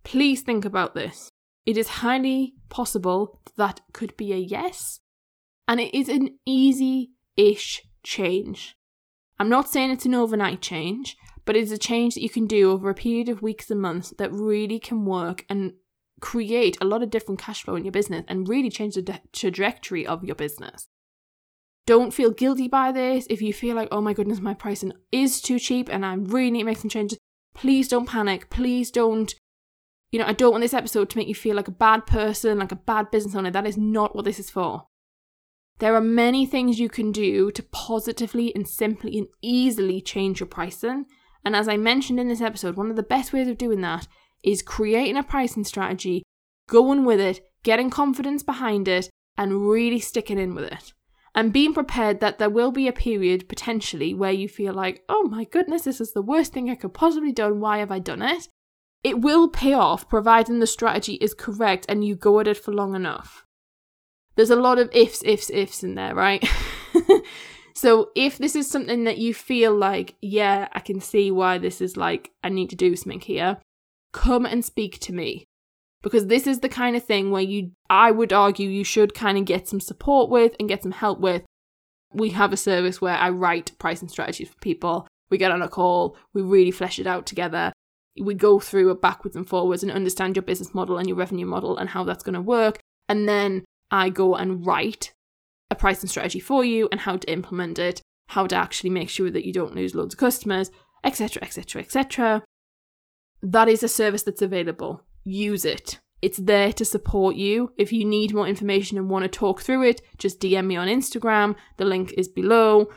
Please 0.04 0.42
think 0.42 0.66
about 0.66 0.96
this. 0.96 1.30
It 1.66 1.78
is 1.78 1.88
highly 1.88 2.54
possible 2.70 3.42
that 3.58 3.82
could 3.94 4.18
be 4.18 4.34
a 4.34 4.38
yes, 4.38 5.00
and 5.68 5.80
it 5.80 5.96
is 5.96 6.10
an 6.10 6.40
easy 6.46 7.12
ish 7.38 7.84
change. 8.04 8.76
I'm 9.40 9.50
not 9.50 9.70
saying 9.70 9.92
it's 9.92 10.06
an 10.06 10.16
overnight 10.16 10.62
change, 10.62 11.16
but 11.46 11.56
it's 11.56 11.72
a 11.72 11.78
change 11.78 12.16
that 12.16 12.24
you 12.24 12.30
can 12.30 12.48
do 12.48 12.72
over 12.72 12.90
a 12.90 12.96
period 12.96 13.30
of 13.30 13.42
weeks 13.42 13.72
and 13.72 13.82
months 13.82 14.14
that 14.18 14.32
really 14.32 14.80
can 14.80 15.06
work 15.06 15.46
and 15.50 15.74
create 16.22 16.78
a 16.82 16.86
lot 16.86 17.04
of 17.04 17.10
different 17.10 17.40
cash 17.40 17.64
flow 17.64 17.76
in 17.76 17.86
your 17.86 17.92
business 17.92 18.26
and 18.28 18.50
really 18.50 18.70
change 18.70 18.96
the 18.96 19.02
de- 19.02 19.22
trajectory 19.32 20.06
of 20.06 20.24
your 20.24 20.36
business. 20.36 20.88
Don't 21.86 22.14
feel 22.14 22.32
guilty 22.32 22.68
by 22.68 22.92
this. 22.92 23.28
If 23.30 23.42
you 23.42 23.54
feel 23.54 23.76
like, 23.76 23.90
oh 23.92 24.02
my 24.02 24.14
goodness, 24.14 24.40
my 24.40 24.56
pricing 24.56 24.94
is 25.12 25.40
too 25.40 25.60
cheap 25.60 25.88
and 25.92 26.06
I 26.06 26.16
really 26.16 26.52
need 26.52 26.60
to 26.60 26.66
make 26.66 26.78
some 26.80 26.90
changes, 26.90 27.20
please 27.54 27.88
don't 27.88 28.10
panic. 28.10 28.50
Please 28.50 28.90
don't 28.90 29.36
you 30.16 30.20
know, 30.20 30.28
I 30.28 30.34
don't 30.34 30.52
want 30.52 30.62
this 30.62 30.74
episode 30.74 31.10
to 31.10 31.18
make 31.18 31.28
you 31.28 31.36
feel 31.36 31.58
like 31.58 31.68
a 31.68 31.72
bad 31.72 32.06
person, 32.06 32.60
like 32.60 32.72
a 32.72 32.78
bad 32.78 33.12
business 33.12 33.36
owner. 33.36 33.52
That 33.52 33.68
is 33.68 33.78
not 33.78 34.16
what 34.16 34.24
this 34.24 34.40
is 34.40 34.50
for. 34.50 34.86
There 35.80 35.94
are 35.94 36.00
many 36.00 36.46
things 36.46 36.80
you 36.80 36.88
can 36.88 37.12
do 37.12 37.52
to 37.52 37.62
positively 37.62 38.56
and 38.56 38.66
simply 38.66 39.18
and 39.18 39.28
easily 39.42 40.00
change 40.00 40.40
your 40.40 40.48
pricing. 40.48 41.06
And 41.46 41.56
as 41.56 41.68
I 41.68 41.78
mentioned 41.78 42.20
in 42.20 42.28
this 42.28 42.42
episode, 42.42 42.76
one 42.76 42.90
of 42.90 42.96
the 42.96 43.04
best 43.04 43.32
ways 43.32 43.48
of 43.48 43.58
doing 43.58 43.82
that 43.82 44.08
is 44.44 44.64
creating 44.64 45.16
a 45.16 45.24
pricing 45.24 45.64
strategy, 45.64 46.24
going 46.68 47.06
with 47.06 47.20
it, 47.20 47.42
getting 47.64 47.90
confidence 47.90 48.44
behind 48.44 48.88
it, 48.88 49.10
and 49.38 49.70
really 49.70 50.00
sticking 50.00 50.40
in 50.40 50.56
with 50.56 50.66
it. 50.66 50.94
And 51.36 51.54
being 51.54 51.74
prepared 51.74 52.22
that 52.22 52.40
there 52.40 52.50
will 52.50 52.72
be 52.72 52.88
a 52.88 52.94
period 52.94 53.50
potentially 53.50 54.14
where 54.14 54.32
you 54.32 54.48
feel 54.48 54.74
like, 54.74 55.04
oh 55.10 55.28
my 55.28 55.44
goodness, 55.44 55.84
this 55.84 56.02
is 56.02 56.14
the 56.14 56.22
worst 56.22 56.54
thing 56.54 56.70
I 56.70 56.76
could 56.76 56.94
possibly 56.94 57.32
do. 57.32 57.54
Why 57.54 57.80
have 57.80 57.92
I 57.92 58.00
done 58.00 58.22
it? 58.22 58.48
It 59.04 59.20
will 59.20 59.50
pay 59.50 59.74
off 59.74 60.10
providing 60.10 60.60
the 60.60 60.68
strategy 60.68 61.16
is 61.16 61.34
correct 61.34 61.86
and 61.90 62.04
you 62.04 62.16
go 62.16 62.40
at 62.40 62.48
it 62.48 62.58
for 62.58 62.74
long 62.74 62.96
enough. 62.96 63.46
There's 64.36 64.50
a 64.50 64.56
lot 64.56 64.80
of 64.80 64.90
ifs, 64.94 65.22
ifs, 65.24 65.52
ifs 65.52 65.84
in 65.84 65.96
there, 65.96 66.16
right? 66.16 66.44
so 67.76 68.12
if 68.16 68.38
this 68.38 68.56
is 68.56 68.70
something 68.70 69.04
that 69.04 69.18
you 69.18 69.34
feel 69.34 69.76
like, 69.76 70.16
yeah, 70.22 70.68
I 70.74 70.80
can 70.80 71.00
see 71.00 71.32
why 71.32 71.58
this 71.58 71.82
is 71.82 71.98
like, 71.98 72.32
I 72.44 72.50
need 72.50 72.70
to 72.72 72.76
do 72.76 72.96
something 72.96 73.20
here, 73.20 73.58
come 74.14 74.46
and 74.46 74.64
speak 74.64 75.00
to 75.02 75.14
me. 75.14 75.46
Because 76.02 76.28
this 76.28 76.46
is 76.46 76.60
the 76.60 76.70
kind 76.70 76.96
of 76.96 77.04
thing 77.04 77.32
where 77.32 77.42
you, 77.42 77.72
I 77.90 78.12
would 78.12 78.32
argue, 78.32 78.70
you 78.70 78.84
should 78.84 79.16
kind 79.16 79.38
of 79.38 79.46
get 79.46 79.68
some 79.68 79.80
support 79.80 80.30
with 80.30 80.56
and 80.60 80.70
get 80.70 80.84
some 80.84 80.92
help 80.92 81.20
with. 81.20 81.44
We 82.14 82.30
have 82.30 82.54
a 82.54 82.58
service 82.58 83.02
where 83.02 83.16
I 83.16 83.30
write 83.32 83.72
pricing 83.80 84.08
strategies 84.08 84.50
for 84.50 84.58
people. 84.60 85.08
We 85.32 85.40
get 85.40 85.52
on 85.52 85.64
a 85.64 85.68
call, 85.68 86.16
we 86.34 86.44
really 86.44 86.70
flesh 86.70 87.00
it 87.00 87.08
out 87.08 87.26
together 87.26 87.74
we 88.20 88.34
go 88.34 88.60
through 88.60 88.92
it 88.92 89.02
backwards 89.02 89.36
and 89.36 89.48
forwards 89.48 89.84
and 89.84 89.92
understand 89.92 90.36
your 90.36 90.44
business 90.44 90.74
model 90.74 90.98
and 90.98 91.08
your 91.08 91.18
revenue 91.18 91.46
model 91.46 91.78
and 91.78 91.90
how 91.90 92.04
that's 92.04 92.24
going 92.24 92.36
to 92.36 92.42
work. 92.42 92.80
And 93.10 93.28
then 93.28 93.66
I 93.92 94.10
go 94.10 94.36
and 94.36 94.66
write 94.66 95.14
a 95.70 95.76
pricing 95.76 96.10
strategy 96.10 96.40
for 96.40 96.64
you 96.64 96.88
and 96.92 97.02
how 97.02 97.18
to 97.18 97.32
implement 97.32 97.80
it, 97.80 98.02
how 98.30 98.48
to 98.48 98.56
actually 98.56 98.90
make 98.90 99.10
sure 99.10 99.32
that 99.32 99.46
you 99.46 99.54
don't 99.54 99.76
lose 99.76 99.96
loads 99.96 100.14
of 100.14 100.20
customers, 100.20 100.72
etc., 101.04 101.44
etc., 101.44 101.82
etc. 101.82 102.44
That 103.42 103.68
is 103.68 103.84
a 103.84 103.88
service 103.88 104.24
that's 104.24 104.42
available. 104.42 105.02
Use 105.24 105.66
it. 105.66 106.00
It's 106.22 106.38
there 106.38 106.74
to 106.74 106.86
support 106.86 107.36
you. 107.36 107.72
If 107.78 107.92
you 107.92 108.06
need 108.06 108.34
more 108.34 108.48
information 108.48 108.98
and 108.98 109.10
want 109.10 109.24
to 109.24 109.30
talk 109.30 109.62
through 109.62 109.84
it, 109.84 110.02
just 110.18 110.40
DM 110.40 110.66
me 110.66 110.76
on 110.76 110.88
Instagram. 110.88 111.56
The 111.78 111.86
link 111.86 112.14
is 112.18 112.28
below. 112.28 112.90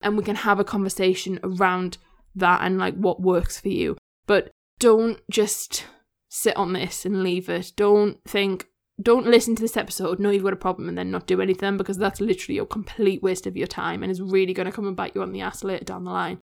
And 0.00 0.16
we 0.16 0.24
can 0.24 0.36
have 0.36 0.58
a 0.58 0.64
conversation 0.64 1.38
around 1.42 1.98
that 2.34 2.62
and 2.62 2.78
like 2.78 2.94
what 2.94 3.20
works 3.20 3.60
for 3.60 3.68
you. 3.68 3.96
But 4.26 4.50
don't 4.78 5.20
just 5.30 5.84
sit 6.28 6.56
on 6.56 6.72
this 6.72 7.04
and 7.04 7.22
leave 7.22 7.48
it. 7.48 7.72
Don't 7.76 8.22
think, 8.24 8.67
don't 9.00 9.26
listen 9.26 9.54
to 9.56 9.62
this 9.62 9.76
episode, 9.76 10.18
know 10.18 10.30
you've 10.30 10.42
got 10.42 10.52
a 10.52 10.56
problem, 10.56 10.88
and 10.88 10.98
then 10.98 11.10
not 11.10 11.26
do 11.26 11.40
anything 11.40 11.76
because 11.76 11.98
that's 11.98 12.20
literally 12.20 12.58
a 12.58 12.66
complete 12.66 13.22
waste 13.22 13.46
of 13.46 13.56
your 13.56 13.66
time 13.66 14.02
and 14.02 14.10
is 14.10 14.20
really 14.20 14.52
going 14.52 14.66
to 14.66 14.72
come 14.72 14.86
and 14.86 14.96
bite 14.96 15.14
you 15.14 15.22
on 15.22 15.32
the 15.32 15.40
ass 15.40 15.62
later 15.62 15.84
down 15.84 16.04
the 16.04 16.10
line. 16.10 16.40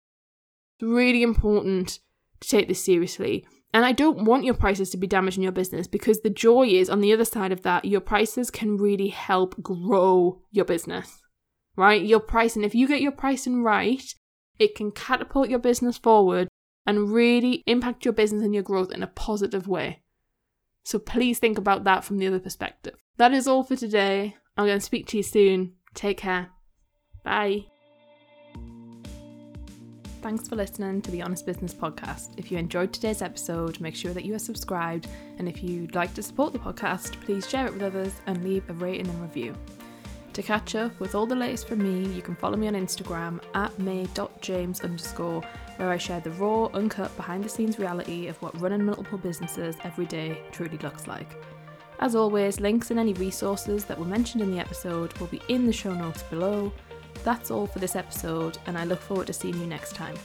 It's 0.79 0.87
really 0.87 1.23
important 1.23 1.99
to 2.41 2.49
take 2.49 2.67
this 2.67 2.83
seriously. 2.83 3.45
And 3.73 3.85
I 3.85 3.91
don't 3.91 4.25
want 4.25 4.43
your 4.43 4.53
prices 4.53 4.91
to 4.91 4.97
be 4.97 5.07
damaging 5.07 5.41
your 5.41 5.51
business 5.51 5.87
because 5.87 6.21
the 6.21 6.29
joy 6.29 6.67
is 6.67 6.91
on 6.91 7.01
the 7.01 7.11
other 7.11 7.25
side 7.25 7.51
of 7.51 7.63
that, 7.63 7.85
your 7.85 8.01
prices 8.01 8.51
can 8.51 8.77
really 8.77 9.07
help 9.07 9.59
grow 9.63 10.43
your 10.51 10.65
business, 10.65 11.23
right? 11.75 12.03
Your 12.03 12.19
pricing, 12.19 12.63
if 12.63 12.75
you 12.75 12.87
get 12.87 13.01
your 13.01 13.11
pricing 13.11 13.63
right, 13.63 14.03
it 14.59 14.75
can 14.75 14.91
catapult 14.91 15.49
your 15.49 15.57
business 15.57 15.97
forward 15.97 16.49
and 16.85 17.11
really 17.11 17.63
impact 17.65 18.05
your 18.05 18.13
business 18.13 18.43
and 18.43 18.53
your 18.53 18.61
growth 18.61 18.91
in 18.91 19.01
a 19.01 19.07
positive 19.07 19.67
way. 19.67 20.02
So 20.83 20.99
please 20.99 21.39
think 21.39 21.57
about 21.57 21.83
that 21.85 22.03
from 22.03 22.17
the 22.17 22.27
other 22.27 22.39
perspective. 22.39 22.95
That 23.17 23.33
is 23.33 23.47
all 23.47 23.63
for 23.63 23.75
today. 23.75 24.35
I'm 24.57 24.65
going 24.65 24.79
to 24.79 24.85
speak 24.85 25.07
to 25.07 25.17
you 25.17 25.23
soon. 25.23 25.73
Take 25.93 26.17
care. 26.17 26.49
Bye. 27.23 27.65
Thanks 30.21 30.47
for 30.47 30.55
listening 30.55 31.01
to 31.01 31.11
the 31.11 31.21
Honest 31.21 31.45
Business 31.45 31.73
Podcast. 31.73 32.29
If 32.37 32.49
you 32.51 32.57
enjoyed 32.57 32.93
today's 32.93 33.21
episode, 33.21 33.81
make 33.81 33.95
sure 33.95 34.13
that 34.13 34.23
you 34.23 34.33
are 34.33 34.39
subscribed. 34.39 35.07
And 35.37 35.49
if 35.49 35.61
you'd 35.61 35.95
like 35.95 36.13
to 36.13 36.23
support 36.23 36.53
the 36.53 36.59
podcast, 36.59 37.19
please 37.25 37.49
share 37.49 37.67
it 37.67 37.73
with 37.73 37.83
others 37.83 38.13
and 38.25 38.43
leave 38.43 38.69
a 38.69 38.73
rating 38.73 39.09
and 39.09 39.21
review. 39.21 39.53
To 40.33 40.41
catch 40.41 40.73
up 40.73 40.99
with 40.99 41.13
all 41.13 41.27
the 41.27 41.35
latest 41.35 41.67
from 41.67 41.83
me, 41.83 42.11
you 42.11 42.23
can 42.23 42.35
follow 42.35 42.57
me 42.57 42.67
on 42.67 42.73
Instagram 42.73 43.39
at 43.53 43.77
may.james 43.77 44.81
underscore, 44.81 45.43
where 45.77 45.91
I 45.91 45.97
share 45.97 46.21
the 46.21 46.31
raw, 46.31 46.65
uncut, 46.73 47.15
behind 47.15 47.43
the 47.43 47.49
scenes 47.49 47.77
reality 47.77 48.27
of 48.27 48.41
what 48.41 48.59
running 48.59 48.83
multiple 48.83 49.19
businesses 49.19 49.75
every 49.83 50.07
day 50.07 50.41
truly 50.51 50.79
looks 50.79 51.05
like. 51.05 51.37
As 51.99 52.15
always, 52.15 52.59
links 52.59 52.89
and 52.89 52.99
any 52.99 53.13
resources 53.13 53.85
that 53.85 53.99
were 53.99 54.05
mentioned 54.05 54.41
in 54.41 54.51
the 54.51 54.59
episode 54.59 55.13
will 55.19 55.27
be 55.27 55.41
in 55.49 55.67
the 55.67 55.73
show 55.73 55.93
notes 55.93 56.23
below. 56.23 56.73
That's 57.23 57.51
all 57.51 57.67
for 57.67 57.77
this 57.77 57.95
episode, 57.95 58.57
and 58.65 58.75
I 58.75 58.85
look 58.85 59.01
forward 59.01 59.27
to 59.27 59.33
seeing 59.33 59.59
you 59.59 59.67
next 59.67 59.93
time. 59.93 60.15